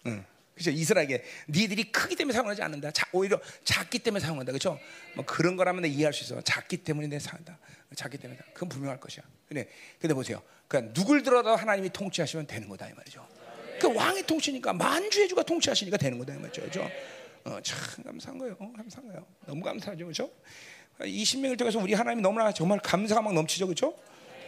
[0.07, 0.25] 응.
[0.59, 0.71] 그죠?
[0.71, 2.91] 이스라엘에게 니들이 크기 때문에 사용하지 않는다.
[2.91, 4.53] 자, 오히려 작기 때문에 사용한다.
[4.53, 4.79] 그죠?
[5.15, 6.41] 뭐 그런 거라면 내가 이해할 수 있어.
[6.43, 7.59] 작기 때문에 내 사용한다.
[7.95, 8.39] 작기 때문에.
[8.53, 9.23] 그건 분명할 것이야.
[9.49, 9.69] 근데,
[10.01, 10.43] 근데 보세요.
[10.67, 12.89] 그러니까 누굴 들어도 하나님이 통치하시면 되는 거다.
[12.89, 13.27] 이 말이죠.
[13.81, 16.35] 그 왕의 통치니까 만주의 주가 통치하시니까 되는 거다.
[16.35, 16.63] 이 말이죠.
[16.63, 16.91] 그죠?
[17.45, 18.57] 어, 참 감사한 거예요.
[18.59, 19.27] 감사한 거예요.
[19.47, 20.07] 너무 감사하죠.
[20.07, 20.31] 그죠?
[21.05, 23.69] 이 신명을 통해서 우리 하나님이 너무나 정말 감사가 막 넘치죠.
[23.69, 23.97] 그죠?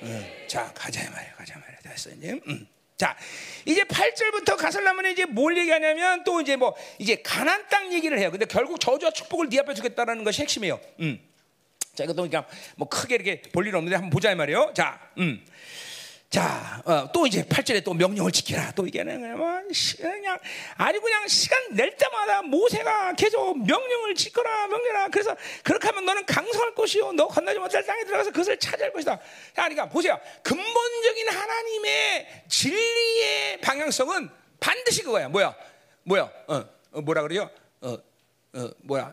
[0.03, 0.47] 네.
[0.49, 1.35] 자, 가자 말이야.
[1.35, 1.79] 가자 말이야.
[1.79, 2.11] 됐어.
[2.11, 2.41] 이제.
[2.49, 2.67] 음.
[3.01, 3.17] 자,
[3.65, 8.31] 이제 8절부터 가설라면 이제 뭘 얘기하냐면 또 이제 뭐 이제 가난 땅 얘기를 해요.
[8.31, 10.79] 근데 결국 저주와 축복을 네 앞에 주겠다라는 것이 핵심이에요.
[11.01, 11.19] 음.
[11.95, 12.45] 자, 이것도 그냥
[12.77, 14.73] 뭐 크게 이렇게 볼 일 없는데 한번 보자 이 말이에요.
[14.75, 15.43] 자, 음.
[16.31, 18.71] 자, 어, 또 이제 8절에 또 명령을 지키라.
[18.77, 19.61] 또 이게 그냥, 뭐,
[19.99, 20.39] 그냥,
[20.77, 25.09] 아니, 그냥 시간 낼 때마다 모세가 계속 명령을 지켜라, 명령하라.
[25.09, 27.13] 그래서 그렇게 하면 너는 강성할 것이요.
[27.15, 29.17] 너 건너지 못할 땅에 들어가서 그것을 차지할 것이다.
[29.17, 29.23] 자,
[29.55, 30.21] 그러니까 보세요.
[30.45, 34.31] 근본적인 하나님의 진리의 방향성은
[34.61, 35.29] 반드시 그거야.
[35.29, 35.53] 뭐야?
[36.05, 36.31] 뭐야?
[36.47, 37.51] 어, 어 뭐라 그래요?
[37.81, 37.99] 어,
[38.53, 39.13] 어, 뭐야?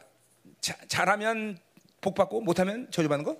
[0.61, 1.57] 자, 잘하면
[1.99, 3.35] 복 받고 못하면 저주받는 거?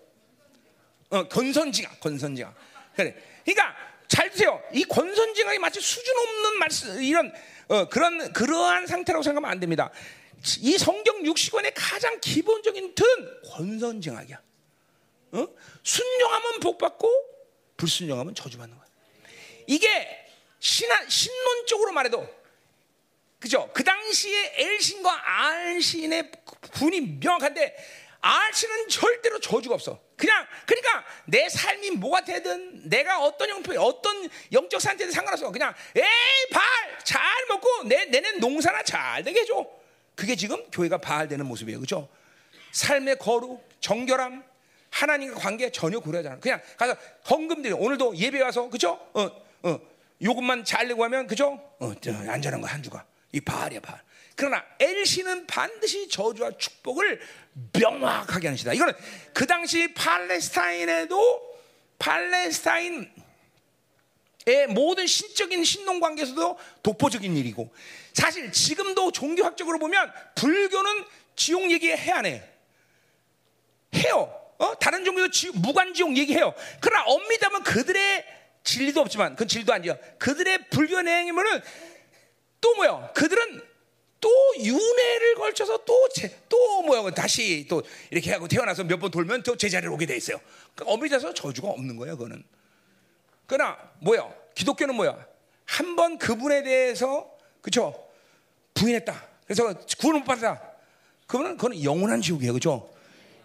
[1.11, 2.55] 어, 건선지가, 건선지가.
[2.95, 3.15] 그래.
[3.47, 3.75] 그러니까
[4.07, 4.61] 잘 드세요.
[4.73, 7.33] 이 권선징악이 마치 수준 없는 말씀 이런
[7.69, 9.89] 어, 그런 그러한 상태라고 생각하면 안 됩니다.
[10.59, 13.05] 이 성경 60권의 가장 기본적인 튼
[13.45, 14.41] 권선징악이야.
[15.31, 15.47] 어?
[15.83, 17.09] 순종하면 복 받고
[17.77, 18.87] 불순종하면 저주받는 거야.
[19.65, 20.25] 이게
[20.59, 22.27] 신한 신론적으로 말해도
[23.39, 23.69] 그죠?
[23.73, 26.31] 그 당시에 엘신과 알신의
[26.73, 27.75] 분이 명확한데
[28.19, 30.06] 알신은 절대로 저주가 없어.
[30.17, 35.51] 그냥 그러니까 내 삶이 뭐가 되든 내가 어떤 형편 어떤 영적 상태든 상관없어.
[35.51, 36.03] 그냥 에이
[36.51, 36.63] 발
[37.07, 39.65] 잘 먹고 내 내는 농사나 잘 되게 해줘.
[40.15, 42.09] 그게 지금 교회가 바알되는 모습이에요, 그렇죠?
[42.73, 44.43] 삶의 거룩, 정결함,
[44.89, 46.39] 하나님과 관계 전혀 고려하지 않아.
[46.39, 46.97] 그냥 가서
[47.29, 48.99] 헌금들이 오늘도 예배 와서 그죠?
[49.13, 49.29] 어,
[49.63, 49.79] 어,
[50.21, 51.61] 요금만 잘 내고 하면 그죠?
[51.79, 51.93] 어,
[52.27, 54.01] 안전한 거 한 주가 이 바알이야 바알.
[54.37, 57.19] 그러나 엘시는 반드시 저주와 축복을
[57.73, 58.71] 명확하게 하는 시다.
[58.71, 58.93] 이거는
[59.33, 61.57] 그 당시 팔레스타인에도
[61.97, 63.11] 팔레스타인
[64.45, 67.73] 의 모든 신적인 신동 관계에서도 독보적인 일이고
[68.13, 71.03] 사실 지금도 종교학적으로 보면 불교는
[71.35, 72.43] 지옥 얘기해야 안 해.
[73.95, 74.33] 해요.
[74.59, 74.75] 어?
[74.79, 76.53] 다른 종교도 지, 무관지옥 얘기해요.
[76.79, 78.25] 그러나 엄밀하면 그들의
[78.63, 79.97] 진리도 없지만 그 진리도 아니죠.
[80.19, 81.61] 그들의 불교 내용이면은
[82.61, 83.11] 또 뭐요?
[83.15, 83.66] 그들은
[84.19, 84.29] 또
[84.59, 89.55] 윤회를 걸쳐서 또, 제, 또 뭐야, 다시 또 이렇게 하고 태어나서 몇 번 돌면 또
[89.55, 90.39] 제자리로 오게 돼 있어요.
[90.75, 92.43] 그러니까 어미자서 저주가 없는 거야, 그거는.
[93.45, 94.27] 그러나 뭐야?
[94.55, 95.25] 기독교는 뭐야?
[95.65, 97.29] 한 번 그분에 대해서,
[97.61, 98.07] 그쵸?
[98.73, 99.23] 부인했다.
[99.45, 100.61] 그래서 구원을 못 받았다.
[101.27, 102.89] 그거는, 그거는 영원한 지옥이에요, 그죠?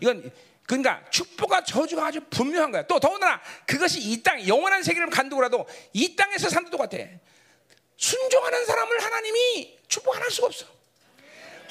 [0.00, 0.30] 이건,
[0.66, 2.86] 그러니까 축복과 저주가 아주 분명한 거야.
[2.86, 6.98] 또 더군다나 그것이 이 땅, 영원한 세계를 간두고라도 이 땅에서 산도 똑같아.
[7.96, 10.66] 순종하는 사람을 하나님이 축복 안 할 수가 없어.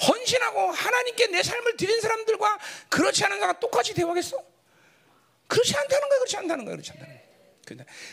[0.07, 4.43] 헌신하고 하나님께 내 삶을 드린 사람들과 그렇지 않은 사람과 똑같이 대화하겠어?
[5.47, 7.21] 그렇지 않다는 거야, 그렇지 않다는 거야, 그렇지 않다는 거야.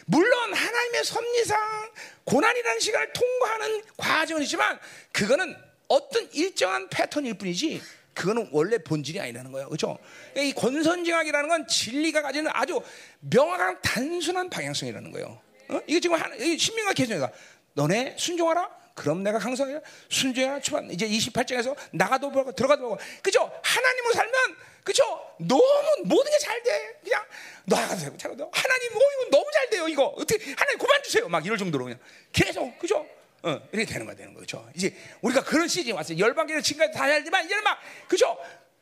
[0.06, 1.92] 물론 하나님의 섭리상
[2.24, 4.78] 고난이라는 시간을 통과하는 과정이지만
[5.12, 5.56] 그거는
[5.88, 7.82] 어떤 일정한 패턴일 뿐이지
[8.14, 9.68] 그거는 원래 본질이 아니라는 거예요.
[9.68, 9.98] 그렇죠?
[10.36, 12.80] 이 권선징악이라는 건 진리가 가지는 아주
[13.20, 15.40] 명확한 단순한 방향성이라는 거예요.
[15.68, 15.80] 어?
[15.86, 16.18] 이게 지금
[16.58, 17.30] 신명과 개정이가
[17.78, 18.68] 너네 순종하라.
[18.94, 19.78] 그럼 내가 강성해
[20.10, 20.60] 순종하라.
[20.60, 23.48] 추반 이제 28장에서 나가도 보고 들어가도 보고 그죠?
[23.62, 24.34] 하나님으로 살면
[24.82, 25.04] 그죠?
[25.38, 25.62] 너무
[26.04, 26.98] 모든 게 잘 돼.
[27.04, 27.24] 그냥
[27.66, 28.16] 나가세요.
[28.16, 29.86] 잘도 하나님 뭐 이거 너무 잘 돼요.
[29.86, 31.28] 이거 어떻게 하나님 그만 주세요.
[31.28, 32.00] 막 이럴 정도로 그냥
[32.32, 33.06] 계속 그죠?
[33.44, 34.68] 어, 이렇게 되는 거야 되는 거죠.
[34.74, 36.18] 이제 우리가 그런 시즌이 왔어요.
[36.18, 37.78] 열방계는 지금까지 다 잘지만 이제는 막
[38.08, 38.36] 그죠?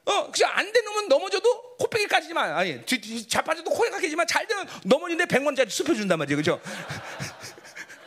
[0.06, 0.46] 어, 그죠?
[0.46, 2.80] 안 된 놈은 넘어져도 코빼기까지지만 아니
[3.28, 6.36] 자빠져도 코에 가게지만 잘 되면 넘어지는데 백원짜리 수표 준단 말이에요.
[6.38, 6.60] 그죠?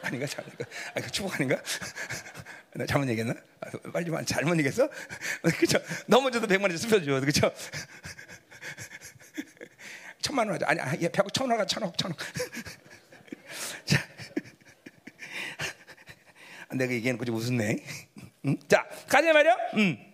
[0.01, 0.65] 아닌가 잘닌가?
[0.95, 1.61] 아, 그 축복 아닌가?
[2.73, 3.33] 나 잘못 얘기했나?
[3.61, 4.89] 아, 빨리 좀 잘못 얘기했어?
[5.57, 5.79] 그죠?
[6.07, 7.51] 넘어져도 백만 원 쓰펴줘, 그죠?
[10.21, 10.67] 천만 원 하자.
[10.69, 12.17] 아니, 아니, 백억 천원 하자, 천억, 천억.
[13.85, 13.99] 자,
[16.75, 17.83] 내가 얘기하는 거지 웃었네.
[18.45, 18.57] 응?
[18.67, 19.55] 자, 가자 말이야.
[19.75, 20.08] 음.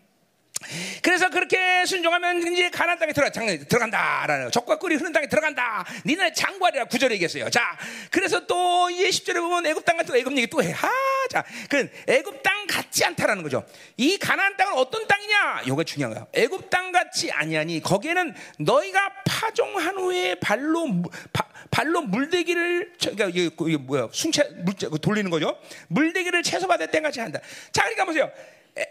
[1.02, 5.86] 그래 그래서 그렇게 순종하면 이제 가나안 땅에 들어가 장, 들어간다라는 적과 꿀이 흐르는 땅에 들어간다.
[6.06, 7.50] 니네 장관이라 구절에 얘기했어요.
[7.50, 7.78] 자,
[8.12, 10.74] 그래서 또 이제 10절에 보면 애굽 땅 같은 애굽 얘기 또 해.
[10.74, 10.90] 하,
[11.30, 13.66] 자, 그 애굽 땅 같지 않다라는 거죠.
[13.96, 15.62] 이 가나안 땅은 어떤 땅이냐?
[15.70, 16.28] 요게 중요한 거야.
[16.34, 21.02] 애굽 땅 같지 아니하니 거기에는 너희가 파종한 후에 발로
[21.32, 25.58] 바, 발로 물대기를 그러니까 이게, 이게 뭐야 숭채 물 돌리는 거죠.
[25.88, 27.40] 물대기를 채소받을 때 같이 한다.
[27.72, 28.30] 자, 그러니까 보세요.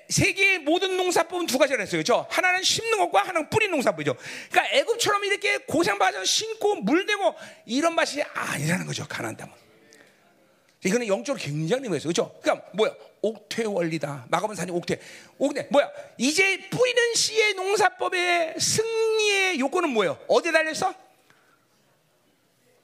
[0.09, 2.03] 세계의 모든 농사법은 두 가지를 했어요.
[2.03, 2.27] 그렇죠?
[2.31, 4.17] 하나는 심는 것과 하나는 뿌리는 농사법이죠.
[4.51, 7.35] 그러니까 애굽처럼 이렇게 고생받아서 심고 물대고
[7.67, 9.07] 이런 맛이 아니라는 거죠.
[9.07, 9.53] 가나안 땅은.
[10.85, 12.13] 이거는 영적으로 굉장히 의미있어요.
[12.13, 12.39] 그렇죠?
[12.43, 12.95] 그러니까 뭐야?
[13.23, 14.27] 옥퇴 원리다.
[14.29, 15.01] 마가본 산이 옥퇴.
[15.39, 15.91] 옥퇴 뭐야?
[16.19, 20.19] 이제 뿌리는 씨의 농사법의 승리의 요건은 뭐예요?
[20.29, 20.95] 어디에 달렸어?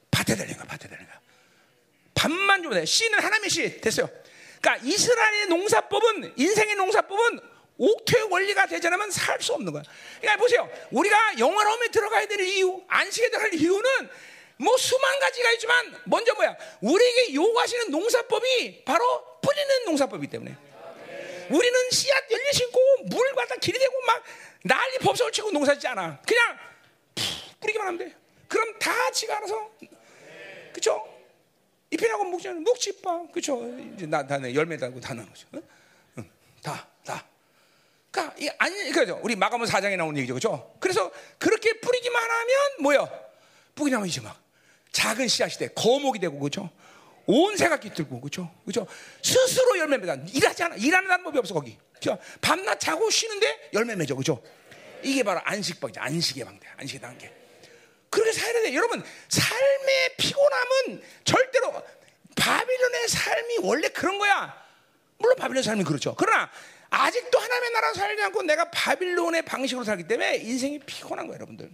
[0.09, 0.65] 밭에 달린 거야.
[0.65, 1.19] 밭에 달린 거야.
[2.15, 2.85] 밭만 주면 돼.
[2.85, 4.09] 씨는 하나님의 씨 됐어요.
[4.61, 7.39] 그러니까 이스라엘의 농사법은 인생의 농사법은
[7.77, 9.81] 옥퇴 원리가 되지 않으면 살 수 없는 거야.
[10.19, 10.69] 그러니까 보세요.
[10.91, 14.09] 우리가 영화로움에 들어가야 될 이유, 안식에 들어갈 이유는
[14.57, 16.55] 뭐 수만 가지가 있지만 먼저 뭐야?
[16.81, 20.55] 우리에게 요구하시는 농사법이 바로 뿌리는 농사법이기 때문에.
[21.49, 24.23] 우리는 씨앗 열리 신고 물 갖다 길이 대고 막
[24.63, 26.21] 난리 법석을 치고 농사 짓지 않아.
[26.27, 26.57] 그냥
[27.59, 28.15] 뿌리기만 하면 돼.
[28.47, 29.71] 그럼 다 지가 알아서
[30.71, 31.10] 그쵸?
[31.91, 33.61] 잎이라고 묵지는 묵지빠 그쵸?
[33.95, 35.47] 이제 나, 나 열매 달고 다 나는 거죠.
[35.53, 35.61] 응?
[36.17, 36.29] 응.
[36.63, 37.25] 다, 다.
[38.09, 39.19] 그러니까 이 아니 그죠?
[39.23, 40.73] 우리 마가복 4장에 나온 얘기죠, 그죠?
[40.79, 43.09] 그래서 그렇게 뿌리기만 하면 뭐요?
[43.75, 44.41] 뿌리나면 이제 막
[44.91, 46.69] 작은 씨앗이 돼 거목이 되고 그죠?
[47.25, 48.49] 온 새가 깃들고 그죠?
[48.65, 48.87] 그죠?
[49.21, 51.77] 스스로 열매 맺어 일하지 않아 일하는 방법이 없어 거기.
[51.93, 52.17] 그죠?
[52.41, 54.41] 밤낮 자고 쉬는데 열매 맺어 그죠?
[55.03, 55.99] 이게 바로 안식법이죠.
[56.01, 57.40] 안식의 방대, 안식의 단계.
[58.11, 58.75] 그렇게 살아야 돼.
[58.75, 61.73] 여러분, 삶의 피곤함은 절대로
[62.35, 64.61] 바빌론의 삶이 원래 그런 거야.
[65.17, 66.13] 물론 바빌론 삶이 그렇죠.
[66.15, 66.49] 그러나
[66.89, 71.71] 아직도 하나님의 나라 살지 않고 내가 바빌론의 방식으로 살기 때문에 인생이 피곤한 거예요, 여러분들.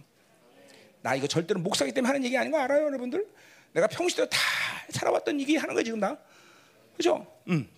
[1.00, 3.26] 나 이거 절대로 목사기 때문에 하는 얘기 아닌 거 알아요, 여러분들?
[3.72, 4.38] 내가 평시대로 다
[4.90, 6.16] 살아왔던 얘기 하는 거야, 지금 다.
[6.96, 7.26] 그죠?
[7.48, 7.68] 음.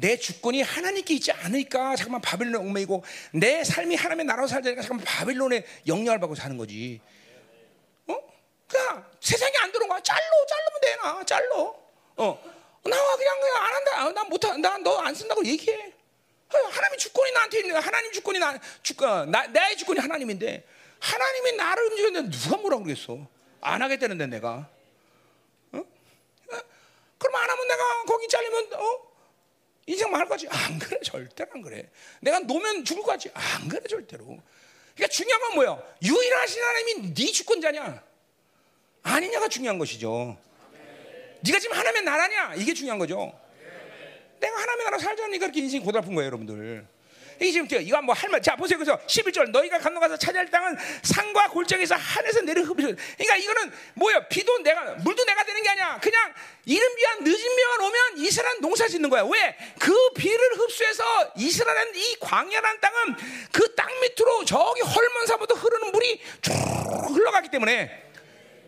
[0.00, 1.96] 내 주권이 하나님께 있지 않을까?
[1.96, 7.00] 잠깐만 바빌론에 얽매이고 내 삶이 하나님의 나라로 살자니까 잠깐만 바빌론의 영향을 받고 사는 거지.
[8.06, 8.16] 어?
[8.68, 10.00] 그냥 세상에 안 들어온 거야.
[10.00, 11.24] 잘로 자르면 되나?
[11.24, 11.82] 잘로.
[12.16, 12.58] 어.
[12.84, 13.90] 나와 그냥 그냥 안 한다.
[14.00, 14.56] 아, 난 못하.
[14.56, 15.92] 난너 안 쓴다고 얘기해.
[16.48, 20.64] 하나님의 주권이 나한테 있는 하나님 주권이 나 주권 나 나의 주권이 하나님인데
[20.98, 23.26] 하나님이 나를 움직였는데 누가 뭐라 그러겠어?
[23.60, 24.68] 안 하겠다는데 내가.
[25.72, 25.78] 어?
[25.78, 25.82] 어?
[27.18, 29.07] 그럼 안 하면 내가 거기 잘리면 어?
[29.88, 30.46] 인생 망할 거지?
[30.50, 31.88] 안 그래 절대로 안 그래.
[32.20, 33.30] 내가 노면 죽을 거지?
[33.32, 34.24] 안 그래 절대로.
[34.94, 35.82] 그러니까 중요한 건 뭐야?
[36.02, 38.02] 유일하신 하나님이 네 주권자냐?
[39.02, 40.36] 아니냐가 중요한 것이죠.
[41.40, 42.54] 네가 지금 하나님의 나라냐?
[42.56, 43.32] 이게 중요한 거죠.
[44.40, 46.86] 내가 하나님의 나라 살자니까 그렇게 인생이 고달픈 거예요, 여러분들.
[47.40, 48.42] 이게 지금 이거 뭐 할 말.
[48.42, 48.78] 자, 보세요.
[48.78, 52.74] 그래서 11절 너희가 건너가서 차지할 땅은 산과 골짜기에서 하늘에서 내려 흡수.
[53.16, 54.26] 그러니까 이거는 뭐야?
[54.28, 55.98] 비도 내가 물도 내가 되는 게 아니야.
[56.02, 56.34] 그냥
[56.64, 59.22] 이른 비와 늦은 비만 오면 이스라엘 농사 짓는 거야.
[59.24, 59.56] 왜?
[59.78, 63.16] 그 비를 흡수해서 이스라엘 이 광야라는 땅은
[63.52, 66.52] 그 땅 밑으로 저기 헐몬사부터 흐르는 물이 쭉
[67.14, 68.06] 흘러가기 때문에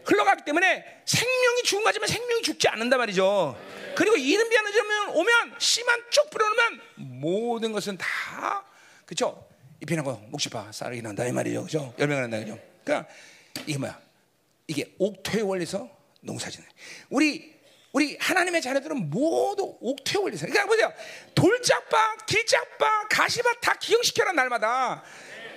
[0.04, 3.56] 흘러가기 때문에 생명이 죽은 거지만 생명이 죽지 않는단 말이죠.
[3.96, 6.80] 그리고 이른 비가 늦으면 오면 씨만 쭉 뿌려놓으면
[7.20, 8.64] 모든 것은 다
[9.06, 9.46] 그죠?
[9.82, 11.94] 잎이 나고 목시파 쌀이 난다 이 말이죠, 그죠?
[11.98, 12.58] 열매가 난다 그죠?
[12.84, 13.08] 그러니까
[13.66, 13.98] 이게 뭐야?
[14.66, 15.88] 이게 옥토의 원리에서
[16.20, 16.68] 농사짓는.
[17.08, 17.58] 우리
[17.92, 20.46] 우리 하나님의 자녀들은 모두 옥토의 원리에서.
[20.46, 20.92] 그러니까 보세요,
[21.34, 25.02] 돌짝밭, 길짝밭, 가시밭 다 기용시켜라 날마다.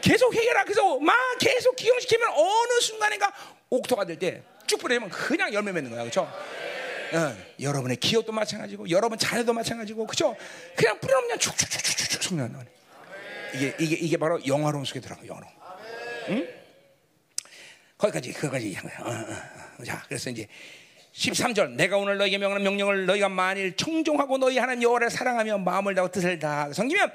[0.01, 0.63] 계속 해결하.
[0.63, 3.31] 그래서 막 계속 기용시키면 어느 순간인가
[3.69, 6.31] 옥토가 될 때 쭉 뿌리면 그냥 열매 맺는 거야, 그렇죠?
[7.13, 10.35] 어, 여러분의 기업도 마찬가지고 여러분 자녀도 마찬가지고 그죠?
[10.75, 12.69] 그냥 뿌려놓으면 쭉쭉쭉쭉쭉 성장하는 거예요.
[13.53, 15.53] 이게 이게 이게 바로 영화로움 속에 들어가 영화로움.
[16.29, 16.47] 응?
[17.97, 18.89] 거기까지 그까지 한.
[19.05, 19.35] 어, 어,
[19.79, 19.83] 어.
[19.83, 20.47] 자, 그래서 이제
[21.13, 26.11] 13절 내가 오늘 너에게 명하는 명령을 너희가 만일 청종하고 너희 하나님 여호와를 사랑하며 마음을 다하고
[26.11, 27.13] 뜻을 다 섬기면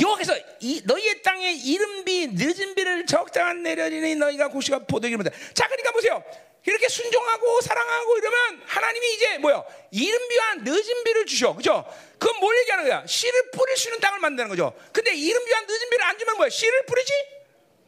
[0.00, 5.22] 여기서 이 너희의 땅에 이른비 늦은 비를 적당한 내려지니 너희가 고시가 포도기를
[5.52, 6.24] 자 그러니까 보세요.
[6.66, 9.66] 이렇게 순종하고 사랑하고 이러면 하나님이 이제 뭐요?
[9.90, 11.54] 이른 비와 늦은 비를 주셔.
[11.54, 11.84] 그죠?
[12.18, 13.06] 그건 뭘 얘기하는 거야?
[13.06, 14.72] 씨를 뿌릴 수 있는 땅을 만드는 거죠.
[14.90, 16.48] 근데 이른 비와 늦은 비를 안 주면 뭐야?
[16.48, 17.12] 씨를 뿌리지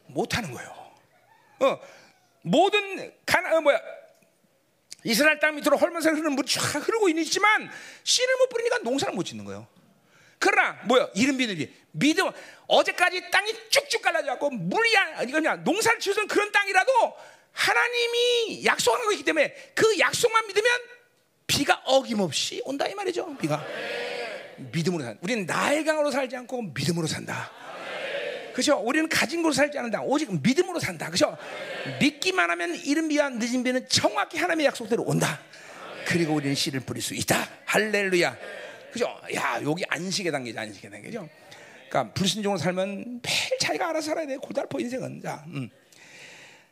[0.05, 0.69] 못하는 거예요.
[1.61, 1.79] 어
[2.43, 3.81] 모든 가나 어, 뭐야
[5.07, 7.71] 이스라엘 땅 밑으로 헐면서 흐르는 물이 쫙 흐르고 있지만
[8.03, 9.65] 씨를 못 뿌리니까 농사를 못 짓는 거예요.
[10.37, 12.29] 그러나 뭐야 이른 비늘이 믿음
[12.67, 16.91] 어제까지 땅이 쭉쭉 갈라져갖고 물이 아니 그냥 농사를 지어서 그런 땅이라도
[17.53, 20.69] 하나님이 약속한 거기 때문에 그 약속만 믿으면
[21.47, 23.37] 비가 어김없이 온다 이 말이죠.
[23.37, 23.65] 비가
[24.57, 25.17] 믿음으로 산.
[25.21, 27.49] 우리는 나의 강으로 살지 않고 믿음으로 산다.
[28.57, 28.75] 그죠?
[28.83, 30.01] 우리는 가진 것으로 살지 않는다.
[30.01, 31.11] 오직 믿음으로 산다.
[31.11, 31.37] 그죠?
[31.99, 35.39] 믿기만 하면 이른 비와 늦은 비는 정확히 하나님의 약속대로 온다.
[36.07, 37.47] 그리고 우리는 씨를 뿌릴 수 있다.
[37.65, 38.35] 할렐루야.
[38.91, 39.15] 그죠?
[39.35, 40.59] 야, 여기 안식의 단계죠.
[40.59, 41.29] 안식의 단계죠.
[41.87, 44.37] 그러니까 불신종으로 살면 매일 자기가 알아서 살아야 돼.
[44.37, 45.21] 고달퍼 인생은.
[45.21, 45.69] 자, 음.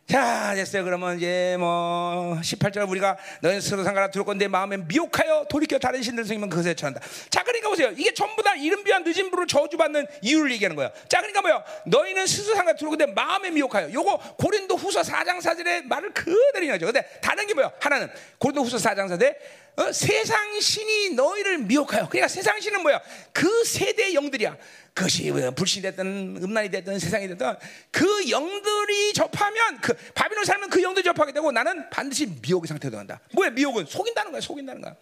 [0.07, 0.83] 자, 됐어요.
[0.83, 6.25] 그러면 이제 뭐 18절 우리가 너희 스스로 상가라 들을 건데 마음에 미혹하여 돌이켜 다른 신들
[6.25, 7.01] 생기면 그것에 처한다.
[7.31, 7.91] 자, 그러니까 보세요.
[7.97, 10.91] 이게 전부 다 이른 비와 늦은 불을 저주받는 이유를 얘기하는 거예요.
[11.09, 11.63] 자, 그러니까 뭐요?
[11.87, 13.91] 너희는 스스로 상가라 들을 건데 마음에 미혹하여.
[13.91, 16.85] 요거 고린도 후서 4장 4절의 말을 그대로 인하죠.
[16.85, 17.71] 근데 다른 게 뭐요?
[17.79, 18.07] 하나는
[18.37, 19.35] 고린도 후서 4장 4절에
[19.77, 19.91] 어?
[19.91, 22.07] 세상 신이 너희를 미혹하여.
[22.07, 23.01] 그러니까 세상 신은 뭐야?
[23.33, 24.57] 그 세대 영들이야.
[24.93, 27.55] 그것이 뭐 불신이 됐든 음란이 됐든 세상이 됐든
[27.91, 33.19] 그 영들이 접하면 그 바비론 살면 그 영들이 접하게 되고 나는 반드시 미혹의 상태로 들어간다.
[33.33, 34.39] 뭐야 미혹은 속인다는 거야.
[34.39, 34.95] 속인다는 거야.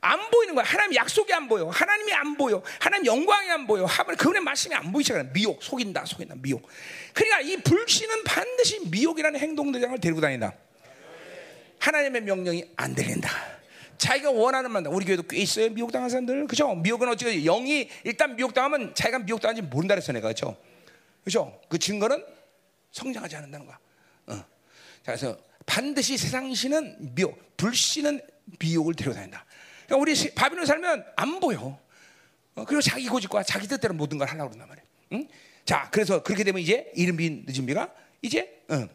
[0.00, 0.64] 안 보이는 거야.
[0.64, 1.68] 하나님 약속이 안 보여.
[1.68, 2.62] 하나님이 안 보여.
[2.78, 3.86] 하나님 영광이 안 보여.
[4.16, 6.66] 그분의 말씀이 안 보이기 시작하는 미혹, 속인다, 속인다, 미혹.
[7.12, 10.54] 그러니까 이 불신은 반드시 미혹이라는 행동들을 데리고 다닌다.
[11.80, 13.57] 하나님의 명령이 안 들린다.
[13.98, 14.90] 자기가 원하는 만다.
[14.90, 15.70] 우리 교회도 꽤 있어요.
[15.70, 16.46] 미혹당한 사람들.
[16.46, 16.74] 그죠?
[16.74, 20.28] 미혹은 어찌 영이 일단 미혹당하면 자기가 미혹당한지 모른다 그랬어 내가.
[20.28, 20.56] 그죠?
[21.24, 21.60] 그죠?
[21.68, 22.24] 그 증거는
[22.92, 23.78] 성장하지 않는다는 거야.
[24.28, 24.32] 어.
[25.02, 28.20] 자, 그래서 반드시 세상 신은 미혹, 불신은
[28.58, 29.44] 미혹을 데려다닌다.
[29.86, 31.78] 그러니까 우리 바비론 살면 안 보여.
[32.54, 34.84] 어, 그리고 자기 고집과 자기 뜻대로 모든 걸 하려고 그런단 말이야.
[35.12, 35.28] 응?
[35.64, 37.92] 자, 그래서 그렇게 되면 이제 이른비 늦은 비가
[38.22, 38.88] 이제 어,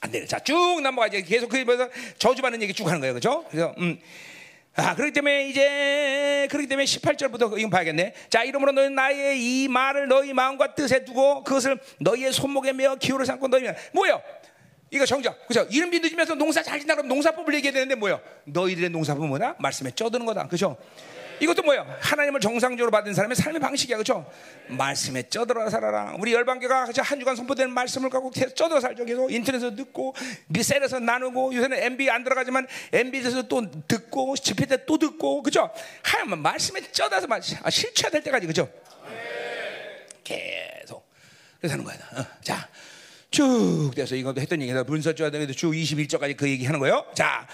[0.00, 0.26] 안 되는.
[0.26, 3.14] 자, 쭉 넘어가 이제 계속 그러면서 저주받는 얘기 쭉 하는 거예요.
[3.14, 3.44] 그죠?
[3.50, 3.98] 그래서, 음.
[4.76, 8.14] 아, 그렇기 때문에 이제, 그렇기 때문에 18절부터 이거 봐야겠네.
[8.30, 13.26] 자, 이러므로 너희 나의 이 말을 너희 마음과 뜻에 두고 그것을 너희의 손목에 메어 기호를
[13.26, 14.22] 삼고 너희는 뭐예요?
[14.92, 15.66] 이거 정작 그죠?
[15.70, 18.20] 이름 믿으면서 농사 잘 짓나 그럼 농사법을 얘기해야 되는데 뭐예요?
[18.44, 19.54] 너희들의 농사법은 뭐냐?
[19.58, 20.48] 말씀에 쪄드는 거다.
[20.48, 20.76] 그죠?
[21.40, 21.86] 이것도 뭐예요?
[22.00, 24.30] 하나님을 정상적으로 받은 사람의 삶의 방식이야, 그렇죠?
[24.68, 26.14] 말씀에 쪄들어 살아라.
[26.18, 29.04] 우리 열방교가 한 주간 선포되는 말씀을 갖고 계속 쪄들어 살죠.
[29.04, 30.14] 계속 인터넷에서 듣고
[30.48, 35.70] 미셀에서 나누고 요새는 MB 안 들어가지만 MB에서 또 듣고 집회 때 또 듣고, 그렇죠?
[36.02, 37.26] 하여간 말씀에 쪄들어서
[37.62, 38.68] 아, 실체될 때까지, 그렇죠?
[40.24, 41.06] 계속
[41.58, 41.96] 그래서 하는 거야.
[42.16, 42.26] 어.
[42.42, 42.68] 자.
[43.30, 44.82] 쭉 돼서 이것도 했던 얘기다.
[44.84, 47.06] 문서 줘야 되는데 쭉 21절까지 그 얘기 하는 거예요.
[47.14, 47.46] 자,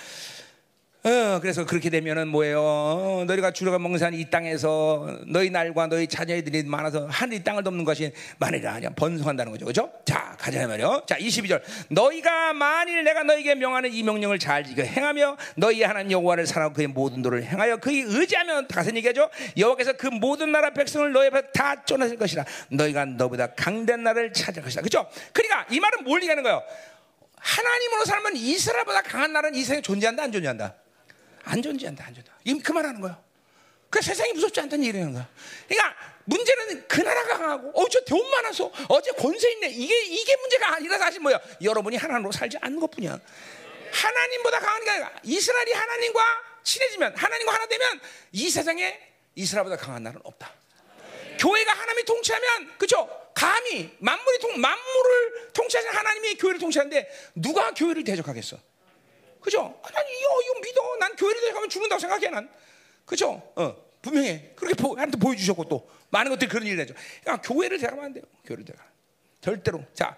[1.06, 2.60] 어, 그래서 그렇게 되면은 뭐예요?
[2.60, 7.84] 어, 너희가 주려가 먹는 산 이 땅에서 너희 날과 너희 자녀들이 많아서 하늘 땅을 덮는
[7.84, 9.92] 것이 만일이 아니야 번성한다는 거죠, 그죠?
[10.04, 11.02] 자 가자 말이요.
[11.06, 11.60] 자 22절
[11.90, 17.22] 너희가 만일 내가 너희에게 명하는 이 명령을 잘 행하며 너희 하나님 여호와를 사랑하고 그의 모든
[17.22, 19.28] 도를 행하여 그의 의지하면 가서 얘기하죠.
[19.56, 24.62] 여호와께서 그 모든 나라 백성을 너희 앞에 다 쫓아낼 것이라 너희가 너보다 강된 나라를 찾을
[24.62, 25.06] 것이다, 그죠?
[25.32, 26.62] 그러니까 이 말은 뭘 얘기하는 거예요?
[27.36, 30.74] 하나님으로 살면 이스라엘보다 강한 나라는 이 세상에 존재한다, 안 존재한다?
[31.46, 32.42] 안 존재한다, 안 존재한다.
[32.44, 33.22] 이거 그만하는 거야.
[33.88, 35.28] 그 세상이 무섭지 않다는 얘기라는 거야.
[35.68, 39.68] 그러니까 문제는 그 나라가 강하고, 어, 저돈 많아서, 어제 권세 있네.
[39.68, 41.40] 이게, 이게 문제가 아니라 사실 뭐야.
[41.62, 43.18] 여러분이 하나님으로 살지 않는 것 뿐이야.
[43.92, 46.20] 하나님보다 강한 게 아니라 이스라엘이 하나님과
[46.64, 48.00] 친해지면, 하나님과 하나 되면
[48.32, 49.00] 이 세상에
[49.36, 50.52] 이스라엘보다 강한 나라는 없다.
[51.38, 53.08] 교회가 하나님이 통치하면, 그죠?
[53.34, 58.58] 감히 만물이 통, 만물을 통치하신 하나님이 교회를 통치하는데 누가 교회를 대적하겠어?
[59.46, 59.62] 그죠?
[59.62, 60.96] 난 이거, 이거 믿어.
[60.98, 62.50] 난 교회를 들어가면 죽는다고 생각해, 난.
[63.04, 63.40] 그죠?
[63.54, 64.54] 어, 분명해.
[64.56, 65.88] 그렇게 보, 한테 보여주셨고 또.
[66.10, 66.94] 많은 것들이 그런 일을 해죠.
[67.22, 68.24] 그러니까 교회를 대가면 안 돼요.
[68.44, 68.84] 교회를 대가.
[69.40, 69.84] 절대로.
[69.94, 70.16] 자,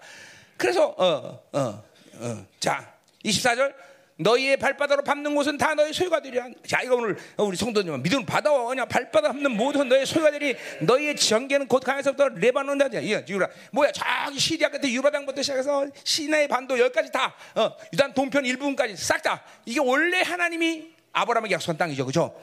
[0.57, 1.83] 그래서, 어, 어,
[2.15, 2.45] 어.
[2.59, 2.91] 자,
[3.23, 3.75] 24절.
[4.19, 6.47] 너희의 발바닥으로 밟는 곳은 다 너희 소유가 되리라.
[6.67, 8.67] 자, 이거 오늘 우리 성도님 믿음 받아와.
[8.67, 10.55] 그냥 발바닥 밟는 모든 너희 소유가 되리.
[10.81, 12.99] 너희의 전개는 곧 강에서부터 레바논까지.
[13.01, 13.47] 이거 유라.
[13.71, 13.91] 뭐야?
[13.93, 19.41] 저기 시리아 끝에 유바당부터 시작해서 시나의 반도 여기까지 다 어, 유단 동편 일부분까지 싹 다.
[19.65, 22.05] 이게 원래 하나님이 아브라함에게 약속한 땅이죠.
[22.05, 22.35] 그죠?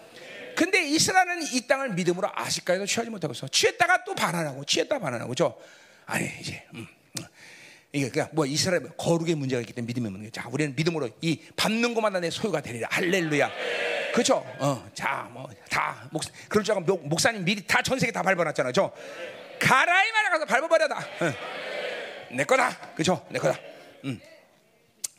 [0.57, 3.47] 근데 이스라엘은 이 땅을 믿음으로 아직까지도 취하지 못하고 있어.
[3.49, 5.55] 취했다가 또 반환하고, 취했다 반환하고, 그죠?
[6.07, 6.87] 아니, 이제, 음.
[7.93, 10.31] 이게 그냥 뭐 이스라엘 거룩의 문제가 있기 때문에 믿음의 문제.
[10.31, 12.89] 자, 우리는 믿음으로 이 밟는 것마다 내 소유가 되리라.
[12.91, 13.51] 할렐루야.
[14.13, 14.37] 그렇죠?
[14.59, 18.23] 어, 자, 뭐 다 목, 그럴 줄 알고 목, 사님 미리 다 전 세계 다
[18.23, 18.73] 밟아놨잖아요.
[18.73, 18.91] 저
[19.61, 20.99] 가라 이 말에 가서 밟아버려다.
[20.99, 21.33] 어.
[22.33, 22.71] 내 거다.
[22.95, 23.25] 그렇죠?
[23.31, 23.59] 내 거다.
[24.05, 24.21] 음.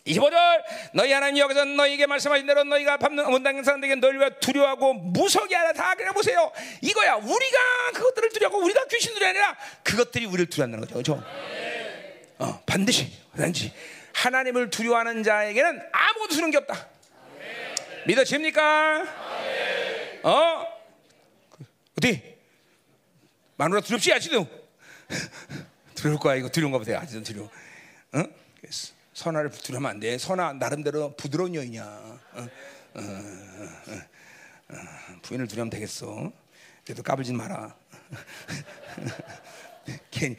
[0.07, 0.33] 25절
[0.93, 5.95] 너희 하나님 여기서 너희에게 말씀하신 대로 너희가 밟는 원당인 사람들에게 너희가 두려워하고 무서게 하라 다
[5.95, 6.49] 그래 보세요
[6.81, 7.57] 이거야 우리가
[7.93, 11.56] 그것들을 두려워하고 우리가 귀신들이 아니라 그것들이 우리를 두려워한다는 거죠 그렇죠?
[12.39, 13.71] 어, 반드시 반드시
[14.13, 16.87] 하나님을 두려워하는 자에게는 아무것도 주는 게 없다.
[18.07, 19.03] 믿어집니까?
[20.23, 20.65] 어?
[21.97, 22.37] 어디?
[23.57, 24.47] 마누라 두렵지 아직도
[25.95, 27.49] 두려울 거야 이거 두려운 거 보세요 아직도 두려워.
[28.13, 28.23] 어?
[29.13, 30.17] 선아를 두려면 안 돼.
[30.17, 31.83] 선아 나름대로 부드러운 여인이야.
[31.83, 32.19] 어?
[32.93, 34.01] 어, 어,
[34.69, 34.75] 어,
[35.23, 36.31] 부인을 두려면 되겠어.
[36.85, 37.75] 그래도 까불지 마라.
[40.11, 40.37] 괜히 어,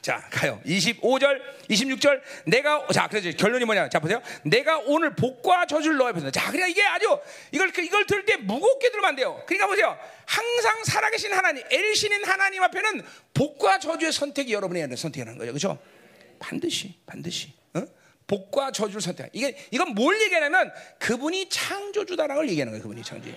[0.00, 0.60] 자 가요.
[0.66, 1.40] 25절,
[1.70, 2.20] 26절.
[2.46, 3.88] 내가 자 그래서 결론이 뭐냐?
[3.88, 4.20] 자 보세요.
[4.44, 6.32] 내가 오늘 복과 저주를 너에 보낸다.
[6.32, 7.18] 자 그러니까 이게 아주
[7.52, 9.40] 이걸 이걸 들을 때 무겁게 들으면 안 돼요.
[9.46, 9.96] 그러니까 보세요.
[10.26, 13.02] 항상 살아계신 하나님, 엘신인 하나님 앞에는
[13.34, 15.52] 복과 저주의 선택이 여러분이 선택하는 거죠.
[15.52, 15.78] 그렇죠?
[16.40, 17.52] 반드시 반드시.
[17.74, 17.84] 어?
[18.26, 19.30] 복과 저주를 선택.
[19.32, 22.82] 이게 이건 뭘 얘기하냐면 그분이 창조주다라는 걸 얘기하는 거예요.
[22.82, 23.30] 그분이 창조.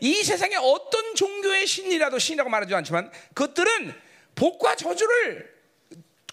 [0.00, 4.03] 이 세상에 어떤 종교의 신이라도 신이라고 말하지 않지만 그것들은
[4.34, 5.52] 복과 저주를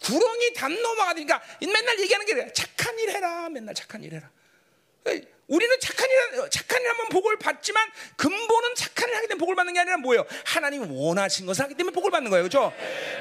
[0.02, 3.50] 구렁이 담 넘어가 니까 맨날 얘기하는 게 착한 일 해라.
[3.50, 4.30] 맨날 착한 일 해라.
[5.48, 9.74] 우리는 착한 일, 착한 일 하면 복을 받지만 근본은 착한 일 하기 때문에 복을 받는
[9.74, 10.26] 게 아니라 뭐예요?
[10.46, 12.44] 하나님 원하신 것을 하기 때문에 복을 받는 거예요.
[12.46, 12.72] 그죠?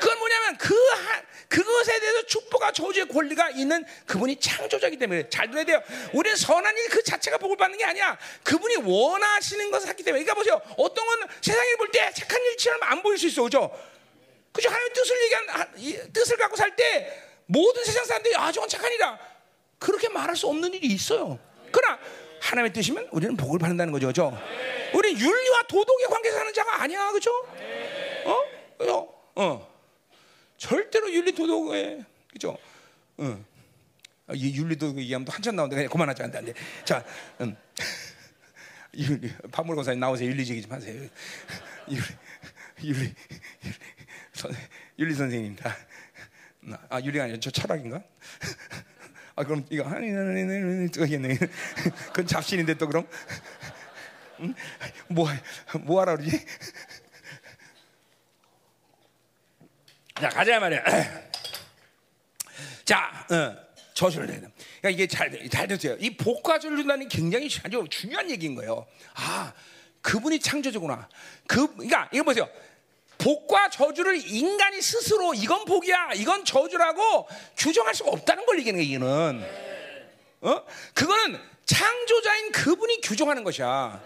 [0.00, 5.64] 그건 뭐냐면 그, 하, 그것에 대해서 축복과 저주의 권리가 있는 그분이 창조자이기 때문에 잘 들어야
[5.64, 5.82] 돼요.
[6.12, 8.16] 우리는 선한 일 그 자체가 복을 받는 게 아니야.
[8.44, 10.22] 그분이 원하시는 것을 하기 때문에.
[10.22, 10.60] 그러니까 보세요.
[10.76, 13.42] 어떤 건 세상에 볼 때 착한 일처럼 안 보일 수 있어.
[13.42, 13.76] 그죠?
[14.52, 14.68] 그죠?
[14.68, 19.18] 하나님의 뜻을 얘기한, 뜻을 갖고 살 때 모든 세상 사람들이 아, 저건 착한 일이다.
[19.78, 21.38] 그렇게 말할 수 없는 일이 있어요.
[21.72, 21.98] 그러나
[22.40, 24.06] 하나님의 뜻이면 우리는 복을 받는다는 거죠.
[24.08, 24.38] 그죠?
[24.94, 27.10] 우리 윤리와 도덕의 관계에서 사는 자가 아니야.
[27.10, 27.30] 그죠?
[28.24, 28.84] 어?
[28.84, 29.32] 어?
[29.36, 29.80] 어.
[30.56, 32.56] 절대로 윤리 도덕에 그죠?
[33.18, 33.44] 어.
[34.28, 36.54] 아, 이 윤리 도덕 얘기하면 또 한참 나오는데 그냥 그만하자 안 돼.
[36.84, 37.04] 자,
[37.40, 37.56] 음.
[38.96, 40.30] 윤리 박물 권사님 나오세요.
[40.30, 40.94] 윤리 얘기 좀 하세요.
[41.90, 42.00] 윤리
[42.84, 43.14] 윤리 윤리, 선,
[44.98, 45.76] 윤리 선생님 다.
[46.88, 48.02] 아 윤리가 아니라 저 철학인가?
[49.36, 51.38] 아 그럼 이거 하니는 뜨겠네.
[52.08, 53.06] 그건 잡신인데 또 그럼
[54.40, 54.54] 응?
[55.08, 55.28] 뭐
[55.82, 56.44] 뭐 하라 그러지?
[60.20, 60.82] 자 가자 말이야.
[62.84, 63.56] 자, 어,
[63.94, 64.34] 저주를 돼.
[64.40, 65.96] 그러니까 이게 잘, 잘 됐어요.
[66.00, 68.86] 이 복과주를 준다는 게 굉장히 아주 중요한 얘기인 거예요.
[69.14, 69.52] 아,
[70.02, 71.08] 그분이 창조주구나.
[71.46, 72.48] 그, 그러니까 이거 보세요.
[73.20, 79.44] 복과 저주를 인간이 스스로 이건 복이야, 이건 저주라고 규정할 수가 없다는 걸 얘기하는 얘기는.
[80.40, 80.62] 어?
[80.94, 84.00] 그거는 창조자인 그분이 규정하는 것이야.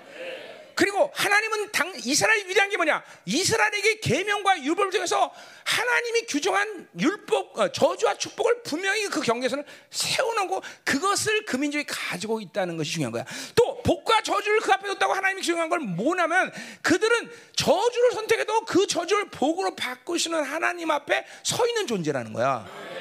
[0.75, 3.03] 그리고 하나님은 당 이스라엘 위대한 게 뭐냐?
[3.25, 5.33] 이스라엘에게 계명과 율법을 통해서
[5.65, 12.77] 하나님이 규정한 율법 어, 저주와 축복을 분명히 그 경계선을 세워놓고 그것을 그 민족이 가지고 있다는
[12.77, 13.25] 것이 중요한 거야.
[13.55, 16.53] 또 복과 저주를 그 앞에 뒀다고 하나님이 규정한 걸 뭐냐면
[16.83, 22.94] 그들은 저주를 선택해도 그 저주를 복으로 바꾸시는 하나님 앞에 서 있는 존재라는 거야.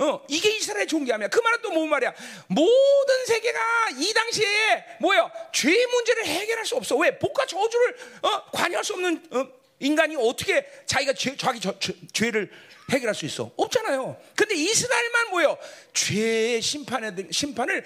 [0.00, 1.28] 어, 이게 이스라엘 존귀함이야.
[1.28, 2.12] 그 말은 또 뭔 말이야?
[2.48, 3.60] 모든 세계가
[3.98, 5.30] 이 당시에 뭐요?
[5.52, 6.96] 죄 문제를 해결할 수 없어.
[6.96, 7.18] 왜?
[7.18, 9.46] 복과 저주를 어, 관여할 수 없는 어,
[9.78, 12.50] 인간이 어떻게 자기가 죄, 자기 저, 죄, 죄를
[12.90, 13.50] 해결할 수 있어?
[13.56, 14.20] 없잖아요.
[14.34, 15.56] 근데 이스라엘만 뭐요?
[15.94, 17.84] 죄의 심판에 심판을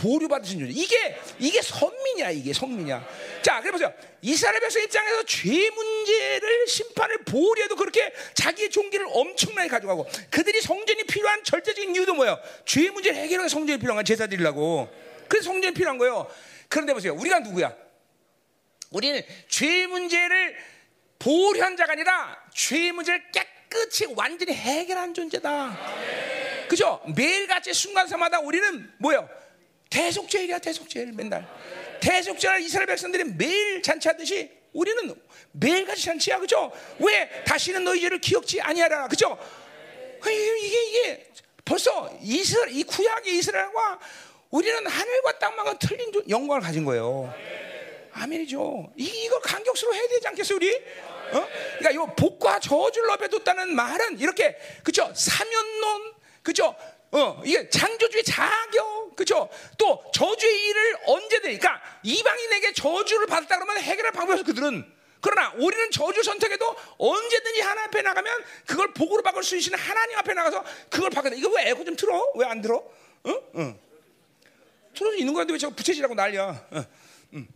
[0.00, 0.72] 보류 받으신 존재.
[0.74, 2.30] 이게 이게 선민이야.
[2.30, 3.06] 이게 성민이야.
[3.42, 3.92] 자, 그래 보세요.
[4.22, 11.44] 이스라엘 백성 입장에서 죄 문제를 심판을 보류해도 그렇게 자기의 종기를 엄청나게 가져가고 그들이 성전이 필요한
[11.44, 12.38] 절대적인 이유도 뭐예요?
[12.64, 14.88] 죄 문제를 해결하기 성전이 필요한 건 제사 드리려고.
[15.28, 16.30] 그래서 성전이 필요한 거예요.
[16.68, 17.14] 그런데 보세요.
[17.14, 17.74] 우리가 누구야?
[18.90, 20.56] 우리는 죄 문제를
[21.18, 25.78] 보류한 자가 아니라 죄 문제를 깨끗이 완전히 해결한 존재다.
[26.68, 27.02] 그죠?
[27.14, 29.28] 매일같이 순간사마다 우리는 뭐예요?
[29.90, 31.46] 대속죄일이야 대속죄일 맨날
[32.00, 35.14] 대속죄일 이스라엘 백성들이 매일 잔치하듯이 우리는
[35.52, 36.72] 매일같이 잔치야 그죠?
[37.00, 39.36] 왜 다시는 너희 죄를 기억지 아니하라 그죠?
[40.24, 41.26] 이게 이게
[41.64, 43.98] 벌써 이스라엘 이 구약의 이스라엘과
[44.50, 47.32] 우리는 하늘과 땅만과 틀린 영광을 가진 거예요.
[48.12, 48.92] 아멘이죠.
[48.96, 50.74] 이걸 간격스러워 해야 되지 않겠어요, 우리?
[51.32, 51.48] 어?
[51.78, 55.12] 그러니까 이 복과 저주를 업해뒀다는 말은 이렇게 그죠?
[55.14, 56.74] 사면론 그죠?
[57.12, 59.50] 어, 이게 창조주의 자격, 그죠?
[59.76, 64.90] 또 저주의 일을 언제든, 그러니까 이방인에게 저주를 받았다 그러면 해결할 없어 그들은.
[65.20, 70.32] 그러나 우리는 저주 선택해도 언제든지 하나님 앞에 나가면 그걸 복으로 바꿀 수 있는 하나님 앞에
[70.32, 71.28] 나가서 그걸 바꿔.
[71.28, 72.32] 이거 왜 에어컨 좀 틀어?
[72.36, 72.76] 왜 안 들어?
[72.76, 73.30] 어?
[73.30, 73.78] 어.
[74.94, 76.68] 틀어져 있는 건데 왜 저거 부채질하고 난리야?
[76.70, 76.84] 어.
[77.34, 77.46] 음.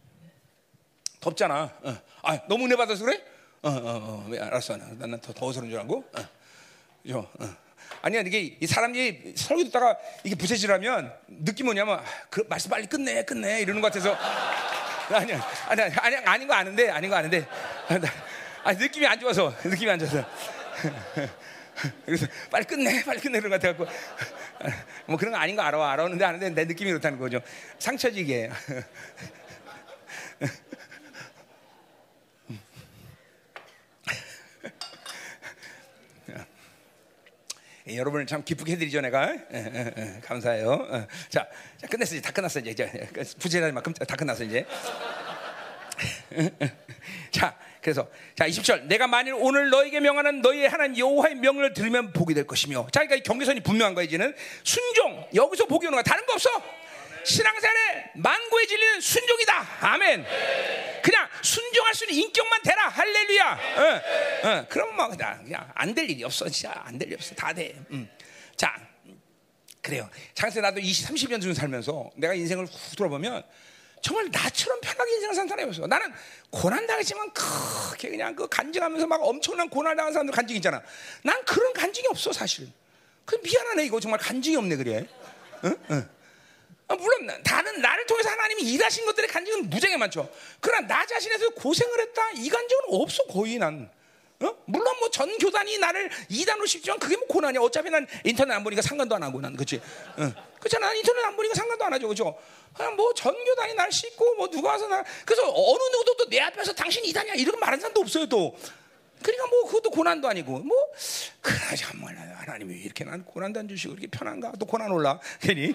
[1.20, 1.78] 덥잖아.
[1.82, 1.96] 어.
[2.24, 3.24] 아, 너무 은혜 받아서 그래?
[3.62, 4.26] 어, 어, 어.
[4.28, 4.76] 왜 알았어.
[4.76, 6.04] 난더 더워서 그런 줄 알고.
[6.12, 6.28] 어.
[7.02, 7.30] 그죠?
[7.40, 7.63] 어.
[8.02, 13.24] 아니야 이게 이 사람이 설교 듣다가 이게 부채질하면 느낌 뭐냐면 아, 그 말씀 빨리 끝내
[13.24, 14.16] 끝내 이러는 것 같아서.
[15.10, 17.46] 아니야 아니야 아니 아닌 거 아는데 아닌 거 아는데.
[18.64, 20.24] 아니 느낌이 안 좋아서 느낌이 안 좋아서.
[22.06, 23.86] 그래서 빨리 끝내 빨리 끝내 그런 것 같아갖고.
[25.06, 27.40] 뭐 그런 거 아닌 거 알아 알았는데 아는데 내 느낌이 그렇다는 거죠.
[27.78, 28.50] 상처지게
[37.86, 40.70] 여러분을 참 기쁘게 해드리죠 내가 에, 에, 에, 감사해요.
[40.70, 41.06] 어.
[41.28, 41.46] 자,
[41.76, 42.86] 자, 끝냈어 이제 다 끝났어 이제, 이제
[43.38, 44.64] 부재라는 만큼 다 끝났어 이제.
[47.30, 52.32] 자, 그래서 자 20절 내가 만일 오늘 너에게 명하는 너희의 하나님 여호와의 명령을 들으면 복이
[52.32, 56.24] 될 것이며 자 그러니까 이 경계선이 분명한 거야 이제는 순종 여기서 복이 오는 거야 다른
[56.24, 56.48] 거 없어
[57.24, 60.24] 신앙생활에 만고의 진리는 순종이다 아멘
[61.02, 66.08] 그냥 순종할 수 있는 인격만 되라 할렐루야 어, 어, 그럼 뭐 그냥, 그냥 안 될
[66.10, 68.08] 일이 없어 진짜 안 될 일이 없어 다 돼 음.
[68.56, 68.74] 자
[69.82, 73.42] 그래요 장세 나도 20, 30년 중 살면서 내가 인생을 후 돌아보면
[74.02, 75.86] 정말 나처럼 편하게 인생을 산 사람이 없어.
[75.86, 76.12] 나는
[76.50, 80.82] 고난 당했지만 크게 그냥 그 간증하면서 막 엄청난 고난 당한 사람들 간증 있잖아.
[81.22, 82.68] 난 그런 간증이 없어 사실.
[83.24, 85.06] 그 미안하네 이거 정말 간증이 없네 그래.
[85.64, 85.76] 응?
[85.90, 86.10] 응.
[86.86, 90.28] 아, 물론 다른 나를 통해서 하나님이 일하신 것들의 간증은 무지하게 많죠.
[90.60, 93.90] 그러나 나 자신에서 고생을 했다 이 간증은 없어 거의 난.
[94.40, 94.54] 어?
[94.66, 97.60] 물론 뭐 전 교단이 나를 이단으로 씹지만 그게 뭐 고난이야.
[97.62, 99.80] 어차피 난 인터넷 안 보니까 상관도 안 하고 난 그렇지.
[100.18, 100.34] 응.
[100.58, 100.92] 그렇잖아.
[100.92, 102.08] 인터넷 안 보니까 상관도 안 하죠.
[102.08, 102.36] 그죠?
[102.76, 106.40] 그냥 뭐 전 교단이 날 씻고 뭐 누가 와서 나 그래서 어느 누구도 또 내
[106.40, 108.56] 앞에서 당신 이단이야 이런 말하는 사람도 없어요 또.
[109.24, 110.76] 그러니까 뭐 그것도 고난도 아니고 뭐
[111.40, 115.74] 그래 정말 하나님이 이렇게 난 고난도 안 주시고 이렇게 편한가 또 고난 올라 괜히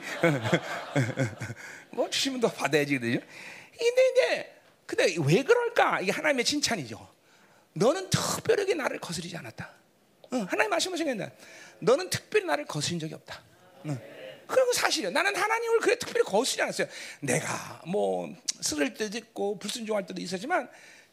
[1.90, 3.20] 뭐 주시면 더 받아야지 그죠?
[3.76, 4.56] 근데 이제
[4.86, 7.08] 근데 왜 그럴까 이게 하나님의 칭찬이죠.
[7.74, 9.72] 너는 특별하게 나를 거스리지 않았다.
[10.34, 11.32] 응, 하나님 말씀하신 게
[11.80, 13.42] 너는 특별히 나를 거스린 적이 없다.
[13.86, 14.00] 응.
[14.46, 16.88] 그리고 사실은 나는 하나님을 그래 특별히 거스지 않았어요.
[17.22, 18.32] 내가 뭐
[18.62, 20.70] 쓰를 때도 있고 불순종할 때도 있었지만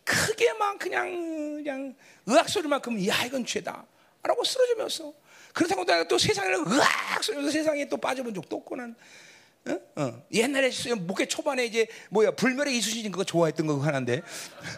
[0.06, 5.12] 크게 막 그냥 그냥 의학 소리만큼 야 이건 죄다라고 쓰러지면서
[5.52, 8.96] 그렇다고 내가 또 세상에 의학 소리면서 세상에 또 빠져본 적도 없고 난
[9.68, 9.78] 어?
[9.96, 10.22] 어.
[10.32, 14.22] 옛날에 목회 초반에 이제 뭐야 불멸의 이수신 그거 좋아했던 거 하나인데.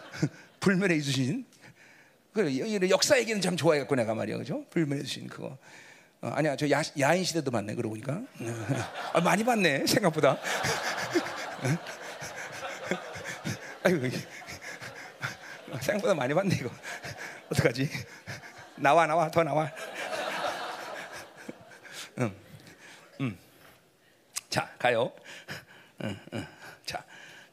[0.59, 1.45] 불멸의 이수신.
[2.33, 4.37] 그 역사 얘기는 참 좋아해갖고 내가 말이야.
[4.37, 4.65] 그죠?
[4.71, 5.57] 불멸의 이수신 그거.
[6.21, 8.21] 어, 아니야, 저 야, 야인 시대도 봤네, 그러고 보니까.
[9.13, 10.37] 아, 많이 봤네, 생각보다.
[13.83, 14.09] 아이고,
[15.81, 16.69] 생각보다 많이 봤네, 이거.
[17.51, 17.89] 어떡하지?
[18.77, 19.69] 나와, 나와, 더 나와.
[22.19, 22.35] 음,
[23.21, 23.37] 음.
[24.49, 25.11] 자, 가요.
[26.03, 26.58] 음, 음.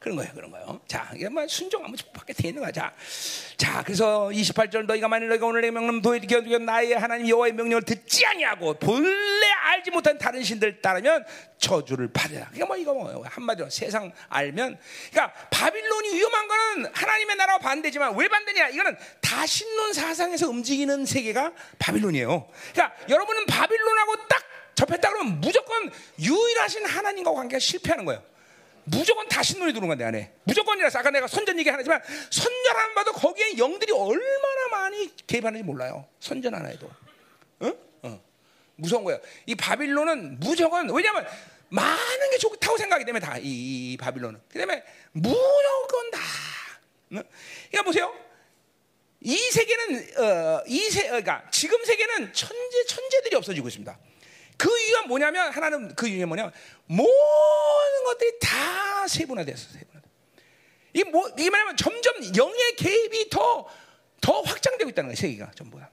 [0.06, 0.80] 그런 거예요, 그런 거예요.
[0.86, 2.70] 자, 이게 뭐 순종하면 밖에 돼 있는 거야.
[2.70, 2.94] 자,
[3.56, 8.74] 자, 그래서 28절 너희가 만일 너희가 오늘의 명령 도에게 나의 하나님 여호와의 명령을 듣지 아니하고
[8.74, 11.24] 본래 알지 못한 다른 신들 따르면
[11.58, 12.50] 저주를 받으라.
[12.50, 14.78] 그러니까 뭐 이거 뭐 한마디로 세상 알면,
[15.10, 18.68] 그러니까 바빌론이 위험한 거는 하나님의 나라와 반대지만 왜 반대냐?
[18.68, 22.48] 이거는 다신론 사상에서 움직이는 세계가 바빌론이에요.
[22.72, 24.44] 그러니까 여러분은 바빌론하고 딱
[24.76, 28.22] 접했다 그러면 무조건 유일하신 하나님과 관계가 실패하는 거예요.
[28.88, 32.00] 무조건 다 신론이 들어온 건데 안에 무조건이라서 아까 내가 선전 얘기 하지만
[32.30, 36.88] 선전 안 봐도 거기에 영들이 얼마나 많이 개입하는지 몰라요 선전 하나 해도
[37.60, 37.72] 어?
[38.02, 38.24] 어.
[38.76, 41.26] 무서운 거예요 이 바빌론은 무조건 왜냐하면
[41.68, 46.20] 많은 게 좋다고 생각하기 때문에 다이 이 바빌론은 그다음에 무조건 다
[47.12, 47.22] 어?
[47.70, 48.26] 그러니까 보세요
[49.20, 53.98] 이 세계는 어, 이 세, 그러니까 지금 세계는 천재 천재들이 없어지고 있습니다.
[54.56, 56.52] 그 이유가 뭐냐면 하나는 그 이유가 뭐냐면
[56.86, 59.70] 모든 것들이 다 세분화됐어.
[59.72, 60.00] 세분화.
[60.94, 63.68] 이 뭐, 이 말하면 점점 영의 개입이 더,
[64.20, 65.16] 더 확장되고 있다는 거예요.
[65.16, 65.90] 세계가 전부 다.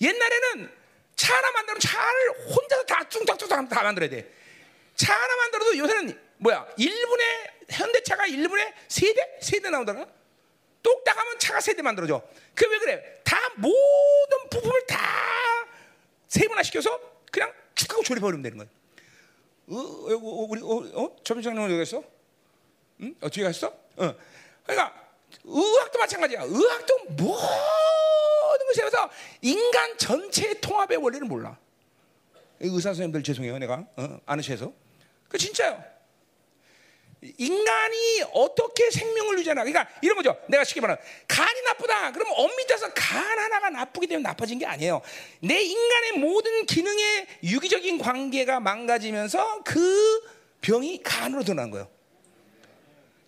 [0.00, 0.70] 옛날에는
[1.14, 4.32] 차 하나 만들면 차를 혼자서 다 뚱딱뚱딱 다 만들어야 돼.
[4.96, 6.66] 차 하나 만들어도 요새는 뭐야?
[6.78, 7.22] 1분에
[7.70, 10.06] 현대차가 1분에 세대 세대 나오더라.
[10.82, 12.22] 똑딱하면 차가 세대 만들어져.
[12.54, 13.20] 그 왜 그래?
[13.24, 14.98] 다 모든 부품을 다
[16.28, 16.98] 세분화 시켜서
[17.30, 18.70] 그냥 축 하고 조립해버리면 되는 거예요.
[19.68, 21.16] 어, 어, 어, 우리 어, 어?
[21.22, 22.02] 점장님 어디 갔어?
[23.00, 23.14] 응?
[23.20, 23.68] 어, 뒤에 갔어?
[23.68, 24.14] 어.
[24.64, 24.94] 그러니까
[25.44, 26.42] 의학도 마찬가지야.
[26.42, 29.10] 의학도 모든 것에 서
[29.42, 31.56] 인간 전체의 통합의 원리를 몰라.
[32.60, 34.72] 의사 선생님들 죄송해요, 내가 어, 아느셔서.
[35.28, 35.82] 그 진짜요.
[37.22, 39.62] 인간이 어떻게 생명을 유지하나?
[39.62, 40.38] 그러니까 이런 거죠.
[40.48, 42.12] 내가 쉽게 말하면 간이 나쁘다.
[42.12, 45.02] 그러면 엄밀해서 간 하나가 나쁘기 때문에 나빠진 게 아니에요.
[45.40, 50.22] 내 인간의 모든 기능의 유기적인 관계가 망가지면서 그
[50.62, 51.90] 병이 간으로 드러난 거예요.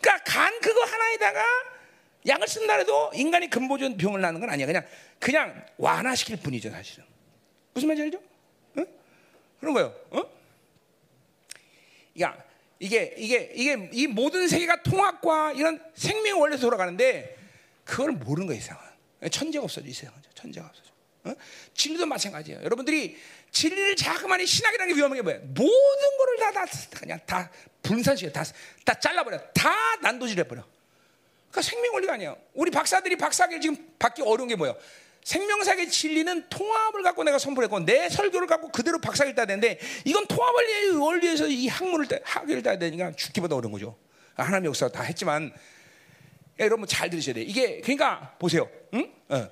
[0.00, 1.44] 그러니까 간 그거 하나에다가
[2.26, 4.66] 약을 쓴다 해도 인간이 근본적인 병을 낳는 건 아니야.
[4.66, 4.86] 그냥
[5.18, 7.04] 그냥 완화시킬 뿐이죠, 사실은.
[7.74, 8.26] 무슨 말인지 알죠?
[8.78, 8.86] 응?
[9.60, 9.94] 그런 거예요.
[10.10, 10.24] 어?
[12.20, 12.36] 야,
[12.82, 17.38] 이게 이게 이게 이 모든 세계가 통합과 이런 생명 원리에서 돌아가는데
[17.84, 18.82] 그걸 모르는 거예요, 이상은.
[19.30, 20.18] 천재가 없어져, 이 세상은.
[20.34, 20.90] 천재가 없어져.
[21.24, 21.34] 어?
[21.74, 22.60] 진리도 마찬가지예요.
[22.64, 23.16] 여러분들이
[23.52, 25.40] 진리를 자꾸만 신학이라는 게 위험한 게 뭐예요?
[25.42, 26.66] 모든 거를 다, 다
[26.98, 27.50] 그냥 다
[27.82, 28.42] 분산시켜, 다,
[28.84, 30.64] 다 잘라버려, 다 난도질해버려.
[31.52, 32.36] 그러니까 생명 원리가 아니에요.
[32.54, 34.76] 우리 박사들이 박사학위 지금 받기 어려운 게 뭐예요?
[35.24, 40.96] 생명사의 진리는 통합을 갖고 내가 선포했고 내 설교를 갖고 그대로 박사를 따야 되는데 이건 통합을
[40.96, 43.96] 원리에서 이 학문을 학위를 따야 되니까 죽기보다 어려운 거죠.
[44.34, 45.52] 하나님 역사 다 했지만
[46.58, 47.44] 여러분 잘 들으셔야 돼요.
[47.46, 48.68] 이게 그러니까 보세요.
[48.94, 49.12] 응?
[49.28, 49.48] 어.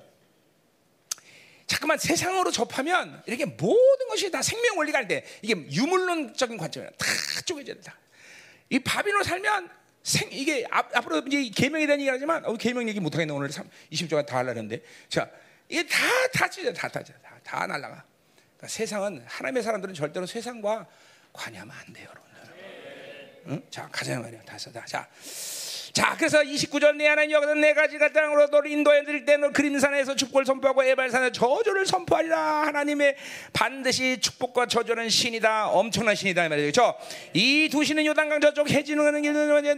[1.67, 6.89] 자꾸만 세상으로 접하면 이렇게 모든 것이 다 생명 원리가 아닌데 이게 유물론적인 관점이야.
[6.97, 7.05] 다
[7.45, 7.97] 쪼개져야 된다.
[8.69, 9.69] 이 바비로 살면
[10.03, 13.51] 생 이게 앞, 앞으로 이제 계명에 대한 얘기를 하지만 어, 계명 얘기 못 하겠네 오늘
[13.51, 15.29] 3, 20조가 다 하려는데 자
[15.71, 15.87] 이게
[16.49, 18.03] 찢어 다다 다, 다, 다 날라가.
[18.57, 20.85] 그러니까 세상은 하나님의 사람들은 절대로 세상과
[21.31, 23.43] 관여하면 안 돼요, 여러분들.
[23.47, 23.63] 응?
[23.69, 24.41] 자 가자 말이야.
[24.41, 25.07] 다섯 자.
[25.93, 30.45] 자, 그래서 29절 내 하나님 여기서 네 가지가 땅으로 너를 인도해 드릴 때너 그림산에서 축복을
[30.45, 32.37] 선포하고 에발산에 저주를 선포하리라.
[32.67, 33.15] 하나님의
[33.51, 35.67] 반드시 축복과 저주는 신이다.
[35.67, 36.71] 엄청난 신이다 이 말이죠.
[36.71, 36.95] 그렇죠?
[37.33, 39.31] 이두 신은 요단강 저쪽 해지는 길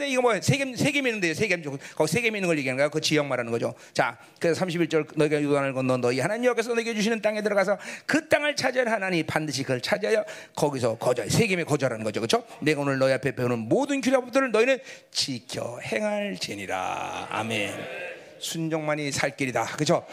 [0.07, 2.89] 이거 뭐 세겜 세겜 있는데 세겜 쪽 거기 세겜 있는 걸 얘기하는 거야.
[2.89, 3.73] 그 지역 말하는 거죠.
[3.93, 8.55] 자, 그래서 31절 너희가 요단을 건너 너희 하나님 여기서 너희에게 주시는 땅에 들어가서 그 땅을
[8.55, 10.23] 차지할 하나님 반드시 그걸 차지하여
[10.55, 12.19] 거기서 거절 세겜에 거절하는 거죠.
[12.19, 12.45] 그렇죠?
[12.59, 14.77] 내가 오늘 너희 앞에 배우는 모든 규례법들을 너희는
[15.11, 17.27] 지켜 행 행할지니라.
[17.29, 18.03] 아멘.
[18.39, 19.65] 순종만이 살 길이다.
[19.77, 20.05] 그죠?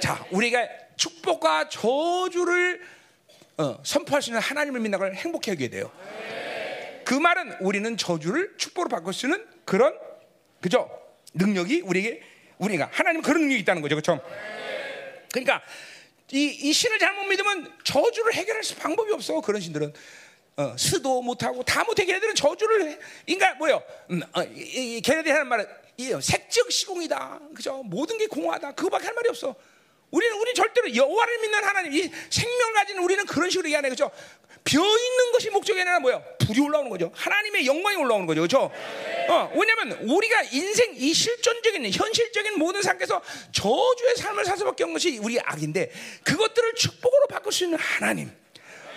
[0.00, 2.80] 자, 우리가 축복과 저주를
[3.56, 5.90] 어, 선포할 수 있는 하나님을 믿는 걸 행복해 하게 돼요.
[7.04, 9.96] 그 말은 우리는 저주를 축복으로 바꿀 수 있는 그런
[10.60, 10.90] 그죠?
[11.34, 12.22] 능력이 우리에게
[12.58, 13.96] 우리가 하나님 그런 능력이 있다는 거죠.
[13.96, 14.20] 그렇죠?
[15.32, 15.62] 그러니까
[16.32, 19.40] 이, 이 신을 잘못 믿으면 저주를 해결할 수 방법이 없어.
[19.40, 19.92] 그런 신들은
[20.60, 22.98] 어, 스도 못하고 다 못해 걔네들은 저주를 해.
[23.26, 23.82] 인간 뭐요?
[24.10, 25.66] 음, 어, 걔네들이 하는 말은
[25.96, 27.40] 이, 색적 시공이다.
[27.54, 27.82] 그죠?
[27.84, 28.72] 모든 게 공허하다.
[28.72, 29.54] 그거밖에 할 말이 없어.
[30.10, 34.10] 우리는 우리 절대로 여호와를 믿는 하나님, 이 생명 가진 우리는 그런 식으로 얘기하네, 그죠?
[34.64, 36.20] 벼 있는 것이 목적이 아니라 뭐야?
[36.44, 37.10] 불이 올라오는 거죠.
[37.14, 38.70] 하나님의 영광이 올라오는 거죠, 그죠?
[39.28, 43.22] 어, 왜냐하면 우리가 인생 이 실존적인 현실적인 모든 삶에서
[43.52, 45.90] 저주의 삶을 살 수밖에 없는 것이 우리 악인데
[46.24, 48.30] 그것들을 축복으로 바꿀 수 있는 하나님.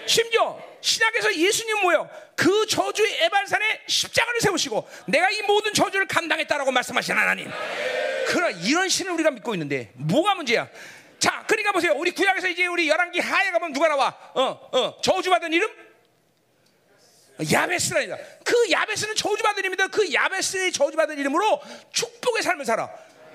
[0.05, 2.09] 심지어 신약에서 예수님 뭐요?
[2.35, 7.49] 그 저주의 에발산에 십자가를 세우시고 내가 이 모든 저주를 감당했다라고 말씀하신 하나님.
[8.27, 10.67] 그러 이런 신을 우리가 믿고 있는데 뭐가 문제야?
[11.19, 11.93] 자, 그러니까 보세요.
[11.95, 14.13] 우리 구약에서 이제 우리 열왕기 하에 가면 누가 나와?
[14.33, 15.69] 어, 어, 저주받은 이름?
[17.51, 18.17] 야베스라니다.
[18.43, 21.61] 그 야베스는 저주받은 이름인데 그 야베스의 저주받은 이름으로
[21.91, 22.89] 축복의 삶을 살아.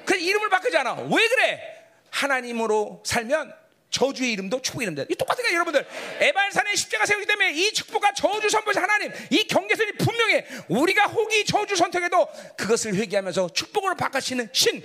[0.04, 0.94] 그 이름을 바꾸지 않아.
[0.94, 1.78] 왜 그래?
[2.10, 3.54] 하나님으로 살면
[3.90, 5.86] 저주의 이름도 축복의 이름도 이 똑같은 거예요 여러분들.
[6.20, 10.46] 에발산에 십자가 세우기 때문에 이 축복과 저주 선포자 하나님 이 경계선이 분명해.
[10.68, 14.82] 우리가 혹이 저주 선택해도 그것을 회개하면서 축복으로 바꿔시는 신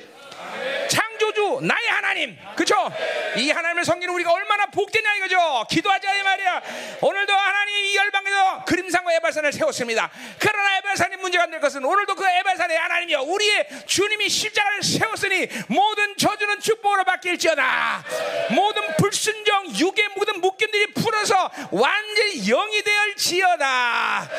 [1.24, 2.38] 창조주 나의 하나님.
[2.56, 2.92] 그렇죠
[3.38, 5.66] 이 하나님을 섬기는 우리가 얼마나 복되냐 이거죠.
[5.70, 6.62] 기도하자 이 말이야.
[7.02, 10.12] 오늘도 하나님 이 열방에서 그림상과 에발산을 세웠습니다.
[10.38, 13.22] 그러나 에발산이 문제가 안될 것은 오늘도 그 에발산에 하나님이여.
[13.22, 18.04] 우리의 주님이 십자가를 세웠으니 모든 저주는 축복으로 바뀔지어다.
[18.52, 24.30] 모든 불순종 육의 모든 묶임들이 풀어서 완전히 영이 되을지어다.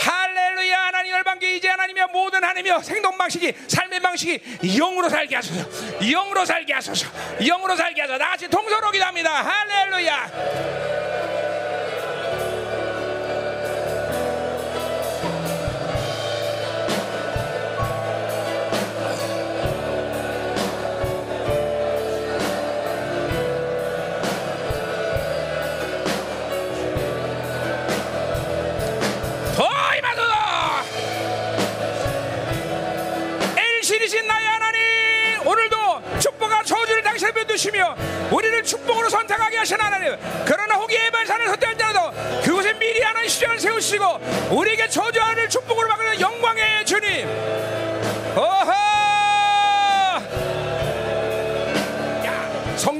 [0.00, 0.86] 할렐루야.
[0.86, 2.08] 하나님 열방계 이제 하나님이여.
[2.08, 2.80] 모든 하나님이여.
[2.80, 5.60] 생동 방식이 삶의 방식이 영으로 살게 하소서.
[6.10, 7.08] 영 으로 살게 하소서.
[7.40, 8.18] 영으로 살게 하소서.
[8.18, 9.30] 나같이 동서로 기도합니다.
[9.30, 10.30] 할렐루야
[37.40, 37.96] 당신의 변두시며
[38.30, 42.10] 우리를 축복으로 선택하게 하신 하나님 그러나 혹이 에발산을 선택할지라도
[42.42, 44.04] 그곳에 미리 하나의 시장을 세우시고
[44.50, 47.28] 우리에게 저주하는 축복으로 바꾸는 영광의 주님.
[48.36, 48.99] 어허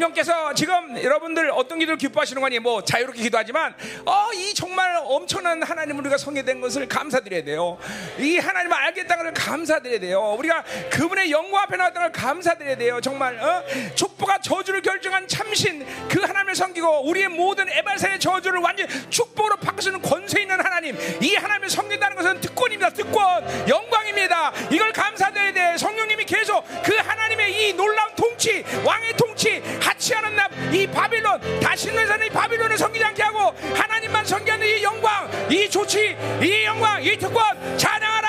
[0.00, 3.74] 성령께서 지금 여러분들 어떤 기도를 기뻐하시는 거니 뭐 자유롭게 기도하지만
[4.06, 7.78] 어, 이 정말 엄청난 하나님을 우리가 성계된 것을 감사드려야 돼요.
[8.18, 10.36] 이 하나님을 알겠다는 걸 감사드려야 돼요.
[10.38, 13.00] 우리가 그분의 영광 앞에 나왔다는 걸 감사드려야 돼요.
[13.00, 13.62] 정말 어?
[13.94, 20.42] 축복과 저주를 결정한 참신 그 하나님을 섬기고 우리의 모든 에발산의 저주를 완전 축복으로 바꾸시는 권세
[20.42, 22.90] 있는 하나님 이 하나님을 섬긴다는 것은 특권입니다.
[22.90, 24.52] 특권 영광입니다.
[24.70, 25.78] 이걸 감사드려야 돼.
[25.78, 29.62] 성령님이 계속 그 하나님의 이 놀라운 통치 왕의 통치
[30.00, 36.16] 하치하는 납이 바빌론 다시는 산의 바빌론을 섬기지 않게 하고 하나님만 섬기는 이 영광 이 조치
[36.42, 37.42] 이 영광 이 특권
[37.76, 38.28] 찬양하라!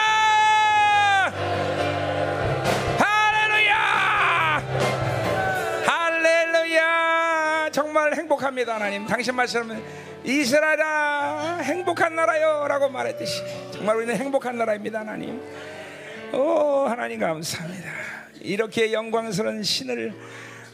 [3.00, 4.64] 할렐루야!
[5.86, 7.70] 할렐루야!
[7.72, 9.06] 정말 행복합니다 하나님.
[9.08, 9.82] 당신 말씀은
[10.26, 13.42] 이스라엘아 행복한 나라요 라고 말했듯이
[13.72, 15.42] 정말 우리는 행복한 나라입니다 하나님.
[16.34, 17.90] 오 하나님 감사합니다.
[18.42, 20.14] 이렇게 영광스러운 신을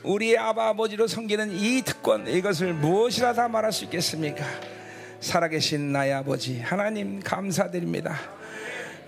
[0.03, 4.45] 우리의 아버지로 섬기는 이 특권 이것을 무엇이라 다 말할 수 있겠습니까?
[5.19, 8.19] 살아계신 나의 아버지 하나님 감사드립니다.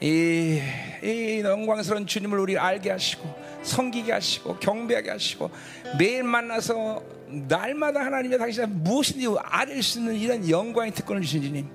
[0.01, 0.61] 이,
[1.03, 5.51] 이 영광스러운 주님을 우리 알게 하시고 섬기게 하시고 경배하게 하시고
[5.97, 11.67] 매일 만나서 날마다 하나님의 당신이 무엇인지 알릴 수 있는 이런 영광의 특권을 주신 주님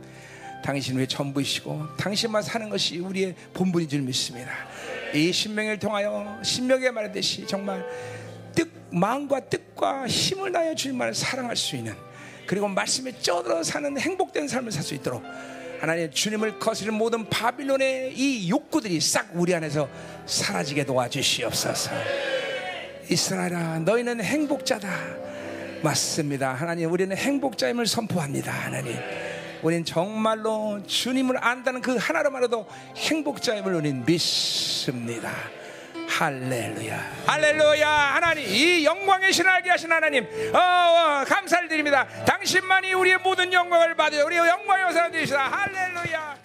[0.65, 4.51] 당신 왜 전부이시고 당신만 사는 것이 우리의 본분인 줄 믿습니다
[5.12, 8.24] 이 신명을 통하여 신명에 말했듯이 정말 뜻,
[8.95, 11.95] 마음과 뜻과 힘을 다하여 주님만을 사랑할 수 있는
[12.47, 15.23] 그리고 말씀에 쪄들어 사는 행복된 삶을 살 수 있도록
[15.81, 19.89] 하나님 주님을 거스르는 모든 바빌론의 이 욕구들이 싹 우리 안에서
[20.25, 21.91] 사라지게 도와주시옵소서.
[23.11, 24.89] 이스라엘아 너희는 행복자다.
[25.83, 26.55] 맞습니다.
[26.55, 28.51] 하나님 우리는 행복자임을 선포합니다.
[28.51, 28.97] 하나님.
[29.62, 32.66] 우리는 정말로 주님을 안다는 그 하나로만으로도
[32.97, 35.33] 행복자임을 우리는 믿습니다.
[36.09, 37.13] 할렐루야.
[37.27, 37.89] 할렐루야.
[37.89, 40.25] 하나님, 이 영광의 신하게 하신 하나님,
[40.55, 42.07] 어, 어, 감사를 드립니다.
[42.27, 45.49] 당신만이 우리의 모든 영광을 받으여 우리의 영광의 사람 되시다.
[45.49, 46.45] 할렐루야.